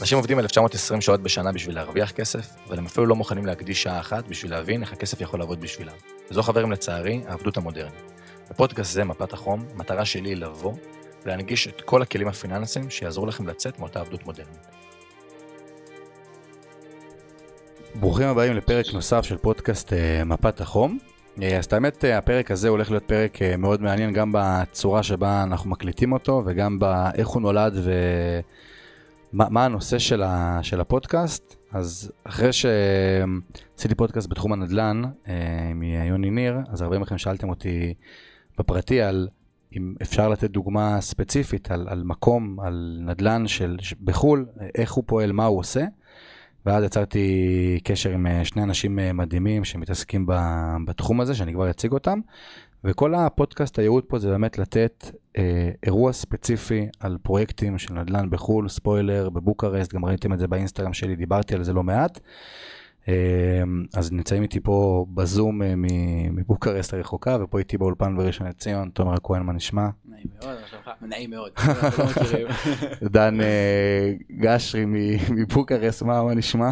אנשים 0.00 0.18
עובדים 0.18 0.38
1920 0.38 1.00
שעות 1.00 1.22
בשנה 1.22 1.52
בשביל 1.52 1.74
להרוויח 1.74 2.10
כסף, 2.10 2.46
אבל 2.68 2.78
הם 2.78 2.86
אפילו 2.86 3.06
לא 3.06 3.16
מוכנים 3.16 3.46
להקדיש 3.46 3.82
שעה 3.82 4.00
אחת 4.00 4.28
בשביל 4.28 4.50
להבין 4.50 4.82
איך 4.82 4.92
הכסף 4.92 5.20
יכול 5.20 5.40
לעבוד 5.40 5.60
בשבילם. 5.60 5.92
וזו 6.30 6.42
חברים 6.42 6.72
לצערי, 6.72 7.20
העבדות 7.26 7.56
המודרנית. 7.56 8.12
בפודקאסט 8.50 8.92
זה, 8.92 9.04
מפת 9.04 9.32
החום, 9.32 9.64
המטרה 9.74 10.04
שלי 10.04 10.28
היא 10.28 10.36
לבוא 10.36 10.72
ולהנגיש 11.24 11.68
את 11.68 11.80
כל 11.80 12.02
הכלים 12.02 12.28
הפיננסיים 12.28 12.90
שיעזרו 12.90 13.26
לכם 13.26 13.46
לצאת 13.46 13.78
מאותה 13.78 14.00
עבדות 14.00 14.26
מודרנית. 14.26 14.66
ברוכים 17.94 18.28
הבאים 18.28 18.56
לפרק 18.56 18.86
נוסף 18.92 19.24
של 19.24 19.36
פודקאסט 19.36 19.92
uh, 19.92 20.24
מפת 20.24 20.60
החום. 20.60 20.98
Uh, 21.36 21.44
אז 21.58 21.64
את 21.64 21.72
האמת, 21.72 22.04
uh, 22.04 22.06
הפרק 22.06 22.50
הזה 22.50 22.68
הולך 22.68 22.90
להיות 22.90 23.04
פרק 23.04 23.38
מאוד 23.58 23.82
מעניין 23.82 24.12
גם 24.12 24.32
בצורה 24.34 25.02
שבה 25.02 25.42
אנחנו 25.42 25.70
מקליטים 25.70 26.12
אותו 26.12 26.42
וגם 26.46 26.78
באיך 26.78 27.28
הוא 27.28 27.42
נולד 27.42 27.74
ומה 29.34 29.64
הנושא 29.64 29.98
של, 29.98 30.22
ה, 30.22 30.58
של 30.62 30.80
הפודקאסט. 30.80 31.56
אז 31.72 32.12
אחרי 32.24 32.50
שעשיתי 32.52 33.94
פודקאסט 33.96 34.28
בתחום 34.28 34.52
הנדל"ן 34.52 35.02
uh, 35.04 35.28
עם 35.70 35.82
יוני 35.82 36.30
ניר, 36.30 36.58
אז 36.68 36.82
הרבה 36.82 36.98
מכם 36.98 37.18
שאלתם 37.18 37.48
אותי 37.48 37.94
בפרטי 38.58 39.02
על 39.02 39.28
אם 39.76 39.94
אפשר 40.02 40.28
לתת 40.28 40.50
דוגמה 40.50 41.00
ספציפית 41.00 41.70
על, 41.70 41.86
על 41.88 42.02
מקום, 42.02 42.60
על 42.60 42.98
נדל"ן 43.00 43.46
של, 43.46 43.76
בחו"ל, 44.04 44.46
איך 44.74 44.92
הוא 44.92 45.04
פועל, 45.06 45.32
מה 45.32 45.44
הוא 45.44 45.58
עושה. 45.58 45.84
ואז 46.66 46.84
יצרתי 46.84 47.80
קשר 47.84 48.10
עם 48.10 48.26
אה, 48.26 48.44
שני 48.44 48.62
אנשים 48.62 48.98
אה, 48.98 49.12
מדהימים 49.12 49.64
שמתעסקים 49.64 50.26
בתחום 50.86 51.20
הזה, 51.20 51.34
שאני 51.34 51.52
כבר 51.52 51.70
אציג 51.70 51.92
אותם. 51.92 52.20
וכל 52.84 53.14
הפודקאסט, 53.14 53.78
הייעוד 53.78 54.04
פה 54.04 54.18
זה 54.18 54.28
באמת 54.28 54.58
לתת 54.58 55.10
אה, 55.38 55.70
אירוע 55.82 56.12
ספציפי 56.12 56.88
על 57.00 57.18
פרויקטים 57.22 57.78
של 57.78 57.94
נדל"ן 57.94 58.30
בחו"ל, 58.30 58.68
ספוילר, 58.68 59.30
בבוקרסט, 59.30 59.94
גם 59.94 60.04
ראיתם 60.04 60.32
את 60.32 60.38
זה 60.38 60.48
באינסטגרם 60.48 60.92
שלי, 60.92 61.16
דיברתי 61.16 61.54
על 61.54 61.64
זה 61.64 61.72
לא 61.72 61.82
מעט. 61.82 62.20
אמ, 63.08 63.84
אז 63.94 64.12
נמצאים 64.12 64.42
איתי 64.42 64.60
פה 64.60 65.06
בזום 65.14 65.62
אה, 65.62 65.74
מבוקרסט 66.30 66.94
הרחוקה, 66.94 67.36
ופה 67.40 67.58
איתי 67.58 67.78
באולפן 67.78 68.16
בראשון 68.16 68.46
לציון, 68.46 68.90
תומר 68.90 69.14
הכהן, 69.14 69.42
מה 69.42 69.52
נשמע? 69.52 69.88
נעים 70.04 70.26
מאוד, 70.40 70.58
נעים 71.02 71.30
מאוד. 71.30 71.52
דן 73.12 73.40
אה, 73.40 74.12
גשרי 74.30 74.84
מבוקרסט, 75.30 76.02
מה 76.02 76.34
נשמע? 76.34 76.70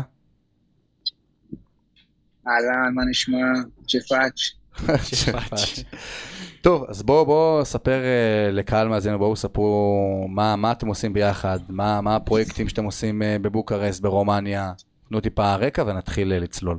אהלן, 2.47 2.95
מה 2.95 3.03
נשמע? 3.11 3.53
צ'פאץ'. 3.89 4.59
טוב, 6.61 6.85
אז 6.89 7.03
בואו 7.03 7.27
בוא 7.27 7.65
ספר 7.65 8.01
uh, 8.03 8.53
לקהל 8.53 8.89
מאזינו, 8.89 9.19
בואו 9.19 9.37
ספרו 9.37 10.27
מה, 10.29 10.57
מה 10.57 10.73
אתם 10.73 10.87
עושים 10.87 11.13
ביחד, 11.13 11.59
מה, 11.69 12.01
מה 12.01 12.17
הפרויקטים 12.17 12.69
שאתם 12.69 12.85
עושים 12.85 13.23
uh, 13.23 13.25
בבוקרסט, 13.43 14.01
ברומניה, 14.01 14.73
תנו 15.09 15.21
טיפה 15.21 15.55
רקע 15.55 15.83
ונתחיל 15.83 16.33
אה, 16.33 16.39
לצלול. 16.39 16.79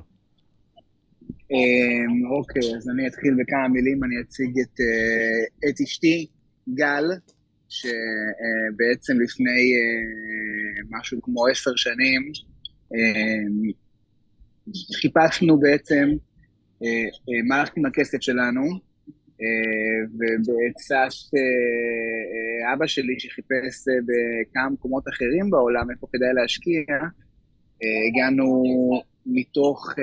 אמ, 1.51 2.31
אוקיי, 2.31 2.75
אז 2.77 2.89
אני 2.89 3.07
אתחיל 3.07 3.33
בכמה 3.39 3.67
מילים, 3.67 4.03
אני 4.03 4.15
אציג 4.21 4.59
את, 4.59 4.79
את 5.69 5.81
אשתי, 5.83 6.27
גל, 6.73 7.03
שבעצם 7.69 9.19
לפני 9.23 9.73
משהו 10.89 11.21
כמו 11.21 11.47
עשר 11.47 11.71
שנים, 11.75 12.31
אמ, 12.93 13.71
חיפשנו 15.01 15.59
בעצם 15.59 16.09
מה 17.47 17.59
הלכת 17.59 17.77
עם 17.77 17.85
הכסף 17.85 18.21
שלנו, 18.21 18.61
ובעצת 20.13 21.37
אבא 22.73 22.87
שלי 22.87 23.19
שחיפש 23.19 23.85
בכמה 24.07 24.69
מקומות 24.69 25.03
אחרים 25.13 25.49
בעולם 25.49 25.91
איפה 25.91 26.07
כדאי 26.13 26.33
להשקיע, 26.33 26.81
הגענו 28.09 28.63
מתוך 29.25 29.93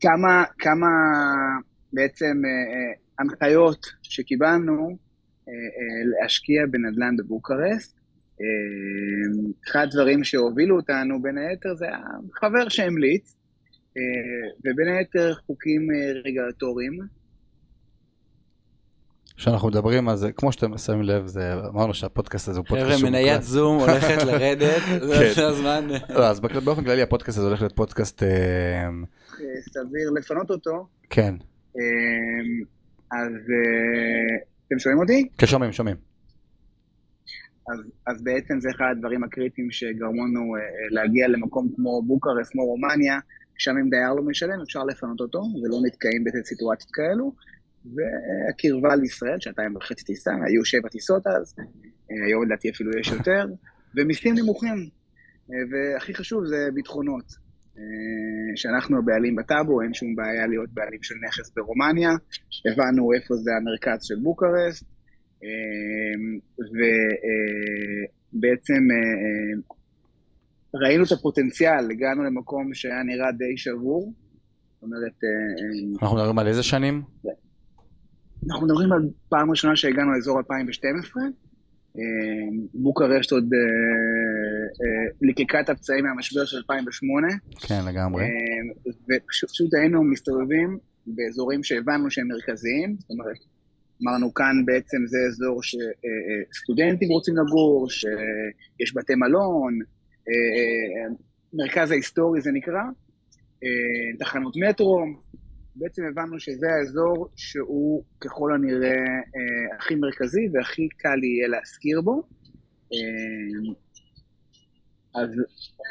כמה, 0.00 0.44
כמה 0.58 0.88
בעצם 1.92 2.42
הנחיות 3.18 3.86
שקיבלנו 4.02 4.96
להשקיע 6.04 6.62
בנדל"ן 6.70 7.16
בבוקרסט. 7.16 8.00
אחד 9.68 9.82
הדברים 9.82 10.24
שהובילו 10.24 10.76
אותנו 10.76 11.22
בין 11.22 11.38
היתר 11.38 11.74
זה 11.74 11.86
החבר 12.36 12.68
שהמליץ, 12.68 13.36
ובין 14.64 14.88
היתר 14.88 15.34
חוקים 15.46 15.88
אה, 15.90 16.28
רגולטוריים. 16.28 16.98
כשאנחנו 19.40 19.68
מדברים 19.68 20.08
על 20.08 20.16
זה, 20.16 20.32
כמו 20.32 20.52
שאתם 20.52 20.78
שמים 20.78 21.02
לב, 21.02 21.26
זה, 21.26 21.54
אמרנו 21.54 21.94
שהפודקאסט 21.94 22.48
הזה 22.48 22.58
הוא 22.58 22.66
פודקאסט 22.66 22.90
שהוא... 22.90 22.98
חבר'ה, 22.98 23.10
מניית 23.10 23.42
זום 23.42 23.80
הולכת 23.80 24.22
לרדת, 24.26 24.82
זה 25.08 25.32
כן. 25.34 25.42
הזמן. 25.42 25.88
לא, 26.08 26.26
אז 26.26 26.40
באופן 26.40 26.84
כללי 26.84 27.02
הפודקאסט 27.02 27.38
הזה 27.38 27.46
הולך 27.46 27.60
להיות 27.60 27.76
פודקאסט... 27.76 28.22
אה, 28.22 28.28
אה, 28.28 29.60
סביר 29.60 30.10
לפנות 30.16 30.50
אותו. 30.50 30.86
כן. 31.10 31.34
אה, 31.76 31.82
אז 33.12 33.32
אתם 34.66 34.78
שומעים 34.78 35.00
אותי? 35.00 35.28
כן, 35.38 35.46
שומעים, 35.46 35.72
שומעים. 35.72 35.96
אז, 37.72 37.78
אז 38.06 38.22
בעצם 38.22 38.60
זה 38.60 38.68
אחד 38.76 38.94
הדברים 38.96 39.24
הקריטיים 39.24 39.70
שגרמו 39.70 40.26
לנו 40.26 40.54
להגיע 40.90 41.28
למקום 41.28 41.68
כמו 41.76 42.02
בוקרס, 42.02 42.48
כמו 42.48 42.64
רומניה, 42.64 43.18
שם 43.60 43.70
אם 43.70 43.90
דייר 43.90 44.12
לא 44.16 44.22
משלם, 44.22 44.60
אפשר 44.62 44.84
לפנות 44.84 45.20
אותו, 45.20 45.38
ולא 45.38 45.78
נתקעים 45.86 46.24
בסיטואציות 46.24 46.90
כאלו. 46.92 47.34
והקרבה 47.94 48.96
לישראל, 48.96 49.40
שעתיים 49.40 49.76
וחצי 49.76 50.04
טיסה, 50.04 50.30
היו 50.46 50.64
שבע 50.64 50.88
טיסות 50.88 51.26
אז, 51.26 51.54
היום 52.26 52.44
לדעתי 52.46 52.70
אפילו 52.70 52.90
יש 52.98 53.08
יותר, 53.12 53.46
ומיסים 53.96 54.34
נמוכים, 54.34 54.88
והכי 55.70 56.14
חשוב 56.14 56.46
זה 56.46 56.68
ביטחונות. 56.74 57.24
שאנחנו 58.56 58.98
הבעלים 58.98 59.36
בטאבו, 59.36 59.82
אין 59.82 59.94
שום 59.94 60.16
בעיה 60.16 60.46
להיות 60.46 60.70
בעלים 60.72 61.02
של 61.02 61.14
נכס 61.26 61.52
ברומניה, 61.56 62.10
הבנו 62.72 63.12
איפה 63.12 63.34
זה 63.34 63.50
המרכז 63.56 63.98
של 64.02 64.14
בוקרסט, 64.22 64.84
ובעצם 68.32 68.82
ראינו 70.74 71.04
את 71.04 71.12
הפוטנציאל, 71.12 71.90
הגענו 71.90 72.24
למקום 72.24 72.74
שהיה 72.74 73.02
נראה 73.02 73.32
די 73.32 73.56
שבור. 73.56 74.12
זאת 74.74 74.82
אומרת... 74.82 75.12
אנחנו 76.02 76.16
מדברים 76.16 76.38
על 76.38 76.48
איזה 76.48 76.62
שנים? 76.62 77.02
אנחנו 78.48 78.66
מדברים 78.66 78.92
על 78.92 79.02
פעם 79.28 79.50
ראשונה 79.50 79.76
שהגענו 79.76 80.12
לאזור 80.12 80.38
2012. 80.38 81.22
אה, 81.96 82.02
בוקרשט 82.74 83.32
עוד 83.32 83.44
אה, 83.54 83.58
אה, 84.80 85.12
ליקקה 85.22 85.60
את 85.60 85.68
הפצעים 85.68 86.04
מהמשבר 86.04 86.44
של 86.44 86.56
2008. 86.56 87.28
כן, 87.60 87.80
לגמרי. 87.88 88.24
ופשוט 88.86 89.74
היינו 89.74 90.04
מסתובבים 90.04 90.78
באזורים 91.06 91.64
שהבנו 91.64 92.10
שהם 92.10 92.28
מרכזיים, 92.28 92.96
זאת 92.98 93.10
אומרת, 93.10 93.36
אמרנו 94.02 94.34
כאן 94.34 94.64
בעצם 94.64 94.96
זה 95.06 95.18
אזור 95.28 95.60
שסטודנטים 95.62 97.08
רוצים 97.08 97.34
לגור, 97.36 97.90
שיש 97.90 98.96
בתי 98.96 99.14
מלון, 99.14 99.78
מרכז 101.52 101.90
ההיסטורי 101.90 102.40
זה 102.40 102.50
נקרא, 102.52 102.82
תחנות 104.18 104.54
מטרו, 104.56 105.04
בעצם 105.76 106.02
הבנו 106.04 106.40
שזה 106.40 106.66
האזור 106.72 107.28
שהוא 107.36 108.04
ככל 108.20 108.54
הנראה 108.54 108.88
אה, 108.88 109.76
הכי 109.78 109.94
מרכזי 109.94 110.48
והכי 110.52 110.88
קל 110.88 111.24
יהיה 111.24 111.48
להשכיר 111.48 112.00
בו. 112.00 112.22
אה, 112.92 113.72
אז 115.14 115.30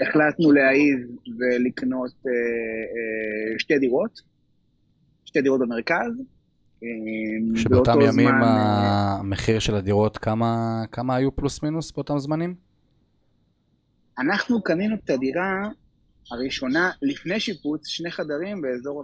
החלטנו 0.01 0.51
להעיז 0.51 0.99
ולקנות 1.39 2.11
אה, 2.27 2.31
אה, 2.31 3.59
שתי 3.59 3.79
דירות, 3.79 4.21
שתי 5.25 5.41
דירות 5.41 5.59
במרכז. 5.59 6.11
אה, 6.83 7.57
שבאותם 7.61 8.01
ימים 8.01 8.11
זמן, 8.11 8.41
אה, 8.41 9.17
המחיר 9.19 9.59
של 9.59 9.75
הדירות, 9.75 10.17
כמה, 10.17 10.83
כמה 10.91 11.15
היו 11.15 11.35
פלוס 11.35 11.63
מינוס 11.63 11.91
באותם 11.91 12.19
זמנים? 12.19 12.68
אנחנו 14.19 14.63
קנינו 14.63 14.95
את 15.05 15.09
הדירה 15.09 15.69
הראשונה 16.31 16.91
לפני 17.01 17.39
שיפוץ, 17.39 17.87
שני 17.87 18.11
חדרים 18.11 18.61
באזור 18.61 19.03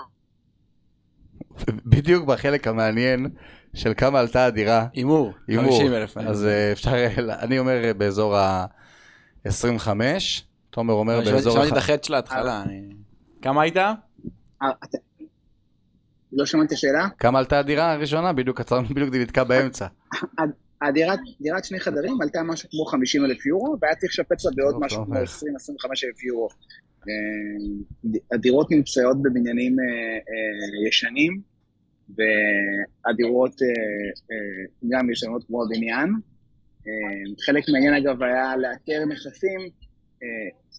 בדיוק 1.85 2.25
בחלק 2.25 2.67
המעניין 2.67 3.29
של 3.73 3.93
כמה 3.97 4.19
עלתה 4.19 4.45
הדירה. 4.45 4.87
הימור. 4.93 5.33
הימור. 5.47 5.71
50 5.71 5.93
אלף. 5.93 6.17
אז 6.17 6.45
אה, 6.45 6.71
אפשר, 6.71 6.91
אני 7.43 7.59
אומר 7.59 7.83
אה, 7.83 7.93
באזור 7.93 8.37
ה-25, 8.37 9.89
תומר 10.69 10.93
אומר 10.93 11.19
באזור... 11.19 11.53
שמעתי 11.53 11.71
את 11.71 11.77
החטא 11.77 12.07
של 12.07 12.13
ההתחלה. 12.13 12.63
כמה 13.41 13.61
היית? 13.61 13.77
אה, 13.77 13.93
לא 16.33 16.45
שמעתי 16.45 16.67
את 16.67 16.71
השאלה. 16.71 17.07
כמה 17.19 17.39
עלתה 17.39 17.59
הדירה 17.59 17.93
הראשונה? 17.93 18.33
בדיוק 18.33 18.61
עצרנו, 18.61 18.87
בדיוק 18.87 19.15
נתקע 19.15 19.43
באמצע. 19.43 19.87
הדירת 20.87 21.63
שני 21.63 21.79
חדרים 21.79 22.21
עלתה 22.21 22.43
משהו 22.43 22.69
כמו 22.69 22.85
50 22.85 23.25
אלף 23.25 23.45
יורו, 23.45 23.77
והיה 23.81 23.95
צריך 23.95 24.11
לשפץ 24.11 24.45
לה 24.45 24.51
בעוד 24.55 24.75
משהו 24.79 25.05
כמו 25.05 25.15
20-25 25.15 25.17
אלף 26.05 26.23
יורו. 26.23 26.47
הדירות 28.31 28.71
נמצאות 28.71 29.21
בבניינים 29.21 29.79
אה, 29.79 29.85
אה, 29.85 30.87
ישנים, 30.87 31.41
והדירות 32.09 33.61
אה, 33.61 34.87
גם 34.89 35.09
ישנות 35.09 35.43
כמו 35.47 35.63
הבניין. 35.63 36.09
חלק 37.45 37.63
מהעניין 37.69 37.93
אגב 37.93 38.23
היה 38.23 38.57
לאתר 38.57 39.05
נכסים 39.05 39.59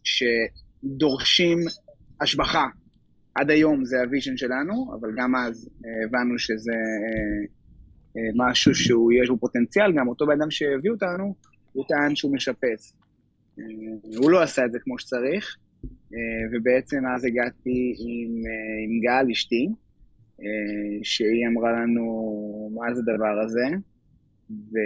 שדורשים 0.05 1.59
השבחה. 2.21 2.65
עד 3.35 3.51
היום 3.51 3.85
זה 3.85 4.01
ה 4.01 4.06
vision 4.06 4.37
שלנו, 4.37 4.95
אבל 5.01 5.09
גם 5.17 5.37
אז 5.37 5.69
הבנו 6.05 6.39
שזה 6.39 6.73
משהו 8.37 8.75
שהוא, 8.75 9.13
יש 9.13 9.29
לו 9.29 9.41
פוטנציאל, 9.41 9.93
גם 9.93 10.09
אותו 10.09 10.27
בן 10.27 10.41
אדם 10.41 10.51
שהביא 10.51 10.91
אותנו, 10.91 11.35
הוא 11.73 11.85
טען 11.89 12.17
שהוא 12.17 12.35
משפץ. 12.35 12.93
הוא 14.17 14.31
לא 14.31 14.43
עשה 14.43 14.65
את 14.65 14.73
זה 14.73 14.79
כמו 14.79 14.99
שצריך, 14.99 15.57
ובעצם 16.53 16.97
אז 17.15 17.25
הגעתי 17.25 17.95
עם, 17.99 18.31
עם 18.85 19.01
גל, 19.01 19.31
אשתי, 19.33 19.69
שהיא 21.03 21.47
אמרה 21.49 21.73
לנו 21.73 22.71
מה 22.75 22.95
זה 22.95 23.01
הדבר 23.01 23.41
הזה, 23.45 23.77
ו, 24.51 24.77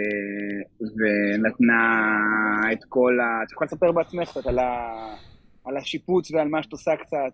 ונתנה 0.81 1.83
את 2.71 2.79
כל 2.89 3.19
ה... 3.19 3.43
את 3.43 3.51
יכולה 3.51 3.65
לספר 3.65 3.91
בעצמך 3.91 4.29
קצת 4.29 4.45
על, 4.45 4.59
ה, 4.59 4.87
על 5.65 5.77
השיפוץ 5.77 6.31
ועל 6.31 6.47
מה 6.47 6.63
שאת 6.63 6.71
עושה 6.71 6.91
קצת. 6.95 7.33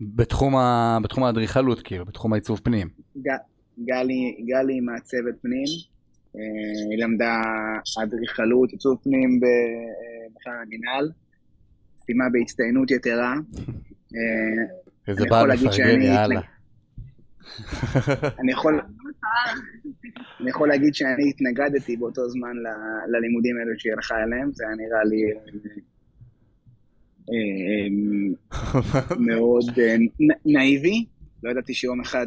בתחום, 0.00 0.56
ה, 0.56 0.98
בתחום 1.02 1.24
האדריכלות, 1.24 1.82
כאילו, 1.82 2.04
בתחום 2.04 2.32
העיצוב 2.32 2.60
פנים. 2.64 2.88
ג, 3.18 3.28
גלי, 3.78 4.44
גלי 4.46 4.80
מעצבת 4.80 5.34
פנים, 5.42 5.64
היא 6.90 6.98
למדה 6.98 7.42
אדריכלות, 8.02 8.70
עיצוב 8.70 8.98
פנים 9.02 9.40
בכלל 10.36 10.52
המינהל, 10.62 11.10
סיימה 11.98 12.24
בהצטיינות 12.32 12.90
יתרה. 12.90 13.34
איזה 15.08 15.24
בעל 15.30 15.52
מפרגן, 15.52 16.02
יאללה. 16.02 16.40
אני 18.40 18.52
יכול, 18.52 18.80
אני 20.40 20.50
יכול 20.50 20.68
להגיד 20.68 20.94
שאני 20.94 21.30
התנגדתי 21.30 21.96
באותו 21.96 22.28
זמן 22.28 22.56
ל, 22.56 22.66
ללימודים 23.16 23.58
האלו 23.58 23.72
שהיא 23.78 23.92
הלכה 23.92 24.22
אליהם, 24.22 24.52
זה 24.52 24.64
היה 24.66 24.76
נראה 24.76 25.04
לי 25.04 25.22
מאוד 29.26 29.64
נאיבי, 30.46 31.04
לא 31.42 31.50
ידעתי 31.50 31.74
שיום 31.74 32.00
אחד 32.00 32.26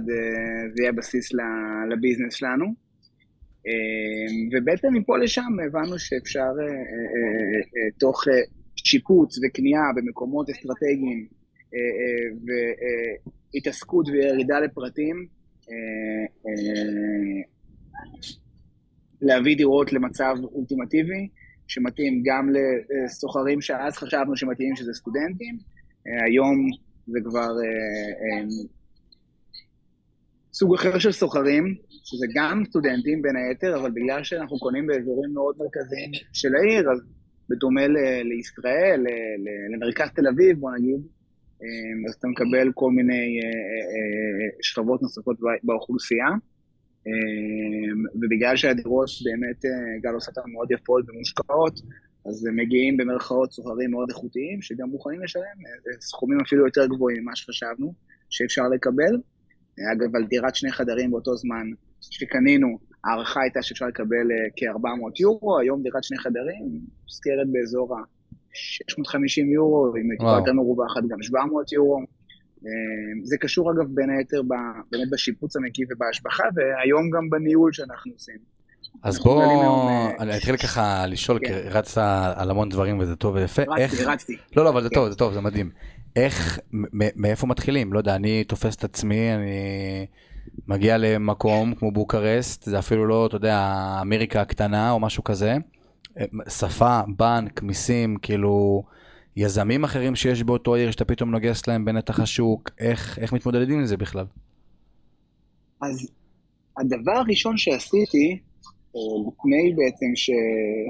זה 0.75 0.83
יהיה 0.83 0.91
בסיס 0.91 1.29
לביזנס 1.91 2.33
שלנו. 2.33 2.65
ובעצם 4.51 4.87
מפה 4.93 5.17
לשם 5.17 5.51
הבנו 5.67 5.99
שאפשר 5.99 6.51
תוך 7.99 8.23
שיפוץ 8.75 9.39
וקנייה 9.43 9.81
במקומות 9.95 10.49
אסטרטגיים 10.49 11.27
והתעסקות 13.53 14.07
וירידה 14.09 14.59
לפרטים, 14.59 15.27
להביא 19.21 19.57
דירות 19.57 19.93
למצב 19.93 20.35
אולטימטיבי, 20.43 21.29
שמתאים 21.67 22.23
גם 22.25 22.49
לסוחרים 23.05 23.61
שאז 23.61 23.93
חשבנו 23.93 24.37
שמתאים 24.37 24.75
שזה 24.75 24.93
סטודנטים, 24.93 25.57
היום 26.25 26.69
זה 27.07 27.19
כבר 27.25 27.49
סוג 30.57 30.73
אחר 30.73 30.99
של 30.99 31.11
סוחרים, 31.11 31.75
שזה 32.03 32.25
גם 32.35 32.63
סטודנטים 32.65 33.21
בין 33.21 33.35
היתר, 33.35 33.79
אבל 33.79 33.91
בגלל 33.91 34.23
שאנחנו 34.23 34.59
קונים 34.59 34.87
באזורים 34.87 35.33
מאוד 35.33 35.55
מרכזיים 35.59 36.11
של 36.33 36.55
העיר, 36.55 36.91
אז 36.91 36.99
בדומה 37.49 37.87
לישראל, 38.23 39.03
למרכז 39.75 40.09
תל 40.15 40.27
אביב, 40.27 40.59
בוא 40.59 40.71
נגיד, 40.77 41.01
אז 42.07 42.13
אתה 42.19 42.27
מקבל 42.27 42.71
כל 42.73 42.91
מיני 42.91 43.39
שכבות 44.61 45.01
נוספות 45.01 45.37
באוכלוסייה. 45.63 46.27
ובגלל 48.15 48.55
שהדירות 48.55 49.09
באמת, 49.25 49.61
גל 50.01 50.13
עושה 50.13 50.31
אותן 50.31 50.51
מאוד 50.51 50.71
יפות 50.71 51.09
ומושקעות, 51.09 51.79
אז 52.25 52.47
מגיעים 52.55 52.97
במרכאות 52.97 53.51
סוחרים 53.51 53.91
מאוד 53.91 54.09
איכותיים, 54.09 54.61
שגם 54.61 54.89
מוכנים 54.89 55.21
לשלם 55.23 55.57
סכומים 55.99 56.39
אפילו 56.39 56.65
יותר 56.65 56.85
גבוהים 56.87 57.21
ממה 57.21 57.35
שחשבנו 57.35 57.93
שאפשר 58.29 58.63
לקבל. 58.75 59.15
אגב, 59.93 60.15
על 60.15 60.23
דירת 60.25 60.55
שני 60.55 60.71
חדרים 60.71 61.11
באותו 61.11 61.35
זמן 61.35 61.67
שקנינו, 62.01 62.67
ההערכה 63.05 63.41
הייתה 63.41 63.61
שאפשר 63.61 63.85
לקבל 63.85 64.27
כ-400 64.55 65.21
יורו, 65.21 65.59
היום 65.59 65.83
דירת 65.83 66.03
שני 66.03 66.17
חדרים 66.17 66.79
מוזכרת 67.03 67.47
באזור 67.51 67.95
ה-650 67.95 69.53
יורו, 69.53 69.93
יותר 70.37 70.53
מרובה 70.53 70.85
אחת 70.85 71.01
גם 71.09 71.21
700 71.21 71.71
יורו. 71.71 71.99
זה 73.23 73.37
קשור 73.37 73.71
אגב 73.71 73.85
בין 73.93 74.09
היתר 74.09 74.41
באמת 74.91 75.09
בשיפוץ 75.11 75.55
המקיף 75.55 75.89
ובהשבחה, 75.91 76.43
והיום 76.55 77.09
גם 77.09 77.29
בניהול 77.29 77.73
שאנחנו 77.73 78.11
עושים. 78.11 78.37
אז 79.03 79.19
בוא, 79.23 79.43
אני 80.19 80.37
אתחיל 80.37 80.57
ככה 80.57 81.07
לשאול, 81.07 81.39
כי 81.39 81.53
רצת 81.53 82.01
על 82.35 82.51
המון 82.51 82.69
דברים 82.69 82.99
וזה 82.99 83.15
טוב 83.15 83.35
ויפה. 83.35 83.61
רצתי, 83.67 84.03
רצתי. 84.03 84.37
לא, 84.57 84.63
לא, 84.63 84.69
אבל 84.69 84.83
זה 84.83 84.89
טוב, 84.89 85.09
זה 85.09 85.15
טוב, 85.15 85.33
זה 85.33 85.41
מדהים. 85.41 85.69
איך, 86.15 86.59
מאיפה 87.15 87.47
מתחילים? 87.47 87.93
לא 87.93 87.97
יודע, 87.97 88.15
אני 88.15 88.43
תופס 88.43 88.75
את 88.75 88.83
עצמי, 88.83 89.35
אני 89.35 90.05
מגיע 90.67 90.97
למקום 90.97 91.75
כמו 91.75 91.91
בוקרסט, 91.91 92.63
זה 92.63 92.79
אפילו 92.79 93.05
לא, 93.05 93.25
אתה 93.25 93.35
יודע, 93.35 93.85
אמריקה 94.01 94.41
הקטנה 94.41 94.91
או 94.91 94.99
משהו 94.99 95.23
כזה. 95.23 95.57
שפה, 96.49 96.99
בנק, 97.17 97.61
מיסים, 97.61 98.17
כאילו, 98.21 98.83
יזמים 99.35 99.83
אחרים 99.83 100.15
שיש 100.15 100.43
באותו 100.43 100.75
עיר 100.75 100.91
שאתה 100.91 101.05
פתאום 101.05 101.31
נוגס 101.31 101.67
להם 101.67 101.85
בנתח 101.85 102.19
השוק, 102.19 102.69
איך, 102.79 103.19
איך 103.19 103.33
מתמודדים 103.33 103.79
עם 103.79 103.85
זה 103.85 103.97
בכלל? 103.97 104.25
אז 105.81 106.11
הדבר 106.79 107.11
הראשון 107.11 107.57
שעשיתי, 107.57 108.39
לפני 109.27 109.73
בעצם, 109.75 110.05
ש... 110.15 110.29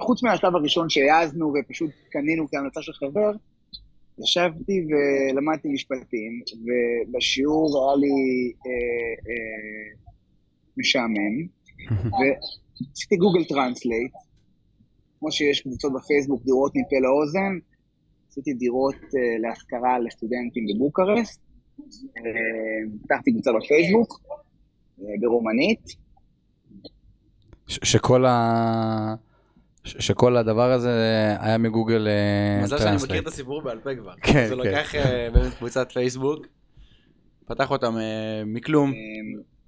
חוץ 0.02 0.24
מהשלב 0.24 0.56
הראשון 0.56 0.90
שהעזנו 0.90 1.54
ופשוט 1.60 1.92
קנינו 2.12 2.48
כהמלצה 2.52 2.82
של 2.82 2.94
חבר, 2.94 3.32
ישבתי 4.20 4.86
ולמדתי 4.90 5.68
משפטים, 5.68 6.42
ובשיעור 6.64 7.88
היה 7.88 7.96
לי 7.96 8.54
אה, 8.66 8.72
אה, 9.30 9.98
משעמם, 10.78 11.36
ועשיתי 12.16 13.16
Google 13.16 13.44
Translate, 13.44 14.14
כמו 15.20 15.32
שיש 15.32 15.62
קבוצות 15.62 15.94
בפייסבוק, 15.94 16.44
דירות 16.44 16.72
מפה 16.76 16.96
לאוזן, 17.02 17.58
עשיתי 18.30 18.54
דירות 18.54 18.96
אה, 18.96 19.38
להשכרה 19.40 20.00
לסטודנטים 20.00 20.66
בבוקרסט, 20.76 21.42
פתחתי 23.04 23.32
קבוצה 23.32 23.52
בפייסבוק, 23.54 24.22
אה, 25.02 25.06
ברומנית. 25.22 26.06
שכל 27.68 28.26
ה... 28.26 29.16
שכל 29.86 30.38
הדבר 30.38 30.72
הזה 30.72 30.90
היה 31.40 31.58
מ 31.58 31.65
Google 31.65 32.08
Translate. 32.60 32.64
מזל 32.64 32.78
שאני 32.78 32.96
מכיר 33.04 33.22
את 33.22 33.28
הסיפור 33.28 33.62
בעל 33.62 33.80
פה 33.80 33.96
כבר. 33.96 34.14
כן, 34.22 34.48
זה 34.48 34.56
לוקח 34.56 34.96
באמת 35.34 35.54
קבוצת 35.54 35.92
פייסבוק, 35.92 36.48
פתח 37.46 37.72
אותם 37.72 37.96
מכלום, 38.46 38.94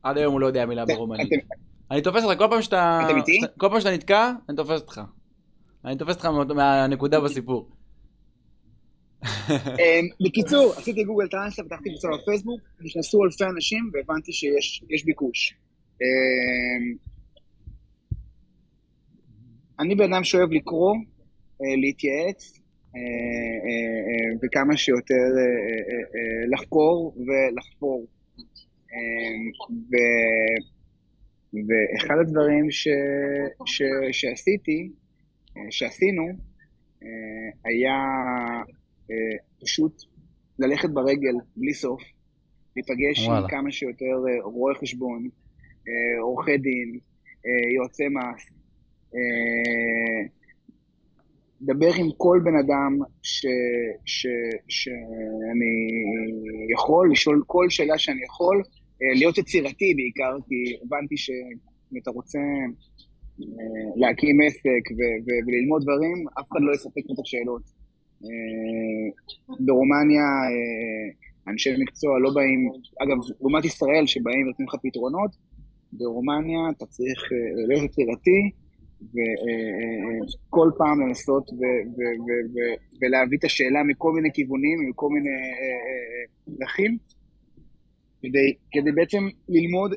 עד 0.03 0.17
היום 0.17 0.33
הוא 0.33 0.41
לא 0.41 0.47
יודע 0.47 0.65
מילה 0.65 0.85
ברומנית. 0.85 1.29
אני 1.91 2.01
תופס 2.01 2.23
אותך 2.23 2.39
כל 2.39 2.47
פעם 2.49 2.61
שאתה... 2.61 3.01
אתם 3.05 3.17
איתי? 3.17 3.41
כל 3.57 3.67
פעם 3.69 3.79
שאתה 3.79 3.91
נתקע, 3.91 4.31
אני 4.49 4.57
תופס 4.57 4.81
אותך. 4.81 5.01
אני 5.85 5.97
תופס 5.97 6.15
אותך 6.15 6.25
מהנקודה 6.55 7.19
בסיפור. 7.21 7.69
בקיצור, 10.25 10.73
עשיתי 10.77 11.03
Google 11.03 11.27
Translate, 11.27 11.71
פתחתי 11.71 11.89
קבוצה 11.89 12.07
בפייסבוק, 12.21 12.61
נכנסו 12.81 13.23
אלפי 13.23 13.43
אנשים 13.43 13.91
והבנתי 13.93 14.31
שיש 14.31 15.05
ביקוש. 15.05 15.53
אני 19.79 19.95
בן 19.95 20.13
אדם 20.13 20.23
שאוהב 20.23 20.51
לקרוא, 20.51 20.95
להתייעץ, 21.81 22.59
וכמה 24.43 24.77
שיותר 24.77 25.27
לחקור 26.53 27.15
ולחפור. 27.17 28.07
ואחד 31.53 32.15
הדברים 32.21 32.71
ש, 32.71 32.87
ש, 33.65 33.81
שעשיתי, 34.11 34.91
שעשינו, 35.69 36.27
היה 37.65 37.97
פשוט 39.61 40.01
ללכת 40.59 40.89
ברגל 40.89 41.33
בלי 41.55 41.73
סוף, 41.73 42.01
להיפגש 42.75 43.27
עם 43.27 43.47
כמה 43.49 43.71
שיותר 43.71 44.15
רואי 44.43 44.75
חשבון, 44.75 45.29
עורכי 46.21 46.57
דין, 46.57 46.99
יועצי 47.75 48.03
מס, 48.07 48.56
לדבר 51.61 51.91
עם 51.99 52.07
כל 52.17 52.41
בן 52.43 52.55
אדם 52.55 52.99
ש, 53.23 53.45
ש, 54.05 54.27
שאני 54.67 55.75
יכול, 56.73 57.11
לשאול 57.11 57.43
כל 57.47 57.69
שאלה 57.69 57.97
שאני 57.97 58.23
יכול, 58.23 58.63
להיות 59.15 59.37
יצירתי 59.37 59.93
בעיקר, 59.93 60.37
כי 60.47 60.77
הבנתי 60.85 61.17
שאם 61.17 61.97
אתה 62.01 62.11
רוצה 62.11 62.39
להקים 63.95 64.41
עסק 64.41 64.83
וללמוד 65.47 65.81
דברים, 65.81 66.25
אף 66.39 66.45
אחד 66.51 66.59
לא 66.61 66.73
יספק 66.75 67.11
את 67.13 67.19
השאלות. 67.23 67.61
ברומניה 69.59 70.23
אנשי 71.47 71.69
מקצוע 71.79 72.19
לא 72.19 72.29
באים, 72.35 72.69
אגב, 73.03 73.17
לעומת 73.39 73.65
ישראל 73.65 74.07
שבאים 74.07 74.45
ונותנים 74.45 74.67
לך 74.67 74.75
פתרונות, 74.83 75.31
ברומניה 75.93 76.59
אתה 76.77 76.85
צריך 76.85 77.19
להיות 77.67 77.83
יצירתי, 77.83 78.51
וכל 79.01 80.69
פעם 80.77 81.01
לנסות 81.01 81.49
ולהביא 83.01 83.37
את 83.37 83.43
השאלה 83.43 83.83
מכל 83.83 84.11
מיני 84.11 84.29
כיוונים, 84.33 84.89
מכל 84.89 85.09
מיני 85.09 85.29
דרכים, 86.47 86.97
כדי, 88.21 88.53
כדי 88.71 88.91
בעצם 88.91 89.23
ללמוד 89.49 89.93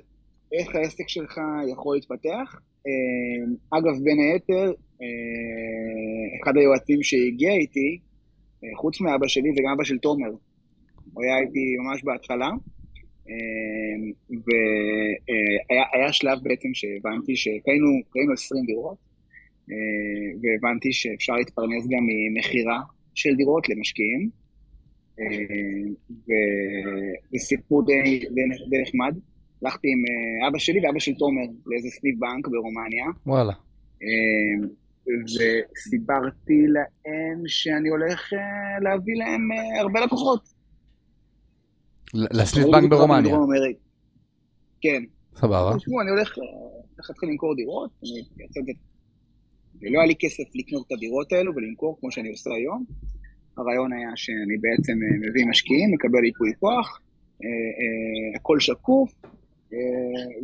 איך 0.52 0.74
העסק 0.74 1.08
שלך 1.08 1.40
יכול 1.72 1.96
להתפתח. 1.96 2.60
אגב, 3.70 3.94
בין 4.04 4.18
היתר, 4.18 4.72
אחד 6.42 6.56
היועצים 6.56 7.02
שהגיע 7.02 7.52
איתי, 7.52 7.98
חוץ 8.76 9.00
מאבא 9.00 9.26
שלי 9.26 9.50
וגם 9.50 9.72
אבא 9.74 9.84
של 9.84 9.98
תומר, 9.98 10.30
הוא 11.12 11.24
היה 11.24 11.38
איתי 11.38 11.76
ממש 11.78 12.04
בהתחלה, 12.04 12.50
והיה 15.70 16.12
שלב 16.12 16.38
בעצם 16.42 16.68
שהבנתי 16.74 17.36
שקיינו 17.36 18.32
20 18.32 18.66
דירות, 18.66 18.96
אה, 19.70 20.38
והבנתי 20.42 20.92
שאפשר 20.92 21.32
להתפרנס 21.32 21.86
גם 21.90 22.06
ממכירה 22.06 22.80
של 23.14 23.34
דירות 23.34 23.68
למשקיעים, 23.68 24.30
אה, 25.20 25.24
וסיפור 27.34 27.86
די, 27.86 28.18
די 28.70 28.82
נחמד. 28.82 29.14
הלכתי 29.62 29.88
עם 29.92 30.04
אה, 30.08 30.48
אבא 30.48 30.58
שלי 30.58 30.86
ואבא 30.86 30.98
של 30.98 31.14
תומר 31.14 31.42
לאיזה 31.66 31.88
סניף 31.88 32.18
בנק 32.18 32.48
ברומניה. 32.48 33.06
וואלה. 33.26 33.52
וסיפרתי 35.24 36.66
להם 36.66 37.42
שאני 37.46 37.88
הולך 37.88 38.32
להביא 38.82 39.14
להם 39.16 39.48
הרבה 39.80 40.00
לקוחות. 40.00 40.59
לסניף 42.14 42.66
בנק 42.72 42.90
ברומניה. 42.90 43.36
כן. 44.80 45.02
סבבה. 45.36 45.76
תשמעו, 45.76 46.00
אני 46.00 46.10
הולך 46.10 46.38
להתחיל 47.08 47.28
למכור 47.28 47.56
דירות, 47.56 47.90
ולא 49.80 49.98
היה 49.98 50.06
לי 50.06 50.14
כסף 50.18 50.44
לקנות 50.54 50.86
את 50.86 50.92
הדירות 50.92 51.32
האלו 51.32 51.52
ולמכור 51.56 51.96
כמו 52.00 52.12
שאני 52.12 52.30
עושה 52.30 52.50
היום. 52.50 52.84
הרעיון 53.56 53.92
היה 53.92 54.10
שאני 54.16 54.56
בעצם 54.60 54.92
אה, 54.92 55.28
מביא 55.28 55.46
משקיעים, 55.50 55.92
מקבל 55.94 56.24
ייפוי 56.24 56.52
כוח, 56.60 57.00
אה, 57.44 57.48
אה, 57.48 58.36
הכל 58.36 58.60
שקוף, 58.60 59.12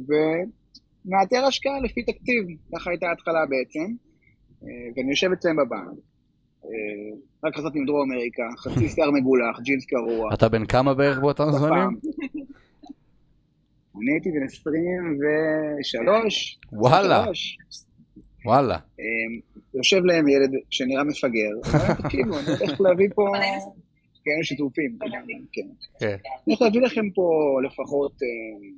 ומאתר 0.08 1.44
השקעה 1.44 1.80
לפי 1.80 2.02
תקציב, 2.02 2.44
ככה 2.75 2.90
הייתה 2.90 3.06
ההתחלה 3.06 3.46
בעצם, 3.46 3.94
ואני 4.96 5.11
יושב 5.11 5.30
אצלם 5.32 5.56
בבנק. 5.56 5.99
רק 7.44 7.56
חזרתי 7.56 7.80
מדרום 7.80 8.12
אמריקה, 8.12 8.42
חצי 8.58 8.88
שיער 8.88 9.11
מגולח, 9.11 9.61
ג'ינס 9.61 9.85
קרוע. 9.85 10.35
אתה 10.35 10.49
בן 10.49 10.66
כמה 10.66 10.94
בערך 10.94 11.18
באותם 11.18 11.50
זמנים? 11.50 11.88
אני 13.96 14.12
הייתי 14.12 14.30
בן 14.30 14.42
23. 14.42 16.58
וואלה. 16.73 17.25
וואלה. 18.44 18.78
אמ, 18.99 19.04
יושב 19.75 20.04
להם 20.04 20.28
ילד 20.28 20.50
שנראה 20.70 21.04
מפגר, 21.04 21.50
תקשיבו, 22.02 22.35
אני 22.38 22.46
הולך 22.61 22.80
להביא 22.80 23.08
פה... 23.14 23.32
כן, 24.25 24.42
שיתופים. 24.42 24.99
כן. 25.52 25.62
כן. 26.00 26.06
אני 26.06 26.16
הולך 26.46 26.62
להביא 26.62 26.80
לכם 26.80 27.11
פה 27.14 27.58
לפחות 27.66 28.12
אמ, 28.23 28.70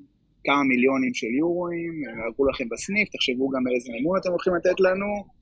כמה 0.44 0.62
מיליונים 0.62 1.14
של 1.14 1.26
יורואים, 1.26 2.02
הרגו 2.24 2.48
לכם 2.48 2.68
בסניף, 2.68 3.08
תחשבו 3.08 3.48
גם 3.48 3.62
איזה 3.74 3.92
מימון 3.92 4.18
אתם 4.20 4.30
הולכים 4.30 4.54
לתת 4.54 4.80
לנו. 4.80 5.37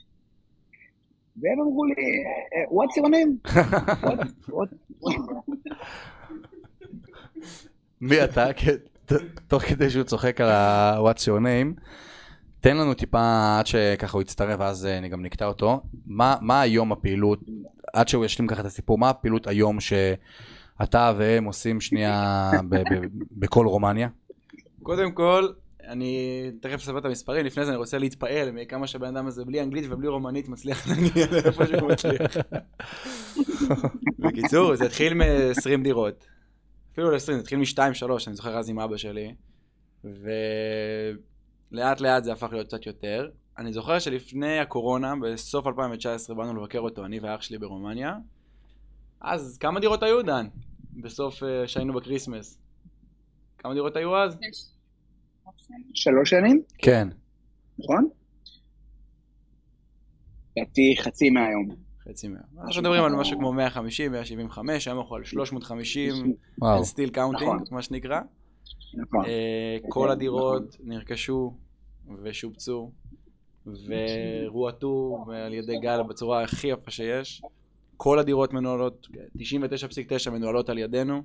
והם 1.43 1.61
אמרו 1.61 1.85
לי, 1.85 1.95
what's 2.67 2.97
your 2.99 3.09
name? 3.09 3.33
מי 8.01 8.25
אתה? 8.25 8.47
תוך 9.49 9.63
כדי 9.63 9.91
שהוא 9.91 10.05
צוחק 10.05 10.41
על 10.41 10.49
ה-what's 10.49 11.21
your 11.21 11.41
name, 11.41 11.81
תן 12.61 12.77
לנו 12.77 12.95
טיפה 12.95 13.57
עד 13.59 13.67
שככה 13.67 14.13
הוא 14.13 14.23
יצטרף 14.23 14.61
ואז 14.61 14.87
אה, 14.87 14.99
אני 14.99 15.09
גם 15.09 15.23
נקטע 15.23 15.47
אותו. 15.47 15.81
מה, 16.07 16.37
מה 16.41 16.61
היום 16.61 16.93
הפעילות, 16.93 17.41
עד 17.93 18.09
שהוא 18.09 18.25
ישלים 18.25 18.49
ככה 18.49 18.61
את 18.61 18.67
הסיפור, 18.67 18.99
מה 18.99 19.11
הפעילות 19.11 19.47
היום 19.47 19.79
שאתה 19.81 21.13
והם 21.19 21.45
עושים 21.45 21.81
שנייה 21.81 22.51
בכל 23.33 23.67
רומניה? 23.67 24.09
קודם 24.83 25.13
כל, 25.13 25.49
אני 25.87 26.51
תכף 26.61 26.75
אספר 26.75 26.99
את 26.99 27.05
המספרים, 27.05 27.47
לפני 27.47 27.65
זה 27.65 27.71
אני 27.71 27.79
רוצה 27.79 27.99
להתפעל 27.99 28.51
מכמה 28.51 28.87
שהבן 28.87 29.17
אדם 29.17 29.27
הזה 29.27 29.45
בלי 29.45 29.63
אנגלית 29.63 29.85
ובלי 29.91 30.09
רומנית 30.09 30.49
מצליח 30.49 30.87
להגיע 30.89 31.27
לאיפה 31.33 31.67
שהוא 31.67 31.89
מצליח. 31.91 32.37
בקיצור, 34.19 34.77
זה 34.77 34.85
התחיל 34.85 35.15
מ-20 35.15 35.83
דירות. 35.83 36.27
אפילו 36.93 37.11
ל-20, 37.11 37.19
זה 37.19 37.39
התחיל 37.41 37.59
מ-2-3, 37.59 38.13
אני 38.27 38.35
זוכר 38.37 38.59
אז 38.59 38.69
עם 38.69 38.79
אבא 38.79 38.97
שלי. 38.97 39.35
ולאט 40.05 42.01
לאט 42.01 42.25
זה 42.25 42.33
הפך 42.33 42.49
להיות 42.53 42.67
קצת 42.67 42.87
יותר. 42.87 43.31
אני 43.59 43.73
זוכר 43.73 43.99
שלפני 43.99 44.59
הקורונה, 44.59 45.15
בסוף 45.23 45.67
2019, 45.67 46.37
באנו 46.37 46.61
לבקר 46.61 46.81
אותו, 46.81 47.05
אני 47.05 47.21
ואח 47.21 47.43
שלי 47.43 47.59
ברומניה. 47.59 48.15
אז 49.21 49.59
כמה 49.61 49.81
דירות 49.81 50.03
היו, 50.03 50.23
דן? 50.23 50.47
בסוף 51.03 51.43
אה, 51.43 51.69
שהיינו 51.69 51.93
בכריסמס. 51.93 52.59
כמה 53.59 53.75
דירות 53.75 53.97
היו 53.97 54.17
אז? 54.17 54.39
שלוש 55.95 56.31
שנים? 56.31 56.63
כן. 56.79 57.09
נכון? 57.79 58.09
לדעתי 60.57 60.97
חצי 61.01 61.31
מהיום. 61.31 61.69
חצי 62.09 62.29
מהיום. 62.29 62.47
אנחנו 62.67 62.83
מדברים 62.83 63.05
על 63.05 63.13
משהו 63.13 63.39
כמו 63.39 63.53
150, 63.53 64.13
175, 64.13 64.89
היום 64.89 64.99
אנחנו 64.99 65.17
על 65.17 65.25
350, 65.25 66.15
and 66.15 66.65
still 66.65 67.15
counting, 67.15 67.43
נכון. 67.43 67.59
מה 67.71 67.83
שנקרא. 67.83 68.21
נכון. 68.95 69.25
אה, 69.25 69.77
כל 69.89 70.11
הדירות 70.11 70.77
נרכשו 70.85 71.55
ושופצו 72.23 72.91
ורועטו 73.67 75.25
על 75.33 75.55
ידי 75.55 75.79
גל 75.83 76.03
בצורה 76.03 76.43
הכי 76.43 76.69
יפה 76.69 76.91
שיש. 76.91 77.43
כל 77.97 78.19
הדירות 78.19 78.53
מנוהלות, 78.53 79.07
99.9 79.39 80.31
מנוהלות 80.31 80.69
על 80.69 80.79
ידינו. 80.79 81.23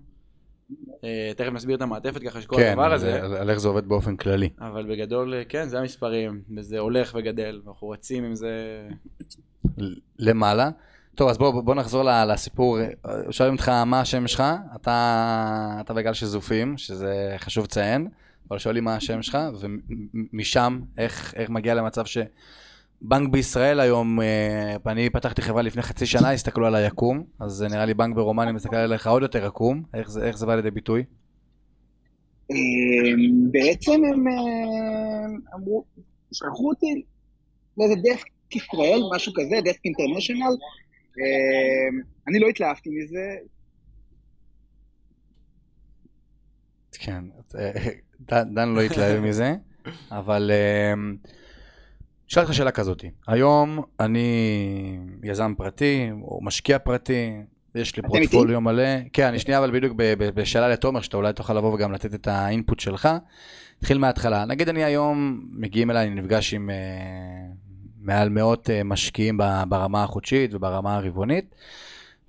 אה, 1.04 1.32
תכף 1.36 1.52
נסביר 1.52 1.76
את 1.76 1.82
המעטפת 1.82 2.22
ככה 2.22 2.42
שכל 2.42 2.56
כן, 2.56 2.70
הדבר 2.72 2.94
הזה. 2.94 3.20
כן, 3.22 3.34
על 3.34 3.50
איך 3.50 3.60
זה 3.60 3.68
עובד 3.68 3.88
באופן 3.88 4.16
כללי. 4.16 4.50
אבל 4.60 4.86
בגדול, 4.86 5.34
אה, 5.34 5.44
כן, 5.50 5.68
זה 5.68 5.80
המספרים, 5.80 6.42
וזה 6.58 6.80
הולך 6.80 7.16
וגדל, 7.16 7.62
ואנחנו 7.66 7.90
רצים 7.90 8.24
עם 8.24 8.36
זה... 8.36 8.88
למעלה. 10.20 10.70
טוב, 11.16 11.30
אז 11.30 11.38
בוא, 11.38 11.62
בוא 11.62 11.76
נחזור 11.76 12.04
לסיפור. 12.04 12.78
שואלים 13.30 13.56
אותך 13.56 13.70
מה 13.70 14.02
השם 14.02 14.28
שלך, 14.28 14.44
אתה, 14.76 15.78
אתה 15.80 15.94
בגל 15.94 16.14
שזופים, 16.14 16.78
שזה 16.78 17.36
חשוב 17.38 17.64
לציין, 17.64 18.08
אבל 18.50 18.60
שואלים 18.60 18.84
מה 18.84 18.96
השם 18.96 19.22
שלך, 19.22 19.38
ומשם, 19.60 20.80
איך, 20.98 21.34
איך 21.36 21.50
מגיע 21.50 21.74
למצב 21.74 22.06
ש... 22.06 22.18
בנק 23.02 23.30
בישראל 23.30 23.80
היום, 23.80 24.22
אה, 24.22 24.76
אני 24.86 25.10
פתחתי 25.10 25.42
חברה 25.42 25.62
לפני 25.62 25.82
חצי 25.82 26.06
שנה, 26.06 26.32
הסתכלו 26.32 26.68
על 26.68 26.76
היקום, 26.76 27.24
אז 27.40 27.62
נראה 27.62 27.86
לי 27.86 27.94
בנק 27.94 28.16
ברומניה 28.16 28.54
מסתכל 28.54 28.76
עליך 28.76 29.08
עוד 29.08 29.22
יותר 29.22 29.46
עקום, 29.46 29.84
איך 29.94 30.10
זה, 30.10 30.28
איך 30.28 30.38
זה 30.38 30.46
בא 30.46 30.56
לידי 30.56 30.72
ביטוי? 30.72 31.04
אמ, 32.52 32.56
בעצם 33.52 33.92
הם 33.92 34.28
אה, 34.28 35.56
אמרו, 35.56 35.84
שלחו 36.32 36.70
אותי 36.70 37.04
לאיזה 37.78 37.96
דסק 37.96 38.28
ישראל, 38.56 39.00
משהו 39.16 39.34
כזה, 39.36 39.56
דסק 39.66 39.86
אינטרנשיונל, 39.86 40.56
אני 42.28 42.40
לא 42.40 42.48
התלהבתי 42.48 42.90
מזה. 42.90 43.36
כן, 46.92 47.24
אה, 47.56 47.72
דן 48.30 48.70
לא 48.70 48.82
התלהב 48.82 49.20
מזה, 49.20 49.56
אבל... 50.12 50.52
אשאל 52.32 52.44
אותך 52.44 52.54
שאלה 52.54 52.72
כזאת, 52.72 53.06
היום 53.28 53.82
אני 54.00 55.00
יזם 55.24 55.54
פרטי, 55.58 56.10
או 56.22 56.40
משקיע 56.42 56.80
פרטי, 56.80 57.32
יש 57.76 57.96
לי 57.96 58.04
פרוטפוליו 58.04 58.62
מלא, 58.62 58.84
כן, 59.14 59.28
אני 59.28 59.40
שנייה 59.40 59.60
אבל 59.60 59.72
בדיוק 59.72 59.94
בשאלה 60.18 60.70
לתומר, 60.70 61.02
שאתה 61.02 61.18
אולי 61.18 61.34
תוכל 61.34 61.54
לבוא 61.54 61.74
וגם 61.74 61.92
לתת 61.92 62.14
את 62.14 62.28
האינפוט 62.28 62.80
שלך. 62.80 63.10
נתחיל 63.78 63.98
מההתחלה, 63.98 64.46
נגיד 64.46 64.70
אני 64.70 64.84
היום, 64.84 65.42
מגיעים 65.52 65.92
אליי, 65.92 66.08
אני 66.08 66.22
נפגש 66.22 66.54
עם 66.54 66.70
uh, 66.70 66.74
מעל 68.02 68.30
מאות 68.30 68.70
uh, 68.70 68.84
משקיעים 68.84 69.38
ברמה 69.70 70.04
החודשית 70.04 70.54
וברמה 70.54 70.96
הרבעונית. 70.96 71.56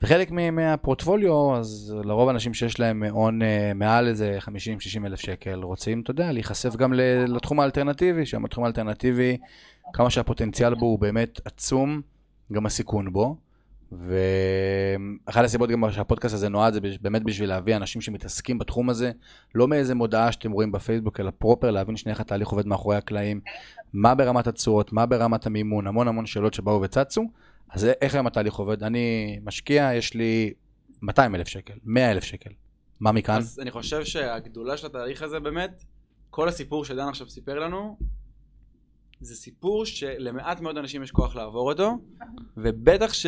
וחלק 0.02 0.30
מהפורטפוליו, 0.30 1.56
אז 1.56 1.94
לרוב 2.04 2.28
אנשים 2.28 2.54
שיש 2.54 2.80
להם 2.80 3.02
הון 3.02 3.42
uh, 3.42 3.44
מעל 3.74 4.08
איזה 4.08 4.38
50-60 4.40 4.46
אלף 5.06 5.20
שקל, 5.20 5.62
רוצים, 5.62 6.00
אתה 6.00 6.10
יודע, 6.10 6.32
להיחשף 6.32 6.76
גם 6.76 6.92
לתחום 7.28 7.60
האלטרנטיבי, 7.60 8.26
שם 8.26 8.44
התחום 8.44 8.64
האלטרנטיבי 8.64 9.36
כמה 9.92 10.10
שהפוטנציאל 10.10 10.74
בו 10.74 10.86
הוא 10.86 10.98
באמת 10.98 11.40
עצום, 11.44 12.00
גם 12.52 12.66
הסיכון 12.66 13.12
בו. 13.12 13.36
ואחת 13.92 15.44
הסיבות 15.44 15.70
גם 15.70 15.90
שהפודקאסט 15.90 16.34
הזה 16.34 16.48
נועד 16.48 16.72
זה 16.72 16.80
באמת 17.00 17.22
בשביל 17.22 17.48
להביא 17.48 17.76
אנשים 17.76 18.00
שמתעסקים 18.00 18.58
בתחום 18.58 18.90
הזה, 18.90 19.12
לא 19.54 19.68
מאיזה 19.68 19.94
מודעה 19.94 20.32
שאתם 20.32 20.52
רואים 20.52 20.72
בפייסבוק, 20.72 21.20
אלא 21.20 21.30
פרופר 21.38 21.70
להבין 21.70 21.96
שנייה 21.96 22.12
איך 22.12 22.20
התהליך 22.20 22.48
עובד 22.48 22.66
מאחורי 22.66 22.96
הקלעים, 22.96 23.40
מה 23.92 24.14
ברמת 24.14 24.46
התשואות, 24.46 24.92
מה 24.92 25.06
ברמת 25.06 25.46
המימון, 25.46 25.86
המון 25.86 26.08
המון 26.08 26.26
שאלות 26.26 26.54
שבאו 26.54 26.80
וצצו. 26.82 27.30
אז 27.70 27.84
איך 27.84 28.14
היום 28.14 28.26
התהליך 28.26 28.54
עובד? 28.54 28.82
אני 28.82 29.38
משקיע, 29.44 29.90
יש 29.94 30.14
לי 30.14 30.52
200 31.02 31.34
אלף 31.34 31.48
שקל, 31.48 31.74
100 31.84 32.10
אלף 32.10 32.24
שקל. 32.24 32.50
מה 33.00 33.12
מכאן? 33.12 33.36
אז 33.36 33.60
אני 33.60 33.70
חושב 33.70 34.04
שהגדולה 34.04 34.76
של 34.76 34.86
התהליך 34.86 35.22
הזה 35.22 35.40
באמת, 35.40 35.84
כל 36.30 36.48
הסיפור 36.48 36.84
שדן 36.84 37.08
עכשיו 37.08 37.28
סיפר 37.28 37.58
לנו, 37.58 37.96
זה 39.22 39.34
סיפור 39.36 39.84
שלמעט 39.84 40.60
מאוד 40.60 40.78
אנשים 40.78 41.02
יש 41.02 41.10
כוח 41.10 41.36
לעבור 41.36 41.72
אותו, 41.72 41.98
ובטח 42.56 43.12
ש... 43.12 43.26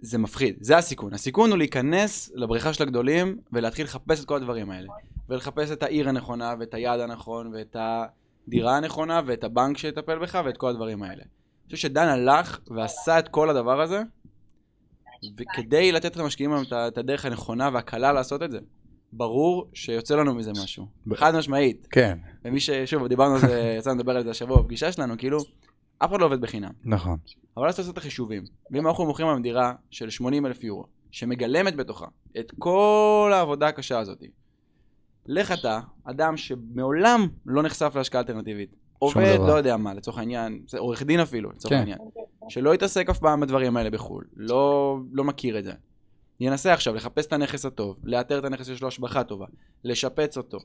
זה 0.00 0.18
מפחיד, 0.18 0.56
זה 0.60 0.76
הסיכון. 0.78 1.14
הסיכון 1.14 1.50
הוא 1.50 1.58
להיכנס 1.58 2.30
לבריכה 2.34 2.72
של 2.72 2.82
הגדולים 2.82 3.38
ולהתחיל 3.52 3.84
לחפש 3.84 4.20
את 4.20 4.24
כל 4.24 4.36
הדברים 4.36 4.70
האלה. 4.70 4.88
ולחפש 5.28 5.70
את 5.70 5.82
העיר 5.82 6.08
הנכונה, 6.08 6.54
ואת 6.60 6.74
היעד 6.74 7.00
הנכון, 7.00 7.54
ואת 7.54 7.76
הדירה 7.78 8.76
הנכונה, 8.76 9.20
ואת 9.26 9.44
הבנק 9.44 9.78
שיטפל 9.78 10.18
בך, 10.18 10.38
ואת 10.44 10.56
כל 10.56 10.68
הדברים 10.68 11.02
האלה. 11.02 11.22
אני 11.22 11.64
חושב 11.64 11.76
שדן 11.76 12.08
הלך 12.08 12.58
ועשה 12.66 13.18
את 13.18 13.28
כל 13.28 13.50
הדבר 13.50 13.80
הזה, 13.80 14.02
וכדי 15.36 15.92
לתת 15.92 16.16
למשקיעים 16.16 16.52
את 16.72 16.98
הדרך 16.98 17.24
הנכונה 17.24 17.70
והקלה 17.72 18.12
לעשות 18.12 18.42
את 18.42 18.50
זה, 18.50 18.58
ברור 19.12 19.70
שיוצא 19.74 20.16
לנו 20.16 20.34
מזה 20.34 20.52
משהו. 20.62 20.86
חד 21.14 21.34
משמעית. 21.34 21.86
כן, 21.90 22.18
ומי 22.44 22.60
ש... 22.60 22.70
שוב, 22.70 23.06
דיברנו 23.06 23.34
על 23.34 23.40
זה, 23.40 23.74
יצא 23.78 23.90
לדבר 23.90 24.16
על 24.16 24.24
זה 24.24 24.30
השבוע 24.30 24.62
בפגישה 24.62 24.92
שלנו, 24.92 25.14
כאילו, 25.18 25.38
אף 25.98 26.10
אחד 26.10 26.20
לא 26.20 26.26
עובד 26.26 26.40
בחינם. 26.40 26.70
נכון. 26.84 27.16
אבל 27.56 27.68
אז 27.68 27.76
תעשה 27.76 27.90
את 27.90 27.98
החישובים. 27.98 28.44
ואם 28.70 28.86
אנחנו 28.86 29.06
מוכרים 29.06 29.28
היום 29.28 29.42
דירה 29.42 29.72
של 29.90 30.10
80 30.10 30.46
אלף 30.46 30.64
יורו, 30.64 30.84
שמגלמת 31.10 31.76
בתוכה 31.76 32.06
את 32.38 32.52
כל 32.58 33.30
העבודה 33.34 33.68
הקשה 33.68 33.98
הזאת, 33.98 34.22
לך 35.26 35.52
אתה, 35.52 35.80
אדם 36.04 36.36
שמעולם 36.36 37.28
לא 37.46 37.62
נחשף 37.62 37.92
להשקעה 37.96 38.20
אלטרנטיבית, 38.20 38.70
עובד, 38.98 39.34
דבר. 39.34 39.46
לא 39.46 39.52
יודע 39.52 39.76
מה, 39.76 39.94
לצורך 39.94 40.18
העניין, 40.18 40.62
עורך 40.78 41.02
דין 41.02 41.20
אפילו, 41.20 41.50
לצורך 41.50 41.74
כן. 41.74 41.78
העניין, 41.78 41.98
שלא 42.48 42.74
יתעסק 42.74 43.10
אף 43.10 43.18
פעם 43.18 43.40
בדברים 43.40 43.76
האלה 43.76 43.90
בחו"ל, 43.90 44.24
לא, 44.36 44.98
לא 45.12 45.24
מכיר 45.24 45.58
את 45.58 45.64
זה. 45.64 45.72
ינסה 46.40 46.72
עכשיו 46.72 46.94
לחפש 46.94 47.26
את 47.26 47.32
הנכס 47.32 47.64
הטוב, 47.64 47.96
לאתר 48.04 48.38
את 48.38 48.44
הנכס 48.44 48.66
שיש 48.66 48.82
לו 48.82 48.88
השבחה 48.88 49.24
טובה, 49.24 49.46
לשפץ 49.84 50.36
אותו, 50.36 50.58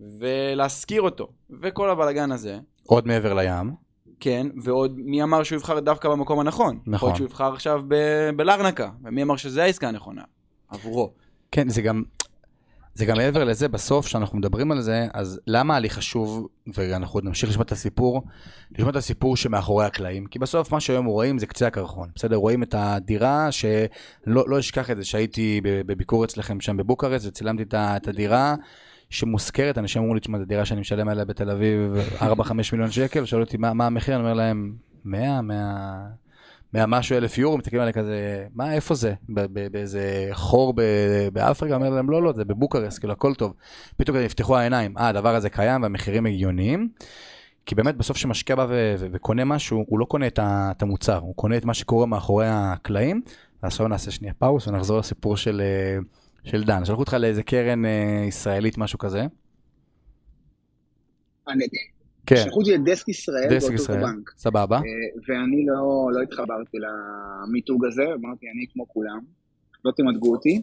ולהשכיר 0.00 1.02
אותו, 1.02 1.28
וכל 1.62 1.90
הבלגן 1.90 2.32
הזה, 2.32 2.58
עוד 2.86 3.06
מעבר 3.06 3.34
לים. 3.34 3.72
כן, 4.20 4.46
ועוד 4.64 4.98
מי 4.98 5.22
אמר 5.22 5.42
שהוא 5.42 5.56
יבחר 5.56 5.80
דווקא 5.80 6.08
במקום 6.08 6.40
הנכון? 6.40 6.78
יכול 6.82 6.94
נכון. 6.94 7.08
להיות 7.08 7.16
שהוא 7.16 7.26
יבחר 7.26 7.52
עכשיו 7.52 7.82
ב- 7.88 8.30
בלרנקה, 8.36 8.90
ומי 9.04 9.22
אמר 9.22 9.36
שזה 9.36 9.62
העסקה 9.62 9.88
הנכונה? 9.88 10.22
עבורו. 10.68 11.12
כן, 11.50 11.68
זה 11.68 11.82
גם, 11.82 12.02
זה 12.94 13.04
גם 13.04 13.16
מעבר 13.16 13.44
לזה, 13.44 13.68
בסוף, 13.68 14.06
כשאנחנו 14.06 14.38
מדברים 14.38 14.72
על 14.72 14.80
זה, 14.80 15.06
אז 15.14 15.40
למה 15.46 15.78
לי 15.78 15.90
חשוב, 15.90 16.48
ואנחנו 16.66 17.16
עוד 17.16 17.24
נמשיך 17.24 17.50
לשמוע 17.50 17.64
את 17.64 17.72
הסיפור, 17.72 18.22
לשמוע 18.72 18.90
את 18.90 18.96
הסיפור 18.96 19.36
שמאחורי 19.36 19.84
הקלעים, 19.84 20.26
כי 20.26 20.38
בסוף 20.38 20.72
מה 20.72 20.80
שהיום 20.80 21.06
רואים 21.06 21.38
זה 21.38 21.46
קצה 21.46 21.66
הקרחון, 21.66 22.08
בסדר? 22.14 22.36
רואים 22.36 22.62
את 22.62 22.74
הדירה, 22.78 23.52
שלא 23.52 24.44
לא 24.46 24.58
אשכח 24.58 24.90
את 24.90 24.96
זה, 24.96 25.04
שהייתי 25.04 25.60
בביקור 25.64 26.24
אצלכם 26.24 26.60
שם 26.60 26.76
בבוקרשט, 26.76 27.26
וצילמתי 27.26 27.62
את 27.72 28.08
הדירה. 28.08 28.54
שמושכרת, 29.10 29.78
אנשים 29.78 30.02
אמרו 30.02 30.14
לי, 30.14 30.20
תשמע, 30.20 30.38
זו 30.38 30.44
דירה 30.44 30.64
שאני 30.64 30.80
משלם 30.80 31.08
עליה 31.08 31.24
בתל 31.24 31.50
אביב 31.50 31.94
4-5 32.20 32.24
מיליון 32.72 32.90
שקל, 32.90 33.24
שאלו 33.24 33.42
אותי 33.42 33.56
מה, 33.56 33.72
מה 33.72 33.86
המחיר, 33.86 34.14
אני 34.14 34.22
אומר 34.22 34.34
להם, 34.34 34.74
100, 35.04 35.42
100, 35.42 35.96
100 36.74 36.86
משהו 36.86 37.16
אלף 37.16 37.38
יורו, 37.38 37.58
מסתכלים 37.58 37.80
עליי 37.80 37.92
כזה, 37.92 38.46
מה, 38.54 38.72
איפה 38.74 38.94
זה? 38.94 39.14
באיזה 39.72 40.28
חור 40.32 40.74
באפריקה? 41.32 41.74
אומר 41.74 41.90
להם, 41.90 42.10
לא, 42.10 42.22
לא, 42.22 42.32
זה 42.32 42.44
בבוקרסט, 42.44 42.98
כאילו, 42.98 43.12
הכל 43.12 43.34
טוב. 43.34 43.54
פתאום 43.96 44.16
כזה 44.16 44.24
נפתחו 44.24 44.56
העיניים, 44.56 44.98
אה, 44.98 45.08
הדבר 45.08 45.34
הזה 45.34 45.50
קיים 45.50 45.82
והמחירים 45.82 46.26
הגיוניים. 46.26 46.88
כי 47.66 47.74
באמת 47.74 47.96
בסוף 47.96 48.16
כשמשקיע 48.16 48.56
בא 48.56 48.66
וקונה 48.98 49.44
משהו, 49.44 49.84
הוא 49.88 49.98
לא 49.98 50.04
קונה 50.04 50.26
את 50.26 50.82
המוצר, 50.82 51.18
הוא 51.18 51.34
קונה 51.34 51.56
את 51.56 51.64
מה 51.64 51.74
שקורה 51.74 52.06
מאחורי 52.06 52.46
הקלעים. 52.48 53.22
ועכשיו 53.62 53.88
נעשה 53.88 54.10
שנייה 54.10 54.34
פאוס 54.34 54.68
ונחזור 54.68 54.98
לסיפור 54.98 55.36
של, 55.36 55.62
אה, 55.64 55.98
של 56.50 56.64
דן. 56.64 56.84
שלחו 56.84 57.00
אותך 57.00 57.14
לאיזה 57.14 57.42
קרן 57.42 57.84
אה, 57.84 58.24
ישראלית, 58.28 58.78
משהו 58.78 58.98
כזה. 58.98 59.26
אני- 61.48 61.93
כן, 62.26 62.36
שלחו 62.36 62.60
אותי 62.60 62.72
לדסק 62.72 63.08
ישראל 63.08 63.48
דסק 63.50 63.68
באותו 63.68 63.82
ישראל, 63.82 64.00
בנק. 64.00 64.30
סבבה. 64.36 64.76
אה, 64.76 64.82
ואני 65.28 65.66
לא, 65.66 66.10
לא 66.12 66.22
התחברתי 66.22 66.76
למיתוג 66.78 67.84
הזה, 67.84 68.02
אמרתי, 68.14 68.46
אני 68.50 68.66
כמו 68.72 68.88
כולם, 68.88 69.20
לא 69.84 69.92
תמתגו 69.96 70.32
אותי, 70.32 70.62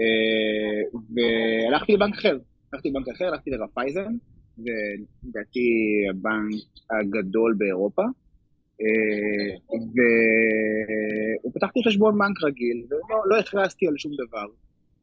אה, 0.00 0.98
והלכתי 1.14 1.92
לבנק 1.92 2.14
אחר, 2.14 2.38
הלכתי 2.72 2.90
לבנק 2.90 3.08
אחר, 3.08 3.24
הלכתי 3.24 3.50
לרפאייזן, 3.50 4.14
ולדעתי 4.58 5.68
הבנק 6.10 6.54
הגדול 6.90 7.54
באירופה, 7.58 8.02
אה, 8.80 9.76
ופתחתי 11.46 11.80
חשבון 11.88 12.18
בנק 12.18 12.42
רגיל, 12.42 12.84
ולא 12.90 13.22
לא 13.26 13.38
הכרזתי 13.38 13.86
על 13.86 13.94
שום 13.96 14.12
דבר, 14.12 14.46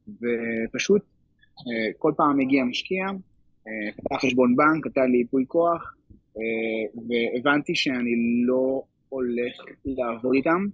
ופשוט 0.07 1.01
כל 1.97 2.11
פעם 2.17 2.39
הגיע 2.39 2.63
משקיע, 2.63 3.05
פתח 3.97 4.15
חשבון 4.25 4.55
בנק, 4.55 4.87
נתן 4.87 5.11
לי 5.11 5.17
ייפוי 5.17 5.45
כוח, 5.47 5.95
אה, 6.37 7.01
והבנתי 7.07 7.75
שאני 7.75 8.11
לא 8.47 8.83
הולך 9.09 9.53
לעבוד 9.85 10.35
איתם, 10.35 10.65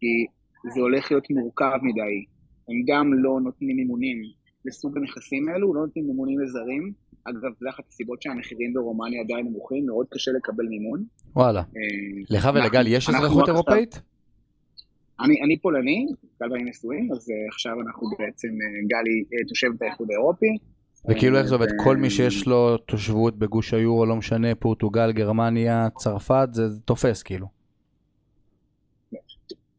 כי 0.00 0.26
זה 0.74 0.80
הולך 0.80 1.10
להיות 1.10 1.30
מורכב 1.30 1.78
מדי. 1.82 2.24
הם 2.68 2.82
גם 2.86 3.14
לא 3.14 3.40
נותנים 3.44 3.76
מימונים 3.76 4.22
לסוג 4.64 4.98
הנכסים 4.98 5.48
האלו, 5.48 5.74
לא 5.74 5.80
נותנים 5.80 6.06
מימונים 6.06 6.40
לזרים. 6.40 6.92
אגב, 7.24 7.52
זה 7.60 7.68
אחת 7.68 7.84
הסיבות 7.88 8.22
שהמחירים 8.22 8.74
ברומניה 8.74 9.20
עדיין 9.20 9.46
נמוכים, 9.46 9.86
מאוד 9.86 10.06
קשה 10.10 10.30
לקבל 10.30 10.64
מימון. 10.64 11.04
וואלה. 11.36 11.60
אה, 11.60 12.22
לך 12.30 12.48
ולגל 12.54 12.86
יש 12.86 13.08
אזרחות 13.08 13.48
אירופאית? 13.48 14.00
אני, 15.20 15.42
אני 15.42 15.58
פולני, 15.58 16.06
גל 16.40 16.52
ואני 16.52 16.64
נשואים, 16.64 17.12
אז 17.12 17.30
uh, 17.30 17.54
עכשיו 17.54 17.80
אנחנו 17.80 18.06
בעצם, 18.18 18.48
uh, 18.48 18.86
גלי 18.86 19.24
uh, 19.24 19.48
תושבת 19.48 19.82
האיחוד 19.82 20.10
האירופי. 20.10 20.56
וכאילו 21.08 21.38
איך 21.38 21.46
זה 21.46 21.54
עובד? 21.54 21.66
כל 21.84 21.96
מי 21.96 22.10
שיש 22.10 22.46
לו 22.46 22.76
תושבות 22.76 23.38
בגוש 23.38 23.74
היורו, 23.74 24.06
לא 24.06 24.16
משנה, 24.16 24.54
פורטוגל, 24.54 25.12
גרמניה, 25.12 25.88
צרפת, 25.96 26.48
זה 26.52 26.62
תופס 26.84 27.22
כאילו. 27.22 27.46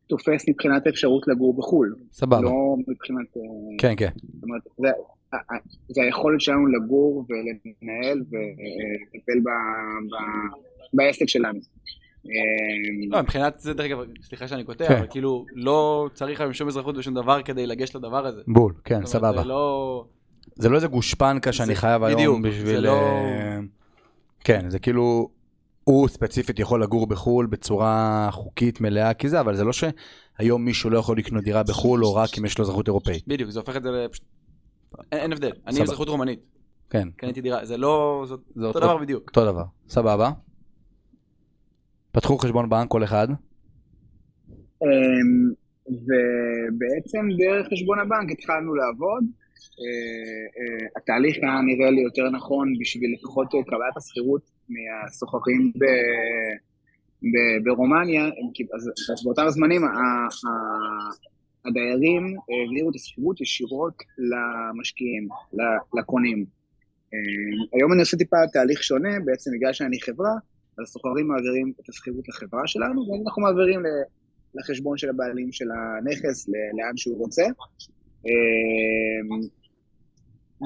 תופס 0.07 0.49
מבחינת 0.49 0.87
האפשרות 0.87 1.27
לגור 1.27 1.57
בחו"ל, 1.57 1.95
סבבה. 2.11 2.41
לא 2.41 2.75
מבחינת... 2.87 3.27
uh, 3.37 3.39
כן, 3.77 3.93
כן. 3.97 4.09
זאת 4.33 4.43
אומרת, 4.43 4.61
זה, 4.77 4.87
ה- 5.33 5.53
ה- 5.53 5.59
זה 5.89 6.01
היכולת 6.01 6.41
שלנו 6.41 6.67
לגור 6.67 7.25
ולנהל 7.29 8.17
ולטפל 8.17 9.39
ב- 9.43 10.13
ב- 10.13 10.53
בעסק 10.93 11.25
שלנו. 11.29 11.59
אה, 12.25 12.31
לא, 13.09 13.21
מבחינת 13.21 13.59
זה, 13.59 13.73
דרך 13.73 13.85
אגב, 13.85 13.99
סליחה 14.21 14.47
שאני 14.47 14.63
קוטע, 14.63 14.87
כן. 14.87 14.95
אבל 14.97 15.07
כאילו, 15.09 15.45
לא 15.55 16.09
צריך 16.13 16.41
היום 16.41 16.53
שום 16.53 16.67
אזרחות 16.67 16.97
ושום 16.97 17.13
דבר 17.13 17.41
כדי 17.41 17.67
לגשת 17.67 17.95
לדבר 17.95 18.25
הזה. 18.25 18.41
בול, 18.47 18.73
כן, 18.83 18.95
אומרת, 18.95 19.07
סבבה. 19.07 19.41
זה 19.41 19.47
לא... 19.47 20.05
זה 20.55 20.69
לא 20.69 20.75
איזה 20.75 20.87
גושפנקה 20.87 21.53
שאני 21.53 21.67
זה- 21.67 21.81
חייב 21.81 22.03
היום 22.03 22.17
בדיוק, 22.19 22.39
בשביל... 22.55 22.75
זה 22.75 22.81
לא- 22.81 22.91
אה, 23.01 23.59
כן, 24.43 24.69
זה 24.69 24.79
כאילו, 24.79 25.29
הוא 25.83 26.07
ספציפית 26.07 26.59
יכול 26.59 26.83
לגור 26.83 27.07
בחו"ל 27.07 27.45
בצורה 27.45 28.27
חוקית 28.31 28.81
מלאה 28.81 29.13
כי 29.13 29.29
זה, 29.29 29.39
אבל 29.39 29.55
זה 29.55 29.63
לא 29.63 29.71
שהיום 29.73 30.65
מישהו 30.65 30.89
לא 30.89 30.97
יכול 30.97 31.17
לקנות 31.17 31.43
דירה 31.43 31.63
בחו"ל 31.63 32.05
או 32.05 32.15
רק 32.15 32.29
אם 32.39 32.45
יש 32.45 32.57
לו 32.57 32.63
אזרחות 32.63 32.87
אירופאית. 32.87 33.27
בדיוק, 33.27 33.49
זה 33.49 33.59
הופך 33.59 33.75
את 33.75 33.83
זה 33.83 33.89
לפשוט... 33.91 34.25
אין 35.11 35.19
אין 35.21 35.31
הבדל. 35.31 35.51
אני 35.67 35.73
סבבה. 35.75 35.83
אזרחות 35.83 36.07
רומנית, 36.09 36.39
כן, 36.89 37.07
קניתי 37.17 37.41
דירה, 37.41 37.65
זה 37.65 37.77
לא... 37.77 38.25
זה 38.29 38.35
זה 38.55 38.65
אותו 38.65 38.79
דבר 38.79 38.97
בדיוק. 38.97 39.23
אותו 39.29 39.45
דבר. 39.45 39.63
סבבה. 39.89 40.31
פתחו 42.11 42.37
חשבון 42.37 42.69
בנק 42.69 42.89
כל 42.91 43.03
אחד. 43.03 43.27
אמ, 44.81 44.87
ובעצם 45.87 47.19
דרך 47.37 47.67
חשבון 47.73 47.99
הבנק 47.99 48.31
התחלנו 48.31 48.75
לעבוד. 48.75 49.23
אה, 49.79 50.45
אה, 50.57 50.87
התהליך 50.97 51.37
היה 51.41 51.61
נראה 51.61 51.91
לי 51.91 52.01
יותר 52.01 52.29
נכון 52.29 52.73
בשביל 52.79 53.13
לפחות 53.13 53.47
קבלת 53.51 53.97
השכירות 53.97 54.41
מהסוחרים 54.69 55.71
ב- 55.77 56.55
ב- 57.23 57.63
ברומניה, 57.63 58.25
אז 58.75 58.91
אז 59.13 59.23
באותם 59.23 59.45
הזמנים 59.45 59.83
ה- 59.83 59.87
ה- 59.87 61.33
הדיירים 61.65 62.37
העבירו 62.49 62.89
את 62.89 62.95
השכירות 62.95 63.41
ישירות 63.41 63.93
למשקיעים, 64.17 65.27
לקונים. 65.97 66.45
אה, 67.13 67.77
היום 67.77 67.93
אני 67.93 67.99
עושה 67.99 68.17
טיפה 68.17 68.37
תהליך 68.53 68.83
שונה, 68.83 69.19
בעצם 69.25 69.51
בגלל 69.53 69.73
שאני 69.73 70.01
חברה, 70.01 70.31
אז 70.77 70.83
הסוחרים 70.83 71.27
מעבירים 71.27 71.73
את 71.79 71.89
השכירות 71.89 72.29
לחברה 72.29 72.67
שלנו, 72.67 73.09
ואנחנו 73.09 73.41
מעבירים 73.41 73.83
לחשבון 74.55 74.97
של 74.97 75.09
הבעלים 75.09 75.51
של 75.51 75.67
הנכס, 75.71 76.47
לאן 76.49 76.97
שהוא 76.97 77.17
רוצה. 77.17 77.43
אמ, 78.25 79.27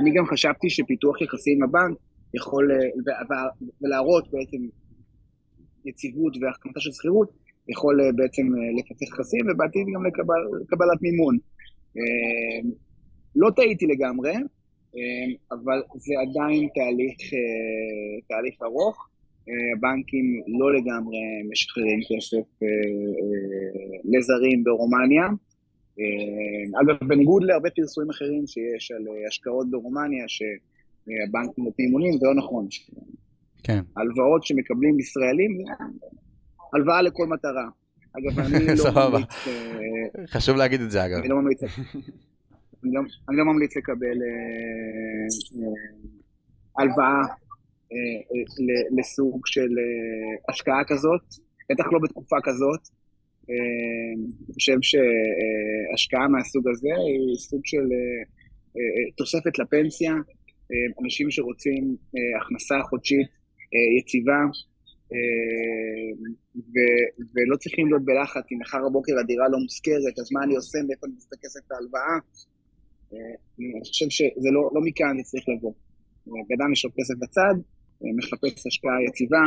אני 0.02 0.14
גם 0.14 0.26
חשבתי 0.26 0.70
שפיתוח 0.70 1.22
יחסים 1.22 1.58
עם 1.58 1.64
הבנק 1.64 1.98
יכול, 2.34 2.72
אה, 2.72 3.38
ולהראות 3.82 4.32
בעצם 4.32 4.58
יציבות 5.86 6.34
והחלטה 6.42 6.80
של 6.80 6.92
שכירות, 6.92 7.30
יכול 7.70 8.02
אה, 8.02 8.12
בעצם 8.16 8.46
אה, 8.56 8.80
לפתח 8.80 9.14
יחסים, 9.14 9.46
ובעתיד 9.50 9.86
גם 9.96 10.06
לקבל, 10.06 10.42
לקבלת 10.62 11.02
מימון. 11.02 11.38
אמ, 11.98 12.72
לא 13.36 13.50
טעיתי 13.56 13.86
לגמרי, 13.86 14.34
אמ, 14.96 15.30
אבל 15.52 15.80
זה 15.96 16.14
עדיין 16.22 16.68
תהליך, 16.76 17.18
תהליך 18.28 18.56
ארוך. 18.64 19.08
הבנקים 19.76 20.26
לא 20.60 20.74
לגמרי 20.76 21.18
משחררים 21.52 22.00
כסף 22.10 22.48
לזרים 24.12 24.64
ברומניה. 24.64 25.28
אה, 26.00 26.82
אגב, 26.82 27.08
בניגוד 27.08 27.44
להרבה 27.44 27.70
פרסומים 27.70 28.10
אחרים 28.10 28.48
שיש 28.48 28.92
על 28.92 29.08
אה, 29.08 29.28
השקעות 29.28 29.72
ברומניה, 29.72 30.26
שהבנקים 30.28 31.64
נותנים 31.64 31.88
מימונים, 31.88 32.18
זה 32.18 32.26
לא 32.28 32.36
נכון. 32.36 32.68
כן. 33.64 33.82
הלוואות 33.98 34.44
שמקבלים 34.44 35.00
ישראלים, 35.00 35.58
הלוואה 36.74 37.02
לכל 37.02 37.28
מטרה. 37.28 37.70
אגב, 38.18 38.40
אני 38.40 38.68
לא 38.68 38.76
סבבה. 38.92 39.10
ממליץ, 39.10 39.30
אה, 39.48 40.28
חשוב 40.28 40.58
להגיד 40.58 40.82
את 40.82 40.92
זה 40.92 41.06
אגב. 41.06 41.18
אני 41.18 41.28
לא 41.28 41.36
ממליץ, 41.36 41.64
אני 41.64 42.94
לא, 42.94 43.02
אני 43.30 43.38
לא 43.38 43.46
ממליץ 43.46 43.78
לקבל 43.78 44.06
אה, 44.06 45.28
אה, 45.62 46.84
הלוואה 46.84 47.22
אה, 47.92 47.98
אה, 48.32 49.00
לסוג 49.00 49.42
של 49.46 49.70
השקעה 50.50 50.84
כזאת, 50.88 51.22
בטח 51.72 51.86
לא 51.92 52.00
בתקופה 52.04 52.36
כזאת. 52.44 52.80
אה, 53.50 54.14
אני 54.48 54.54
חושב 54.54 54.78
שהשקעה 54.82 56.28
מהסוג 56.28 56.68
הזה 56.68 56.94
היא 57.08 57.38
סוג 57.38 57.62
של 57.66 57.86
אה, 57.96 58.24
אה, 58.78 59.12
תוספת 59.18 59.60
לפנסיה, 59.60 60.14
אנשים 61.04 61.32
שרוצים 61.32 61.96
הכנסה 62.42 62.76
חודשית 62.90 63.28
יציבה, 64.00 64.42
ו- 66.56 67.08
ולא 67.34 67.56
צריכים 67.58 67.88
להיות 67.88 68.06
בלחץ 68.06 68.46
אם 68.52 68.60
מחר 68.60 68.78
בבוקר 68.90 69.14
הדירה 69.20 69.46
לא 69.50 69.60
מושכרת, 69.60 70.20
אז 70.20 70.32
מה 70.32 70.44
אני 70.44 70.56
עושה, 70.56 70.78
מאיפה 70.88 71.08
אני 71.08 71.16
את 71.28 71.34
הכסף 71.34 71.60
להלוואה? 71.72 72.18
אה, 73.14 73.36
אני 73.60 73.80
חושב 73.80 74.10
שזה 74.10 74.50
לא, 74.52 74.70
לא 74.76 74.82
מכאן 74.82 75.18
זה 75.18 75.24
צריך 75.24 75.46
לבוא. 75.50 75.74
בן 76.26 76.56
אדם 76.62 76.74
יש 76.74 76.86
לו 76.86 76.92
כסף 76.98 77.14
בצד, 77.22 77.56
מחפש 78.18 78.68
השקעה 78.68 79.04
יציבה, 79.08 79.46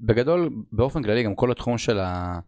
בגדול, 0.00 0.50
באופן 0.72 1.02
כללי, 1.02 1.22
גם 1.22 1.34
כל 1.34 1.50
התחום 1.50 1.78
של, 1.78 1.98
ה... 1.98 2.38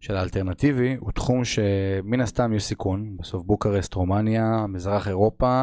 של 0.00 0.16
האלטרנטיבי 0.16 0.96
הוא 1.00 1.12
תחום 1.12 1.44
שמן 1.44 2.20
הסתם 2.20 2.52
יש 2.52 2.64
סיכון. 2.64 3.16
בסוף 3.16 3.42
בוקרסט, 3.42 3.94
רומניה, 3.94 4.66
מזרח 4.68 5.08
אירופה, 5.08 5.62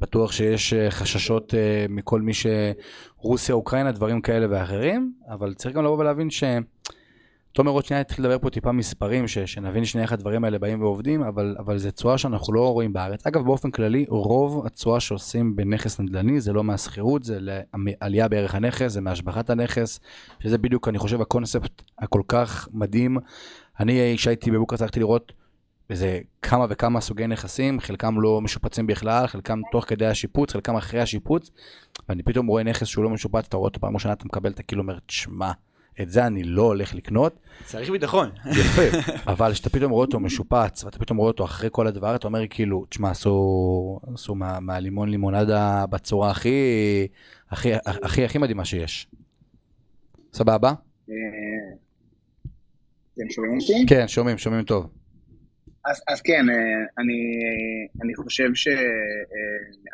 בטוח 0.00 0.32
שיש 0.32 0.72
אה, 0.72 0.90
חששות 0.90 1.54
אה, 1.54 1.86
מכל 1.88 2.20
מי 2.20 2.32
שרוסיה, 2.34 3.54
אוקראינה, 3.54 3.92
דברים 3.92 4.20
כאלה 4.20 4.46
ואחרים, 4.50 5.12
אבל 5.28 5.54
צריך 5.54 5.74
גם 5.74 5.84
לבוא 5.84 5.98
ולהבין 5.98 6.30
ש... 6.30 6.44
תומר 7.56 7.70
עוד 7.70 7.84
שנייה 7.84 8.00
התחיל 8.00 8.24
לדבר 8.24 8.38
פה 8.38 8.50
טיפה 8.50 8.72
מספרים, 8.72 9.28
ש, 9.28 9.38
שנבין 9.38 9.84
שנייה 9.84 10.04
איך 10.04 10.12
הדברים 10.12 10.44
האלה 10.44 10.58
באים 10.58 10.82
ועובדים, 10.82 11.22
אבל, 11.22 11.56
אבל 11.58 11.78
זו 11.78 11.90
תשואה 11.90 12.18
שאנחנו 12.18 12.52
לא 12.52 12.72
רואים 12.72 12.92
בארץ. 12.92 13.26
אגב, 13.26 13.44
באופן 13.44 13.70
כללי, 13.70 14.04
רוב 14.08 14.66
התשואה 14.66 15.00
שעושים 15.00 15.56
בנכס 15.56 16.00
נדל"ני 16.00 16.40
זה 16.40 16.52
לא 16.52 16.64
מהשכירות, 16.64 17.24
זה 17.24 17.38
לעלייה 17.40 18.28
בערך 18.28 18.54
הנכס, 18.54 18.92
זה 18.92 19.00
מהשבחת 19.00 19.50
הנכס, 19.50 20.00
שזה 20.40 20.58
בדיוק, 20.58 20.88
אני 20.88 20.98
חושב, 20.98 21.20
הקונספט 21.20 21.82
הכל 21.98 22.22
כך 22.28 22.68
מדהים. 22.72 23.18
אני, 23.80 24.14
כשהייתי 24.16 24.50
בבוקר, 24.50 24.76
הלכתי 24.80 25.00
לראות 25.00 25.32
איזה 25.90 26.20
כמה 26.42 26.66
וכמה 26.68 27.00
סוגי 27.00 27.26
נכסים, 27.26 27.80
חלקם 27.80 28.20
לא 28.20 28.40
משופצים 28.40 28.86
בכלל, 28.86 29.26
חלקם 29.26 29.60
תוך 29.72 29.84
כדי 29.84 30.06
השיפוץ, 30.06 30.52
חלקם 30.52 30.76
אחרי 30.76 31.00
השיפוץ, 31.00 31.50
ואני 32.08 32.22
פתאום 32.22 32.46
רואה 32.46 32.62
נכס 32.62 32.86
שהוא 32.86 33.04
לא 33.04 33.10
משופץ, 33.10 33.44
אתה 33.48 33.56
רואה 33.56 33.68
אותו 33.68 33.80
פעם 33.80 33.94
ראשונה, 33.94 34.14
אתה 34.14 34.24
מקבל 34.24 34.50
את 34.50 34.58
הכאילו, 34.58 34.82
אומר, 34.82 34.98
תשמע, 35.06 35.52
את 36.02 36.10
זה 36.10 36.26
אני 36.26 36.42
לא 36.42 36.62
הולך 36.62 36.94
לקנות. 36.94 37.38
צריך 37.64 37.90
ביטחון. 37.90 38.30
יפה, 38.46 38.82
אבל 39.32 39.52
כשאתה 39.52 39.70
פתאום 39.70 39.92
רואה 39.92 40.04
אותו 40.04 40.20
משופץ, 40.20 40.84
ואתה 40.84 40.98
פתאום 40.98 41.18
רואה 41.18 41.28
אותו 41.28 41.44
אחרי 41.44 41.68
כל 41.72 41.86
הדבר, 41.86 42.16
אתה 42.16 42.26
אומר 42.26 42.46
כאילו, 42.50 42.86
תשמע, 42.88 43.10
עשו, 43.10 44.00
עשו 44.14 44.34
מה, 44.34 44.60
מהלימון 44.60 45.08
לימונדה 45.08 45.84
בצורה 45.90 46.30
הכי, 46.30 46.58
הכי, 47.50 47.68
הכי, 47.86 48.24
הכי 48.24 48.38
מדהימה 48.38 48.64
שיש. 48.64 49.08
סבבה? 50.32 50.68
אה, 51.10 51.14
אתם 53.14 53.30
שומעים 53.30 53.58
אותי? 53.60 53.86
כן, 53.88 54.08
שומעים, 54.08 54.38
שומעים 54.38 54.64
טוב. 54.64 54.90
אז, 55.84 56.02
אז 56.08 56.20
כן, 56.20 56.50
אה, 56.50 56.54
אני, 56.98 57.20
אני 58.02 58.14
חושב 58.14 58.54
ש... 58.54 58.68
אה, 58.68 58.74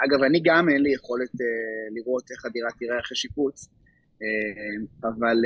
אגב, 0.07 0.23
אני 0.23 0.41
גם 0.45 0.69
אין 0.69 0.83
לי 0.83 0.93
יכולת 0.95 1.31
לראות 1.91 2.31
איך 2.31 2.45
הדירה 2.45 2.69
תראה 2.79 3.01
אחרי 3.01 3.17
שיפוץ, 3.17 3.69
אבל 5.03 5.37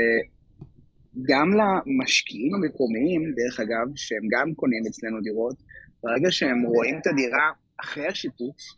גם 1.22 1.50
למשקיעים 1.60 2.54
המקומיים, 2.54 3.22
דרך 3.36 3.60
אגב, 3.60 3.86
שהם 3.94 4.22
גם 4.30 4.54
קונים 4.54 4.82
אצלנו 4.88 5.20
דירות, 5.20 5.56
ברגע 6.02 6.30
שהם 6.30 6.62
רואים 6.62 6.98
את 6.98 7.06
הדירה 7.06 7.50
אחרי 7.80 8.06
השיפוץ, 8.06 8.76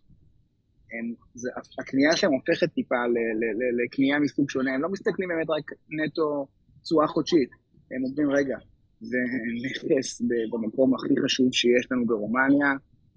הם, 0.93 1.15
זה, 1.35 1.51
הקנייה 1.79 2.17
שלהם 2.17 2.33
הופכת 2.33 2.73
טיפה 2.73 2.97
לקנייה 3.85 4.19
מסוג 4.19 4.51
שונה, 4.51 4.75
הם 4.75 4.83
לא 4.83 4.89
מסתכלים 4.89 5.29
באמת 5.29 5.51
רק 5.51 5.71
נטו 5.91 6.47
תשואה 6.83 7.07
חודשית, 7.07 7.51
הם 7.91 8.05
אומרים, 8.05 8.31
רגע, 8.31 8.57
זה 9.01 9.19
נכס 9.65 10.23
במקום 10.53 10.95
הכי 10.95 11.15
חשוב 11.25 11.53
שיש 11.53 11.93
לנו 11.93 12.07
ברומניה, 12.07 12.71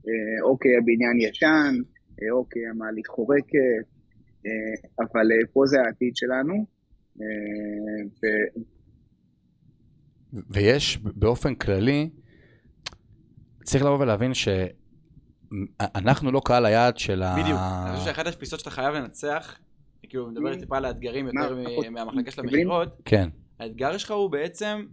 אה, 0.08 0.44
אוקיי, 0.44 0.72
הבניין 0.78 1.30
ישן, 1.30 1.76
אה, 2.22 2.32
אוקיי, 2.32 2.68
המעלית 2.68 3.08
חורקת, 3.08 3.86
אה, 4.46 4.90
אבל 5.00 5.28
פה 5.54 5.62
זה 5.66 5.82
העתיד 5.82 6.16
שלנו, 6.16 6.66
ויש 10.50 10.98
באופן 11.04 11.56
כללי, 11.56 12.10
צריך 13.64 13.84
לבוא 13.84 14.00
ולהבין 14.00 14.32
שאנחנו 14.34 16.32
לא 16.32 16.42
קהל 16.46 16.66
היעד 16.66 16.98
של 16.98 17.24
ה... 17.24 17.36
בדיוק. 17.42 17.60
אני 17.60 17.98
חושב 17.98 18.06
שאחת 18.06 18.28
התפיסות 18.28 18.60
שאתה 18.60 18.72
חייב 18.72 18.96
לנצח, 18.96 19.58
כאילו, 20.10 20.28
מדבר 20.28 20.56
טיפה 20.56 20.78
על 20.78 20.86
האתגרים 20.86 21.28
יותר 21.28 21.56
מהמחלקה 21.92 22.32
של? 22.32 22.42
המכירות, 22.42 23.02
כן, 23.06 23.30
האתגר 23.60 23.98
שלך 23.98 24.12
הוא 24.12 24.32
בעצם 24.32 24.86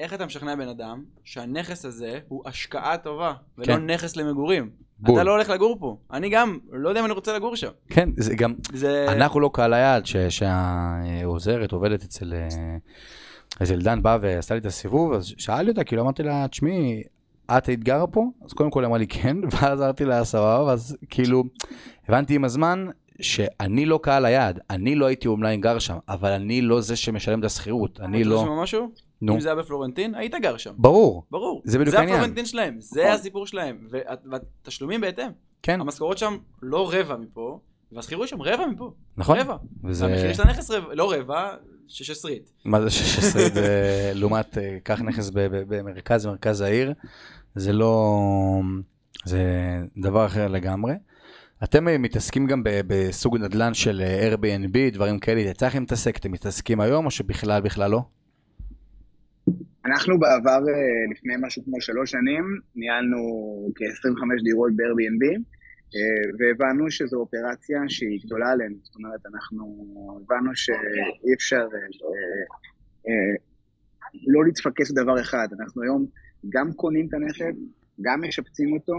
איך 0.00 0.14
אתה 0.14 0.26
משכנע 0.26 0.54
בן 0.54 0.68
אדם 0.68 1.04
שהנכס 1.24 1.84
הזה 1.84 2.18
הוא 2.28 2.42
השקעה 2.46 2.98
טובה, 2.98 3.34
ולא 3.58 3.66
כן. 3.66 3.90
נכס 3.90 4.16
למגורים. 4.16 4.70
בול. 4.98 5.14
אתה 5.14 5.24
לא 5.24 5.30
הולך 5.30 5.48
לגור 5.48 5.76
פה. 5.80 5.98
אני 6.12 6.30
גם 6.30 6.58
לא 6.72 6.88
יודע 6.88 7.00
אם 7.00 7.04
אני 7.04 7.14
רוצה 7.14 7.36
לגור 7.36 7.56
שם. 7.56 7.70
כן, 7.88 8.08
זה 8.16 8.34
גם, 8.34 8.54
זה... 8.72 9.06
אנחנו 9.08 9.40
לא 9.40 9.50
קהל 9.54 9.74
היעד, 9.74 10.06
שהעוזרת 10.28 11.72
עובדת 11.72 12.02
אצל... 12.02 12.32
אז 13.60 13.72
אלדן 13.72 14.02
בא 14.02 14.18
ועשה 14.20 14.54
לי 14.54 14.60
את 14.60 14.66
הסיבוב, 14.66 15.12
אז 15.12 15.34
שאלתי 15.38 15.70
אותה, 15.70 15.84
כאילו 15.84 16.02
אמרתי 16.02 16.22
לה, 16.22 16.48
תשמעי, 16.48 17.02
את 17.58 17.66
היית 17.66 17.84
גרה 17.84 18.06
פה? 18.06 18.24
אז 18.44 18.52
קודם 18.52 18.70
כל 18.70 18.84
אמרה 18.84 18.98
לי 18.98 19.06
כן, 19.06 19.36
ואז 19.52 19.82
אמרתי 19.82 20.04
לה 20.04 20.24
סבבה, 20.24 20.64
ואז 20.64 20.96
כאילו, 21.10 21.44
הבנתי 22.08 22.34
עם 22.34 22.44
הזמן 22.44 22.86
שאני 23.20 23.86
לא 23.86 24.00
קהל 24.02 24.24
היעד, 24.24 24.60
אני 24.70 24.94
לא 24.94 25.06
הייתי 25.06 25.28
אונליין 25.28 25.60
גר 25.60 25.78
שם, 25.78 25.96
אבל 26.08 26.30
אני 26.30 26.62
לא 26.62 26.80
זה 26.80 26.96
שמשלם 26.96 27.40
את 27.40 27.44
השכירות, 27.44 28.00
אני 28.00 28.20
אתה 28.22 28.28
לא... 28.28 28.34
רוצה 28.34 28.46
לשמוע 28.46 28.62
משהו? 28.62 28.90
נו, 29.22 29.34
אם 29.34 29.40
זה 29.40 29.48
היה 29.48 29.56
בפלורנטין, 29.56 30.14
היית 30.14 30.34
גר 30.42 30.56
שם. 30.56 30.74
ברור, 30.78 31.24
ברור. 31.30 31.62
זה 31.64 31.78
בדיוק 31.78 31.90
זה 31.90 31.98
העניין. 31.98 32.16
הפלורנטין 32.16 32.46
שלהם, 32.46 32.76
זה 32.78 33.00
נכון. 33.00 33.12
הסיפור 33.14 33.46
שלהם. 33.46 33.86
וה- 33.90 34.00
והתשלומים 34.30 35.00
בהתאם. 35.00 35.30
כן, 35.62 35.80
המשכורות 35.80 36.18
שם 36.18 36.36
לא 36.62 36.90
רבע 36.92 37.16
מפה, 37.16 37.58
והשכירות 37.92 38.28
שם 38.28 38.42
רבע 38.42 38.66
מפה. 38.66 38.92
נכון, 39.16 39.38
רבע. 39.38 39.56
וזה... 39.84 40.06
והמחיר 40.06 40.32
של 40.34 40.42
הנכס 40.42 40.70
רבע, 40.70 40.94
לא 40.94 41.12
רבע, 41.12 41.54
שש 41.90 42.10
עשרית. 42.10 42.52
מה 42.64 42.80
זה 42.80 42.90
16 42.90 43.42
זה 43.48 44.12
לעומת 44.14 44.58
אה, 44.58 44.78
קח 44.82 45.00
נכס 45.00 45.30
במרכז 45.34 46.26
מרכז 46.26 46.60
העיר 46.60 46.92
זה 47.54 47.72
לא 47.72 48.62
זה 49.24 49.42
דבר 49.96 50.26
אחר 50.26 50.48
לגמרי. 50.48 50.92
אתם 51.64 51.88
אה, 51.88 51.98
מתעסקים 51.98 52.46
גם 52.46 52.62
בסוג 52.64 53.36
נדל"ן 53.36 53.74
של 53.74 54.00
אה, 54.00 54.34
Airbnb 54.34 54.92
דברים 54.92 55.18
כאלה 55.18 55.40
יצא 55.40 55.66
לכם 55.66 55.80
להתעסק 55.80 56.16
אתם 56.16 56.32
מתעסקים 56.32 56.80
היום 56.80 57.06
או 57.06 57.10
שבכלל 57.10 57.60
בכלל 57.60 57.90
לא? 57.90 58.02
אנחנו 59.86 60.18
בעבר, 60.18 60.60
לפני 61.12 61.34
משהו 61.40 61.64
כמו 61.64 61.80
שלוש 61.80 62.10
שנים, 62.10 62.44
ניהלנו 62.76 63.18
כ-25 63.74 64.44
דירות 64.44 64.72
ב-Airbnb, 64.76 65.40
והבנו 66.38 66.90
שזו 66.90 67.16
אופרציה 67.16 67.80
שהיא 67.88 68.20
גדולה 68.24 68.50
עלינו. 68.50 68.76
זאת 68.82 68.96
אומרת, 68.96 69.26
אנחנו 69.26 69.64
הבנו 70.22 70.50
שאי 70.54 71.34
אפשר 71.36 71.66
אה, 71.74 72.10
אה, 73.08 73.34
לא 74.26 74.44
להתפקס 74.44 74.90
בדבר 74.92 75.20
אחד. 75.20 75.48
אנחנו 75.60 75.82
היום 75.82 76.06
גם 76.48 76.72
קונים 76.72 77.06
את 77.08 77.14
הנכס, 77.14 77.60
גם 78.00 78.20
משפצים 78.28 78.72
אותו 78.72 78.94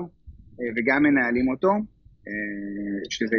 אה, 0.59 0.65
וגם 0.75 1.03
מנהלים 1.03 1.47
אותו, 1.49 1.71
אה, 2.27 3.09
שזה 3.09 3.35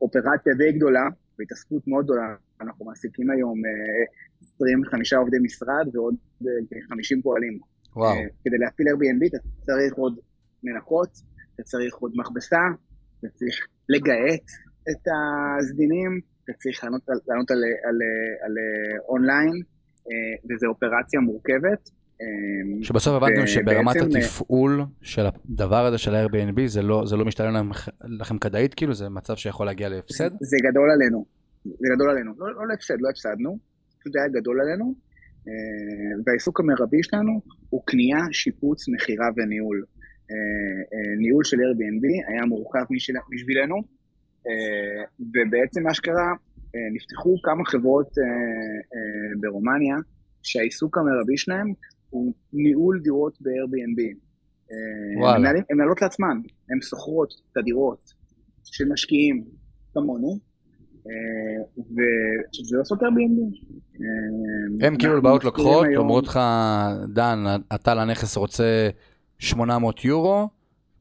אופרציה 0.00 0.54
די 0.58 0.72
גדולה 0.72 1.04
והתעסקות 1.38 1.88
מאוד 1.88 2.04
גדולה. 2.04 2.34
אנחנו 2.60 2.84
מעסיקים 2.84 3.30
היום 3.30 3.58
אה, 3.66 4.04
25 4.54 5.12
עובדי 5.12 5.36
משרד 5.42 5.86
ועוד 5.92 6.14
אה, 6.42 6.48
כ-50 6.70 7.22
פועלים. 7.22 7.58
וואו 7.96 8.16
אה, 8.16 8.26
כדי 8.44 8.58
להפעיל 8.58 8.88
Airbnb 8.88 9.26
אתה 9.26 9.38
צריך 9.66 9.94
עוד 9.94 10.18
מנקות, 10.62 11.10
אתה 11.58 11.66
צריך 11.66 11.94
עוד 11.94 12.12
מכבסה, 12.16 12.60
אתה 13.20 13.28
צריך 13.34 13.66
לגהץ 13.88 14.46
את 14.90 15.02
הסדינים, 15.12 16.20
אתה 16.44 16.52
צריך 16.52 16.84
לענות 16.84 17.08
על, 17.08 17.18
לענות 17.28 17.50
על, 17.50 17.56
על, 17.56 17.64
על, 17.88 17.94
על 18.44 18.54
אונליין, 19.08 19.62
אה, 20.10 20.54
וזו 20.56 20.66
אופרציה 20.66 21.20
מורכבת. 21.20 21.90
אה, 22.22 22.84
שבסוף 22.84 23.14
הבנתם 23.14 23.46
שברמת 23.46 23.96
אה, 23.96 24.02
התפעול 24.18 24.80
של 25.02 25.22
הדבר 25.26 25.86
הזה 25.86 25.98
של 25.98 26.14
ה-Airbnb 26.14 26.60
זה 26.66 26.82
לא 26.82 27.06
זה 27.06 27.16
לא 27.16 27.24
משתלם 27.24 27.70
לכם- 27.70 27.90
לכם 28.04 28.38
כדאית 28.38 28.74
כאילו 28.74 28.94
זה 28.94 29.08
מצב 29.08 29.36
שיכול 29.36 29.66
להגיע 29.66 29.88
להפסד? 29.88 30.30
זה 30.40 30.56
גדול 30.70 30.90
עלינו, 30.90 31.26
זה 31.64 31.86
גדול 31.94 32.10
עלינו. 32.10 32.32
לא, 32.38 32.54
לא 32.54 32.66
להפסד, 32.68 32.94
לא 33.00 33.08
הפסדנו, 33.10 33.58
פשוט 34.00 34.16
היה 34.16 34.40
גדול 34.40 34.60
עלינו, 34.60 34.94
אה, 35.48 35.52
והעיסוק 36.26 36.60
המרבי 36.60 37.02
שלנו 37.02 37.40
הוא 37.70 37.82
קנייה, 37.86 38.20
שיפוץ, 38.32 38.88
מכירה 38.88 39.26
וניהול. 39.36 39.84
אה, 40.30 40.36
אה, 40.92 41.16
ניהול 41.18 41.44
של 41.44 41.56
Airbnb 41.56 42.32
היה 42.32 42.44
מורכב 42.44 42.84
בשבילנו, 43.32 43.76
אה, 44.46 45.04
ובעצם 45.20 45.82
מה 45.82 45.94
שקרה, 45.94 46.32
נפתחו 46.94 47.36
כמה 47.42 47.64
חברות 47.64 48.08
ברומניה, 49.40 49.96
שהעיסוק 50.42 50.98
המרבי 50.98 51.36
שלהם 51.36 51.72
הוא 52.10 52.32
ניהול 52.52 53.00
דירות 53.02 53.38
ב-Airbnb. 53.40 54.16
הן 55.70 55.76
מנהלות 55.76 56.02
לעצמן, 56.02 56.40
הן 56.70 56.80
שוכרות 56.80 57.34
את 57.52 57.56
הדירות 57.56 58.12
של 58.64 58.84
משקיעים 58.92 59.44
כמונו, 59.94 60.38
ועושות 62.72 63.02
Airbnb. 63.02 63.56
הם 64.80 64.98
כאילו 64.98 65.22
באות 65.22 65.44
לוקחות, 65.44 65.86
אומרות 65.96 66.26
לך, 66.26 66.40
דן, 67.08 67.44
אתה 67.74 67.94
לנכס 67.94 68.36
רוצה 68.36 68.88
800 69.38 70.04
יורו, 70.04 70.48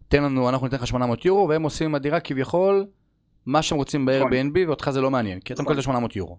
תן 0.07 0.23
לנו, 0.23 0.49
אנחנו 0.49 0.67
ניתן 0.67 0.77
לך 0.77 0.87
800 0.87 1.25
יורו, 1.25 1.49
והם 1.49 1.63
עושים 1.63 1.87
עם 1.87 1.95
הדירה 1.95 2.19
כביכול 2.19 2.85
מה 3.45 3.61
שהם 3.61 3.77
רוצים 3.77 4.05
ב-Airbnb, 4.05 4.67
ואותך 4.67 4.89
זה 4.89 5.01
לא 5.01 5.11
מעניין, 5.11 5.39
כי 5.39 5.53
אתה 5.53 5.63
מקבל 5.63 5.77
את 5.77 5.83
800 5.83 6.15
יורו. 6.15 6.37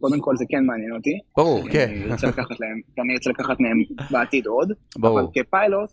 קודם 0.00 0.20
כל 0.20 0.36
זה 0.36 0.44
כן 0.48 0.64
מעניין 0.64 0.92
אותי. 0.92 1.18
ברור, 1.36 1.68
כן. 1.72 1.88
אני 1.92 2.12
ארצה 2.12 2.26
לקחת 2.26 2.60
להם, 2.60 2.80
אני 2.98 3.14
ארצה 3.14 3.30
לקחת 3.30 3.60
מהם 3.60 3.82
בעתיד 4.10 4.46
עוד. 4.46 4.72
ברור. 4.96 5.20
אבל 5.20 5.28
כפיילוט, 5.34 5.90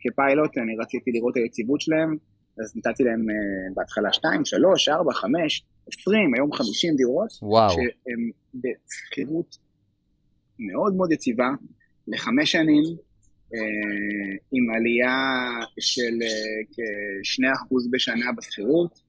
כפיילוט 0.00 0.58
אני 0.58 0.76
רציתי 0.80 1.10
לראות 1.12 1.36
היציבות 1.36 1.80
שלהם, 1.80 2.16
אז 2.58 2.76
נתתי 2.76 3.04
להם 3.04 3.26
בהתחלה 3.74 4.12
2, 4.12 4.44
3, 4.44 4.88
4, 4.88 5.12
5, 5.12 5.64
20, 5.92 6.34
היום 6.34 6.52
50 6.52 6.96
דירות. 6.96 7.28
וואו. 7.42 7.70
שהם 7.70 8.30
בשכירות 8.54 9.56
מאוד 10.58 10.94
מאוד 10.94 11.12
יציבה, 11.12 11.48
לחמש 12.08 12.52
שנים, 12.52 12.84
עם 14.52 14.70
עלייה 14.70 15.48
של 15.80 16.18
כ-2% 16.72 17.74
בשנה 17.90 18.32
בשכירות, 18.36 19.00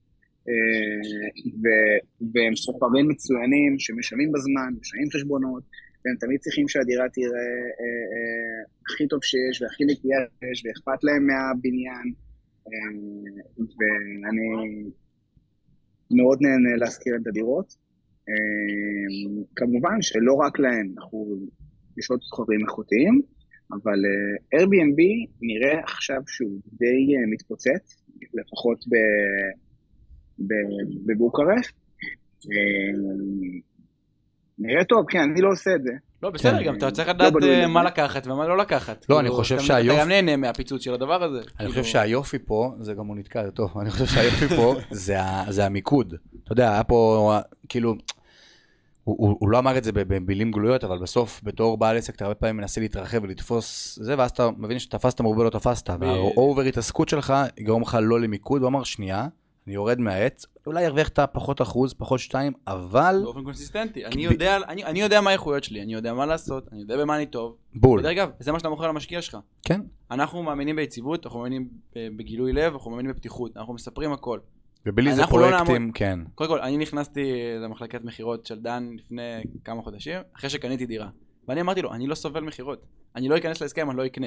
והם 2.34 2.56
סוחרים 2.56 3.08
מצוינים 3.08 3.78
שמשלמים 3.78 4.32
בזמן, 4.32 4.74
משלמים 4.80 5.10
חשבונות, 5.10 5.62
והם 6.04 6.16
תמיד 6.20 6.40
צריכים 6.40 6.68
שהדירה 6.68 7.08
תראה 7.08 7.28
הכי 8.86 9.08
טוב 9.08 9.24
שיש 9.24 9.62
והכי 9.62 9.84
נקייה 9.84 10.18
שיש, 10.40 10.66
ואכפת 10.66 11.04
להם 11.04 11.26
מהבניין, 11.26 12.12
ואני 13.58 14.48
מאוד 16.10 16.38
נהנה 16.40 16.76
להזכיר 16.76 17.16
את 17.22 17.26
הדירות. 17.26 17.74
כמובן 19.56 20.02
שלא 20.02 20.34
רק 20.34 20.58
להם, 20.58 20.94
אנחנו 20.96 21.36
יש 21.98 22.10
עוד 22.10 22.22
סוחרים 22.22 22.60
איכותיים, 22.60 23.22
אבל 23.72 23.98
uh, 24.04 24.56
Airbnb 24.56 25.30
נראה 25.42 25.80
עכשיו 25.82 26.22
שהוא 26.26 26.60
די 26.72 26.86
uh, 26.86 27.32
מתפוצץ, 27.32 28.04
לפחות 28.34 28.84
בבוקרשט. 31.06 31.74
Uh, 32.42 32.46
נראה 34.58 34.84
טוב, 34.84 35.04
כן, 35.08 35.20
אני 35.20 35.40
לא 35.40 35.48
עושה 35.48 35.74
את 35.74 35.82
זה. 35.82 35.92
לא, 36.22 36.30
בסדר, 36.30 36.62
גם 36.62 36.76
אתה 36.76 36.90
צריך 36.90 37.08
לדעת 37.08 37.32
מה 37.68 37.84
לקחת 37.84 38.26
ומה 38.26 38.48
לא 38.48 38.58
לקחת. 38.58 39.06
לא, 39.08 39.20
אני 39.20 39.30
חושב 39.30 39.60
שהיופי... 39.60 39.94
אתה 39.94 40.00
גם 40.00 40.08
נהנה 40.08 40.36
מהפיצוץ 40.36 40.82
של 40.82 40.94
הדבר 40.94 41.24
הזה. 41.24 41.40
אני 41.60 41.68
חושב 41.68 41.84
שהיופי 41.84 42.38
פה, 42.38 42.74
זה 42.80 42.94
גם 42.94 43.06
הוא 43.06 43.16
נתקע, 43.16 43.44
זה 43.44 43.50
טוב, 43.50 43.78
אני 43.78 43.90
חושב 43.90 44.06
שהיופי 44.06 44.48
פה 44.56 44.74
זה 45.50 45.64
המיקוד. 45.66 46.14
אתה 46.44 46.52
יודע, 46.52 46.72
היה 46.72 46.84
פה, 46.84 47.32
כאילו... 47.68 47.94
הוא, 49.04 49.16
הוא, 49.18 49.36
הוא 49.40 49.48
לא 49.48 49.58
אמר 49.58 49.78
את 49.78 49.84
זה 49.84 49.92
במילים 49.92 50.50
גלויות, 50.50 50.84
אבל 50.84 50.98
בסוף, 50.98 51.40
בתור 51.44 51.78
בעל 51.78 51.96
עסק, 51.96 52.14
אתה 52.14 52.24
הרבה 52.24 52.34
פעמים 52.34 52.56
מנסה 52.56 52.80
להתרחב 52.80 53.22
ולתפוס 53.22 53.98
זה, 54.02 54.14
ואז 54.18 54.30
אתה 54.30 54.50
מבין 54.58 54.78
שתפסת 54.78 55.20
מרובה 55.20 55.44
לא 55.44 55.50
תפסת. 55.50 55.90
והאובר 56.00 56.62
התעסקות 56.62 57.08
שלך 57.08 57.34
יגרום 57.58 57.82
לך 57.82 57.98
לא 58.02 58.20
למיקוד, 58.20 58.62
הוא 58.62 58.68
אמר, 58.68 58.84
שנייה, 58.84 59.28
אני 59.66 59.74
יורד 59.74 60.00
מהעץ, 60.00 60.46
אולי 60.66 60.82
ירוויח 60.84 61.08
את 61.08 61.18
הפחות 61.18 61.62
אחוז, 61.62 61.94
פחות 61.94 62.20
שתיים, 62.20 62.52
אבל... 62.66 63.20
באופן 63.24 63.44
קונסיסטנטי. 63.44 64.06
אני 64.06 64.24
יודע, 64.24 64.56
אני, 64.68 64.84
אני 64.84 65.00
יודע 65.00 65.20
מה 65.20 65.30
האיכויות 65.30 65.64
שלי, 65.64 65.82
אני 65.82 65.94
יודע 65.94 66.14
מה 66.14 66.26
לעשות, 66.26 66.68
אני 66.72 66.80
יודע 66.80 66.96
במה 66.96 67.16
אני 67.16 67.26
טוב. 67.26 67.56
בול. 67.74 68.00
ודרך 68.00 68.12
אגב, 68.12 68.30
זה 68.40 68.52
מה 68.52 68.58
שאתה 68.58 68.68
מוכר 68.68 68.88
למשקיע 68.88 69.22
שלך. 69.22 69.38
כן. 69.62 69.80
אנחנו 70.10 70.42
מאמינים 70.42 70.76
ביציבות, 70.76 71.26
אנחנו 71.26 71.40
מאמינים 71.40 71.68
בגילוי 71.96 72.52
לב, 72.52 72.72
אנחנו 72.72 72.90
מאמינים 72.90 73.12
בפתיחות, 73.12 73.56
אנחנו 73.56 73.74
מספרים 73.74 74.12
הכל. 74.12 74.38
ובלי 74.86 75.14
זה 75.14 75.26
פרויקטים, 75.26 75.86
לא 75.86 75.92
כן. 75.94 76.18
קודם 76.34 76.50
כל, 76.50 76.60
אני 76.60 76.76
נכנסתי 76.76 77.32
למחלקת 77.60 78.04
מכירות 78.04 78.46
של 78.46 78.60
דן 78.60 78.90
לפני 78.98 79.42
כמה 79.64 79.82
חודשים, 79.82 80.20
אחרי 80.36 80.50
שקניתי 80.50 80.86
דירה. 80.86 81.08
ואני 81.48 81.60
אמרתי 81.60 81.82
לו, 81.82 81.92
אני 81.92 82.06
לא 82.06 82.14
סובל 82.14 82.40
מכירות. 82.40 82.86
אני 83.16 83.28
לא 83.28 83.36
אכנס 83.36 83.60
לעסקה 83.60 83.82
אם 83.82 83.90
אני 83.90 83.98
לא 83.98 84.06
אקנה. 84.06 84.26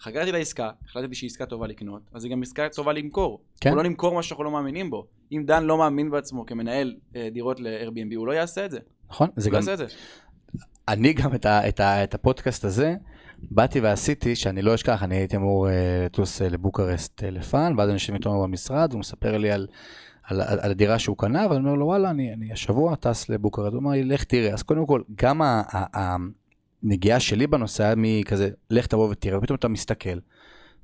חקרתי 0.00 0.32
לעסקה, 0.32 0.70
החלטתי 0.84 1.14
שהיא 1.14 1.30
עסקה 1.30 1.46
טובה 1.46 1.66
לקנות, 1.66 2.02
אז 2.14 2.24
היא 2.24 2.32
גם 2.32 2.42
עסקה 2.42 2.68
טובה 2.68 2.92
למכור. 2.92 3.40
כן. 3.60 3.70
הוא 3.70 3.76
לא 3.76 3.82
נמכור 3.82 4.14
מה 4.14 4.22
שאנחנו 4.22 4.44
לא 4.44 4.50
מאמינים 4.50 4.90
בו. 4.90 5.06
אם 5.32 5.42
דן 5.46 5.64
לא 5.64 5.78
מאמין 5.78 6.10
בעצמו 6.10 6.46
כמנהל 6.46 6.96
אה, 7.16 7.28
דירות 7.32 7.60
ל-Airbnb, 7.60 8.16
הוא 8.16 8.26
לא 8.26 8.32
יעשה 8.32 8.64
את 8.64 8.70
זה. 8.70 8.78
נכון, 9.10 9.28
זה 9.36 9.50
לא 9.50 9.54
גם... 9.54 9.60
יעשה 9.60 9.72
את 9.72 9.78
זה. 9.78 9.86
אני 10.88 11.12
גם 11.12 11.34
את, 11.34 11.46
ה, 11.46 11.68
את, 11.68 11.80
ה, 11.80 12.04
את 12.04 12.14
הפודקאסט 12.14 12.64
הזה, 12.64 12.94
באתי 13.42 13.80
ועשיתי, 13.80 14.36
שאני 14.36 14.62
לא 14.62 14.74
אשכח, 14.74 15.02
אני 15.02 15.16
הייתי 15.16 15.36
אמור 15.36 15.68
לטוס 16.04 16.42
uh, 16.42 16.44
uh, 16.44 16.48
לבוקרסט 16.48 17.22
uh, 17.22 17.26
לפאן, 17.26 17.74
ואז 17.78 17.88
אני 17.88 17.94
יושב 17.94 18.14
איתו 18.14 18.42
במשרד, 18.42 18.92
הוא 18.92 19.00
מספר 19.00 19.38
לי 19.38 19.50
על, 19.50 19.66
על, 20.22 20.40
על, 20.40 20.60
על 20.60 20.70
הדירה 20.70 20.98
שהוא 20.98 21.16
קנה, 21.16 21.46
ואני 21.50 21.58
אומר 21.58 21.74
לו, 21.74 21.86
וואלה, 21.86 22.10
אני, 22.10 22.32
אני 22.32 22.52
השבוע 22.52 22.94
טס 22.94 23.28
לבוקרסט, 23.28 23.72
הוא 23.72 23.78
אומר 23.78 23.90
לי, 23.90 24.04
לך 24.04 24.24
תראה. 24.24 24.52
אז 24.52 24.62
קודם 24.62 24.86
כל, 24.86 25.02
גם 25.14 25.40
הנגיעה 26.82 27.20
שלי 27.20 27.46
בנושא 27.46 27.84
היה 27.84 27.94
מכזה, 27.96 28.50
לך 28.70 28.86
תבוא 28.86 29.08
ותראה, 29.10 29.38
ופתאום 29.38 29.56
אתה 29.56 29.68
מסתכל. 29.68 30.18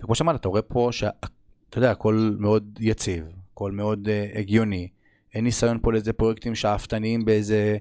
וכמו 0.00 0.14
שאמרת, 0.14 0.40
אתה 0.40 0.48
רואה 0.48 0.62
פה 0.62 0.88
שאתה 0.92 1.78
יודע, 1.78 1.90
הכל 1.90 2.36
מאוד 2.38 2.78
יציב, 2.80 3.24
הכל 3.52 3.72
מאוד 3.72 4.08
uh, 4.08 4.38
הגיוני. 4.38 4.88
אין 5.34 5.44
ניסיון 5.44 5.78
פה 5.82 5.92
לאיזה 5.92 6.12
פרויקטים 6.12 6.54
שאפתניים 6.54 7.24
באיזה... 7.24 7.76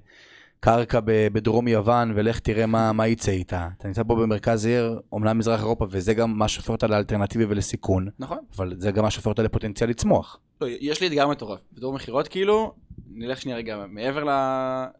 קרקע 0.63 0.99
בדרום 1.06 1.67
יוון, 1.67 2.12
ולך 2.15 2.39
תראה 2.39 2.65
מה, 2.65 2.91
מה 2.91 3.08
יצא 3.08 3.32
איתה. 3.32 3.69
אתה 3.78 3.88
נמצא 3.88 4.04
פה 4.04 4.15
במרכז 4.15 4.65
עיר, 4.65 4.99
אומנם 5.12 5.38
מזרח 5.38 5.60
אירופה, 5.60 5.86
וזה 5.89 6.13
גם 6.13 6.38
מה 6.38 6.47
שהופך 6.47 6.69
אותה 6.69 6.88
לאלטרנטיבי 6.88 7.45
ולסיכון. 7.45 8.08
נכון. 8.19 8.38
אבל 8.56 8.73
זה 8.78 8.91
גם 8.91 9.04
מה 9.04 9.12
שהופך 9.12 9.28
אותה 9.28 9.43
לפוטנציאל 9.43 9.89
לצמוח. 9.89 10.39
לא, 10.62 10.67
יש 10.80 11.02
לי 11.02 11.08
אתגר 11.08 11.28
מטורף. 11.28 11.60
בתור 11.73 11.93
מכירות 11.93 12.28
כאילו, 12.28 12.73
נלך 13.12 13.41
שנייה 13.41 13.58
רגע, 13.58 13.86
מעבר 13.89 14.23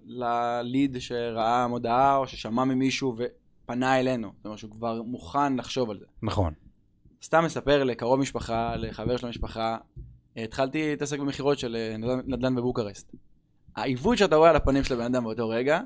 לליד 0.06 0.98
שראה 1.00 1.68
מודעה, 1.68 2.18
או 2.18 2.28
ששמע 2.28 2.64
ממישהו 2.64 3.16
ופנה 3.18 4.00
אלינו. 4.00 4.32
זאת 4.38 4.46
אומרת 4.46 4.60
שהוא 4.60 4.72
כבר 4.72 5.02
מוכן 5.02 5.56
לחשוב 5.56 5.90
על 5.90 6.00
זה. 6.00 6.06
נכון. 6.24 6.54
סתם 7.24 7.44
מספר 7.46 7.84
לקרוב 7.84 8.20
משפחה, 8.20 8.76
לחבר 8.76 9.18
של 9.18 9.26
המשפחה, 9.28 9.78
התחלתי 10.38 10.90
להתעסק 10.90 11.20
במכירות 11.20 11.60
של 11.60 11.78
נדל"ן 12.28 12.56
בבוקרשט. 12.56 13.12
העיוות 13.76 14.18
שאתה 14.18 14.36
רואה 14.36 14.50
על 14.50 14.56
הפנים 14.56 14.84
של 14.84 14.94
הבן 14.94 15.16
אדם 15.16 15.24
באותו 15.24 15.50
רגע, 15.50 15.80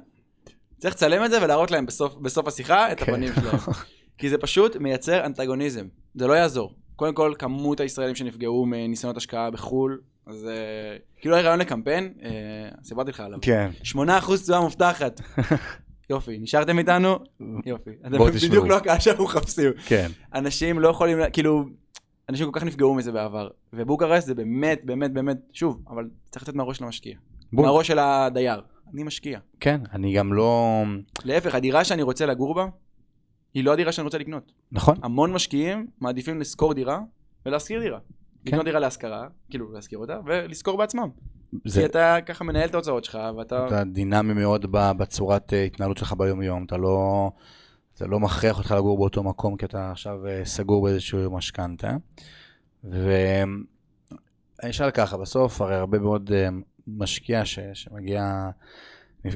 צריך 0.77 0.95
לצלם 0.95 1.25
את 1.25 1.31
זה 1.31 1.43
ולהראות 1.43 1.71
להם 1.71 1.85
בסוף, 1.85 2.15
בסוף 2.15 2.47
השיחה 2.47 2.91
את 2.91 2.99
כן. 2.99 3.11
הפנים 3.11 3.33
שלהם. 3.33 3.57
כי 4.17 4.29
זה 4.29 4.37
פשוט 4.37 4.75
מייצר 4.75 5.25
אנטגוניזם, 5.25 5.87
זה 6.15 6.27
לא 6.27 6.33
יעזור. 6.33 6.73
קודם 6.95 7.13
כל, 7.13 7.33
כמות 7.39 7.79
הישראלים 7.79 8.15
שנפגעו 8.15 8.65
מניסיונות 8.65 9.17
השקעה 9.17 9.51
בחו"ל, 9.51 9.99
אז 10.25 10.43
uh, 10.43 11.19
כאילו 11.21 11.35
היה 11.35 11.43
רעיון 11.43 11.59
לקמפיין, 11.59 12.13
uh, 12.17 12.23
סיפרתי 12.83 13.11
לך 13.11 13.19
עליו. 13.19 13.39
כן. 13.41 13.69
8% 13.83 13.97
תשואה 14.43 14.61
מובטחת. 14.61 15.21
יופי, 16.09 16.37
נשארתם 16.39 16.79
איתנו? 16.79 17.19
יופי. 17.65 17.89
אתם 18.07 18.17
בואו 18.17 18.29
תשמעו. 18.29 18.49
בדיוק 18.49 18.67
לא 18.67 18.77
הקהל 18.77 18.99
שאנחנו 18.99 19.23
מחפשים. 19.23 19.71
כן. 19.85 20.07
אנשים 20.33 20.79
לא 20.79 20.89
יכולים, 20.89 21.17
כאילו, 21.33 21.65
אנשים 22.29 22.51
כל 22.51 22.59
כך 22.59 22.65
נפגעו 22.65 22.95
מזה 22.95 23.11
בעבר. 23.11 23.47
ובוקרסט 23.73 24.27
זה 24.27 24.35
באמת, 24.35 24.81
באמת, 24.83 25.13
באמת, 25.13 25.37
שוב, 25.53 25.81
אבל 25.89 26.09
צריך 26.29 26.43
לתת 26.43 26.55
מהראש 26.55 26.81
למשקיע. 26.81 27.15
בול. 27.53 27.65
מהראש 27.65 27.87
של 27.87 27.99
הדייר. 27.99 28.61
אני 28.93 29.03
משקיע. 29.03 29.39
כן, 29.59 29.81
אני 29.93 30.13
גם 30.13 30.33
לא... 30.33 30.83
להפך, 31.25 31.55
הדירה 31.55 31.83
שאני 31.83 32.01
רוצה 32.01 32.25
לגור 32.25 32.53
בה, 32.53 32.67
היא 33.53 33.63
לא 33.63 33.73
הדירה 33.73 33.91
שאני 33.91 34.05
רוצה 34.05 34.17
לקנות. 34.17 34.51
נכון. 34.71 34.95
המון 35.03 35.33
משקיעים 35.33 35.87
מעדיפים 36.01 36.41
לשכור 36.41 36.73
דירה 36.73 36.99
ולהשכיר 37.45 37.79
דירה. 37.79 37.99
כן. 37.99 38.51
לקנות 38.51 38.65
דירה 38.65 38.79
להשכרה, 38.79 39.27
כאילו 39.49 39.71
להשכיר 39.73 39.99
אותה, 39.99 40.19
ולשכור 40.25 40.77
בעצמם. 40.77 41.09
זה 41.65 41.79
כי 41.79 41.85
אתה 41.85 42.17
ככה 42.25 42.43
מנהל 42.43 42.69
את 42.69 42.73
ההוצאות 42.73 43.03
שלך, 43.03 43.19
ואתה... 43.37 43.67
אתה 43.67 43.83
דינמי 43.83 44.33
מאוד 44.33 44.65
בצורת 44.71 45.53
אה, 45.53 45.63
התנהלות 45.63 45.97
שלך 45.97 46.13
ביום-יום, 46.13 46.63
אתה 46.65 46.77
לא... 46.77 47.31
זה 47.95 48.07
לא 48.07 48.19
מכריח 48.19 48.57
אותך 48.57 48.71
לגור 48.71 48.97
באותו 48.97 49.23
מקום, 49.23 49.57
כי 49.57 49.65
אתה 49.65 49.91
עכשיו 49.91 50.27
אה, 50.27 50.45
סגור 50.45 50.83
באיזשהו 50.83 51.31
משכנתה. 51.31 51.97
ואני 52.83 53.55
אשאל 54.69 54.91
ככה, 54.91 55.17
בסוף 55.17 55.61
הרי 55.61 55.75
הרבה 55.75 55.99
מאוד 55.99 56.31
אה, 56.31 56.49
משקיע 56.87 57.45
ש... 57.45 57.59
שמגיע... 57.73 58.49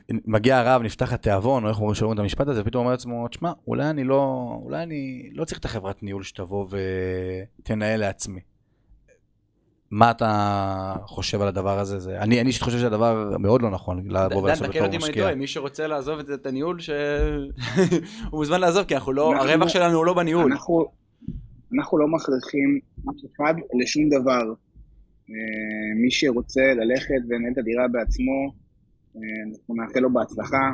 מגיע 0.09 0.57
הרב, 0.57 0.81
נפתח 0.81 1.13
התיאבון, 1.13 1.63
או 1.63 1.69
איך 1.69 1.77
אומרים 1.77 1.95
שאומרים 1.95 2.15
את 2.17 2.23
המשפט 2.23 2.47
הזה, 2.47 2.61
ופתאום 2.61 2.81
אומר 2.81 2.91
לעצמו, 2.91 3.27
תשמע, 3.27 3.51
אולי 3.67 3.89
אני 3.89 4.03
לא, 4.03 4.51
אולי 4.63 4.83
אני 4.83 5.29
לא 5.33 5.45
צריך 5.45 5.59
את 5.59 5.65
החברת 5.65 6.03
ניהול 6.03 6.23
שתבוא 6.23 6.67
ותנהל 7.59 7.99
לעצמי. 7.99 8.39
מה 9.91 10.11
אתה 10.11 10.95
חושב 11.05 11.41
על 11.41 11.47
הדבר 11.47 11.79
הזה? 11.79 11.99
זה, 11.99 12.19
אני, 12.19 12.41
אני 12.41 12.47
אישית 12.47 12.61
חושב 12.61 12.79
שהדבר 12.79 13.37
מאוד 13.39 13.61
לא 13.61 13.69
נכון, 13.69 14.07
לבוא 14.07 14.27
דן, 14.27 14.37
ולעשות 14.37 14.67
תקן 14.67 14.73
בתור 14.73 14.85
אותי 14.85 14.95
אם 14.95 15.01
אני 15.01 15.09
משקיע. 15.09 15.23
טועה, 15.23 15.35
מי 15.35 15.47
שרוצה 15.47 15.87
לעזוב 15.87 16.19
את 16.19 16.29
את 16.29 16.45
הניהול, 16.45 16.79
ש... 16.79 16.89
הוא 18.31 18.39
מוזמן 18.39 18.61
לעזוב, 18.61 18.83
כי 18.83 18.95
אנחנו 18.95 19.13
לא, 19.13 19.33
אנחנו- 19.33 19.49
הרווח 19.49 19.67
שלנו 19.67 19.97
הוא 19.97 20.05
לא 20.05 20.13
בניהול. 20.13 20.51
אנחנו, 20.51 20.85
אנחנו 21.79 21.97
לא 21.97 22.07
מכריחים 22.07 22.79
אף 23.09 23.15
אחד 23.35 23.53
לשום 23.81 24.09
דבר. 24.09 24.53
אה, 25.31 25.95
מי 25.95 26.11
שרוצה 26.11 26.61
ללכת 26.61 27.21
ולנהל 27.29 27.51
את 27.53 27.57
הדירה 27.57 27.87
בעצמו, 27.87 28.53
אה, 29.15 29.21
אנחנו 29.49 29.75
נאחל 29.75 29.99
לו 29.99 30.13
בהצלחה. 30.13 30.73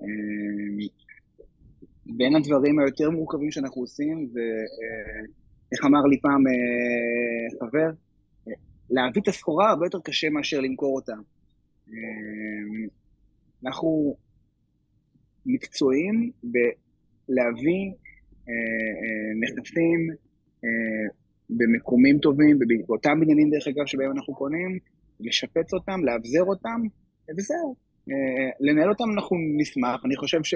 אה, 0.00 0.06
בין 2.16 2.36
הדברים 2.36 2.78
היותר 2.78 3.10
מורכבים 3.10 3.50
שאנחנו 3.50 3.80
עושים, 3.80 4.28
ואיך 4.32 5.84
אמר 5.84 6.02
לי 6.10 6.20
פעם 6.20 6.42
חבר, 7.60 7.90
להביא 8.90 9.22
את 9.22 9.28
הסחורה 9.28 9.70
הרבה 9.70 9.86
יותר 9.86 9.98
קשה 10.04 10.30
מאשר 10.30 10.60
למכור 10.60 10.96
אותה. 10.96 11.12
אנחנו 13.64 14.16
מקצועיים 15.46 16.30
בלהביא 16.42 17.92
נכסים 19.40 20.08
במקומים 21.50 22.18
טובים, 22.18 22.58
באותם 22.86 23.20
בניינים 23.20 23.50
דרך 23.50 23.68
אגב 23.68 23.86
שבהם 23.86 24.10
אנחנו 24.10 24.34
קונים, 24.34 24.78
לשפץ 25.20 25.72
אותם, 25.74 26.04
לאבזר 26.04 26.42
אותם, 26.42 26.80
וזהו. 27.38 27.76
אה, 28.10 28.50
לנהל 28.60 28.88
אותם 28.88 29.04
אנחנו 29.14 29.36
נשמח, 29.56 30.04
אני 30.04 30.16
חושב 30.16 30.44
ש... 30.44 30.54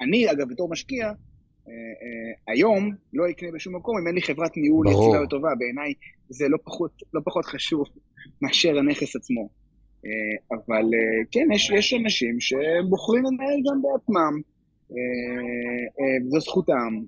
אני, 0.00 0.30
אגב, 0.30 0.48
בתור 0.48 0.70
משקיע, 0.70 1.06
אה, 1.06 1.12
אה, 1.72 2.52
היום 2.52 2.90
לא 3.12 3.30
אקנה 3.30 3.48
בשום 3.54 3.76
מקום 3.76 3.98
אם 3.98 4.06
אין 4.06 4.14
לי 4.14 4.22
חברת 4.22 4.56
ניהול 4.56 4.86
יציבה 4.86 5.24
וטובה, 5.24 5.48
בעיניי 5.58 5.94
זה 6.28 6.48
לא 6.48 6.58
פחות, 6.64 7.02
לא 7.14 7.20
פחות 7.24 7.44
חשוב 7.44 7.84
מאשר 8.42 8.78
הנכס 8.78 9.16
עצמו. 9.16 9.48
אבל 10.52 10.90
כן, 11.30 11.48
יש, 11.54 11.70
יש 11.70 11.94
אנשים 11.94 12.40
שבוחרים 12.40 13.22
לנהל 13.24 13.60
גם 13.70 13.82
בעצמם, 13.82 14.40
וזו 16.26 16.40
זכותם. 16.40 17.00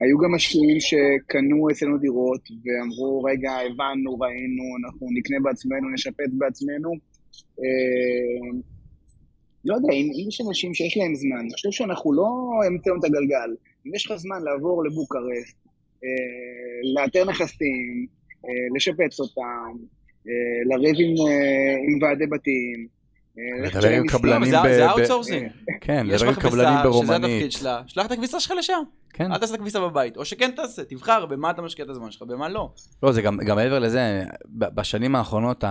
היו 0.00 0.18
גם 0.18 0.34
משקיעים 0.34 0.80
שקנו 0.80 1.70
אצלנו 1.70 1.98
דירות 1.98 2.40
ואמרו, 2.64 3.22
רגע, 3.22 3.50
הבנו, 3.50 4.18
ראינו, 4.18 4.64
אנחנו 4.80 5.06
נקנה 5.16 5.36
בעצמנו, 5.42 5.90
נשפץ 5.94 6.30
בעצמנו. 6.32 6.90
אה, 7.60 8.58
לא 9.64 9.74
יודע, 9.74 9.92
אם 9.92 10.28
יש 10.28 10.40
אנשים 10.48 10.74
שיש 10.74 10.96
להם 10.96 11.14
זמן, 11.14 11.38
אני 11.40 11.50
חושב 11.52 11.70
שאנחנו 11.70 12.12
לא 12.12 12.28
המצאנו 12.66 12.96
את 12.98 13.04
הגלגל. 13.04 13.50
אם 13.86 13.94
יש 13.94 14.06
לך 14.06 14.16
זמן 14.16 14.42
לעבור 14.42 14.84
לבוקרסט, 14.84 15.56
אה, 16.04 16.78
לאתר 16.94 17.24
נכסים, 17.24 18.06
אה, 18.44 18.76
לשפץ 18.76 19.20
אותם, 19.20 19.72
לריב 20.70 20.96
עם 21.88 22.02
ועדי 22.02 22.26
בתים, 22.26 22.97
לדבר 23.64 23.88
עם 23.88 24.06
קבלנים 24.06 24.54
ב... 24.64 24.68
זה 24.68 24.90
outsourcing. 24.90 25.48
כן, 25.80 26.06
לדבר 26.06 26.28
עם 26.28 26.34
קבלנים 26.34 26.78
ברומנית. 26.82 27.06
שזה 27.06 27.16
התפקיד 27.16 27.52
שלה, 27.52 27.82
שלח 27.86 28.06
את 28.06 28.12
הכביסה 28.12 28.40
שלך 28.40 28.52
לשם. 28.58 28.82
כן. 29.12 29.32
אל 29.32 29.38
תעשה 29.38 29.54
את 29.54 29.58
הכביסה 29.58 29.80
בבית, 29.80 30.16
או 30.16 30.24
שכן 30.24 30.50
תעשה, 30.50 30.84
תבחר 30.84 31.26
במה 31.26 31.50
אתה 31.50 31.62
משקיע 31.62 31.84
את 31.84 31.90
הזמן 31.90 32.10
שלך, 32.10 32.22
במה 32.22 32.48
לא. 32.48 32.70
לא, 33.02 33.12
זה 33.12 33.22
גם 33.22 33.36
מעבר 33.36 33.78
לזה, 33.78 34.24
בשנים 34.46 35.16
האחרונות, 35.16 35.64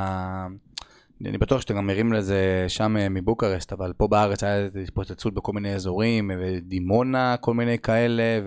אני 1.26 1.38
בטוח 1.38 1.62
שאתם 1.62 1.76
גם 1.76 1.88
ערים 1.88 2.14
לזה 2.14 2.66
שם 2.68 2.98
אה, 2.98 3.10
מבוקרשט, 3.10 3.74
אבל 3.74 3.94
פה 3.98 4.08
בארץ 4.08 4.44
היה 4.44 4.68
התפוצצות 4.84 5.34
בכל 5.34 5.54
מיני 5.54 5.76
אזורים, 5.76 6.32
ודימונה, 6.40 7.36
כל 7.42 7.54
מיני 7.54 7.80
כאלה, 7.80 8.40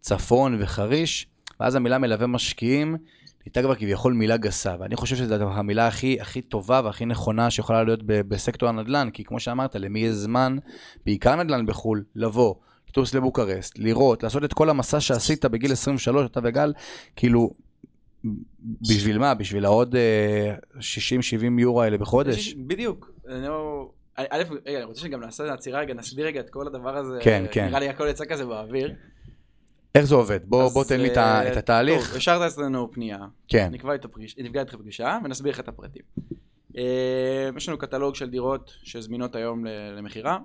וצפון 0.00 0.56
וחריש, 0.60 1.26
ואז 1.60 1.74
המילה 1.74 1.98
מלווה 1.98 2.26
משקיעים. 2.26 2.96
הייתה 3.44 3.62
כבר 3.62 3.74
כביכול 3.74 4.12
מילה 4.12 4.36
גסה, 4.36 4.76
ואני 4.80 4.96
חושב 4.96 5.16
שזו 5.16 5.34
המילה 5.34 5.86
הכי, 5.86 6.20
הכי 6.20 6.42
טובה 6.42 6.80
והכי 6.84 7.06
נכונה 7.06 7.50
שיכולה 7.50 7.84
להיות 7.84 8.00
בסקטור 8.04 8.68
הנדל"ן, 8.68 9.10
כי 9.12 9.24
כמו 9.24 9.40
שאמרת, 9.40 9.76
למי 9.76 10.00
יש 10.00 10.12
זמן, 10.12 10.56
בעיקר 11.06 11.36
נדל"ן 11.36 11.66
בחו"ל, 11.66 12.04
לבוא, 12.16 12.54
לטוס 12.88 13.14
לבוקרסט, 13.14 13.78
לראות, 13.78 14.22
לעשות 14.22 14.44
את 14.44 14.52
כל 14.52 14.70
המסע 14.70 15.00
שעשית 15.00 15.44
בגיל 15.44 15.72
23, 15.72 16.26
אתה 16.26 16.40
וגל, 16.42 16.72
כאילו, 17.16 17.50
בשביל 18.80 19.18
מה? 19.18 19.34
בשביל 19.34 19.64
העוד 19.64 19.94
60-70 20.78 20.80
יורו 21.58 21.82
האלה 21.82 21.98
בחודש? 21.98 22.54
בדיוק. 22.54 23.12
לא- 23.24 23.90
א', 24.16 24.42
רגע, 24.66 24.76
אני 24.78 24.84
רוצה 24.84 25.00
שגם 25.00 25.20
נעשה 25.20 25.52
עצירה 25.52 25.80
רגע, 25.80 25.94
נסביר 25.94 26.26
רגע 26.26 26.40
את 26.40 26.50
כל 26.50 26.66
הדבר 26.66 26.96
הזה. 26.96 27.18
כן, 27.22 27.44
כן. 27.52 27.66
נראה 27.66 27.80
לי 27.80 27.88
הכל 27.88 28.06
יצא 28.10 28.24
כזה 28.24 28.46
באוויר. 28.46 28.94
איך 29.94 30.04
זה 30.04 30.14
עובד? 30.14 30.40
בוא, 30.44 30.68
בוא 30.68 30.84
תן 30.84 31.00
לי 31.00 31.12
את 31.12 31.16
אה, 31.16 31.58
התהליך. 31.58 32.06
טוב, 32.06 32.16
השארת 32.16 32.52
אצלנו 32.52 32.92
פנייה. 32.92 33.18
כן. 33.48 33.68
נקבע 33.72 33.92
איתך 33.92 34.74
פגישה 34.74 35.18
ונסביר 35.24 35.52
לך 35.52 35.60
את 35.60 35.68
הפרטים. 35.68 36.02
אה, 36.76 37.50
יש 37.56 37.68
לנו 37.68 37.78
קטלוג 37.78 38.14
של 38.14 38.30
דירות 38.30 38.72
שזמינות 38.82 39.34
היום 39.36 39.64
למכירה. 39.96 40.38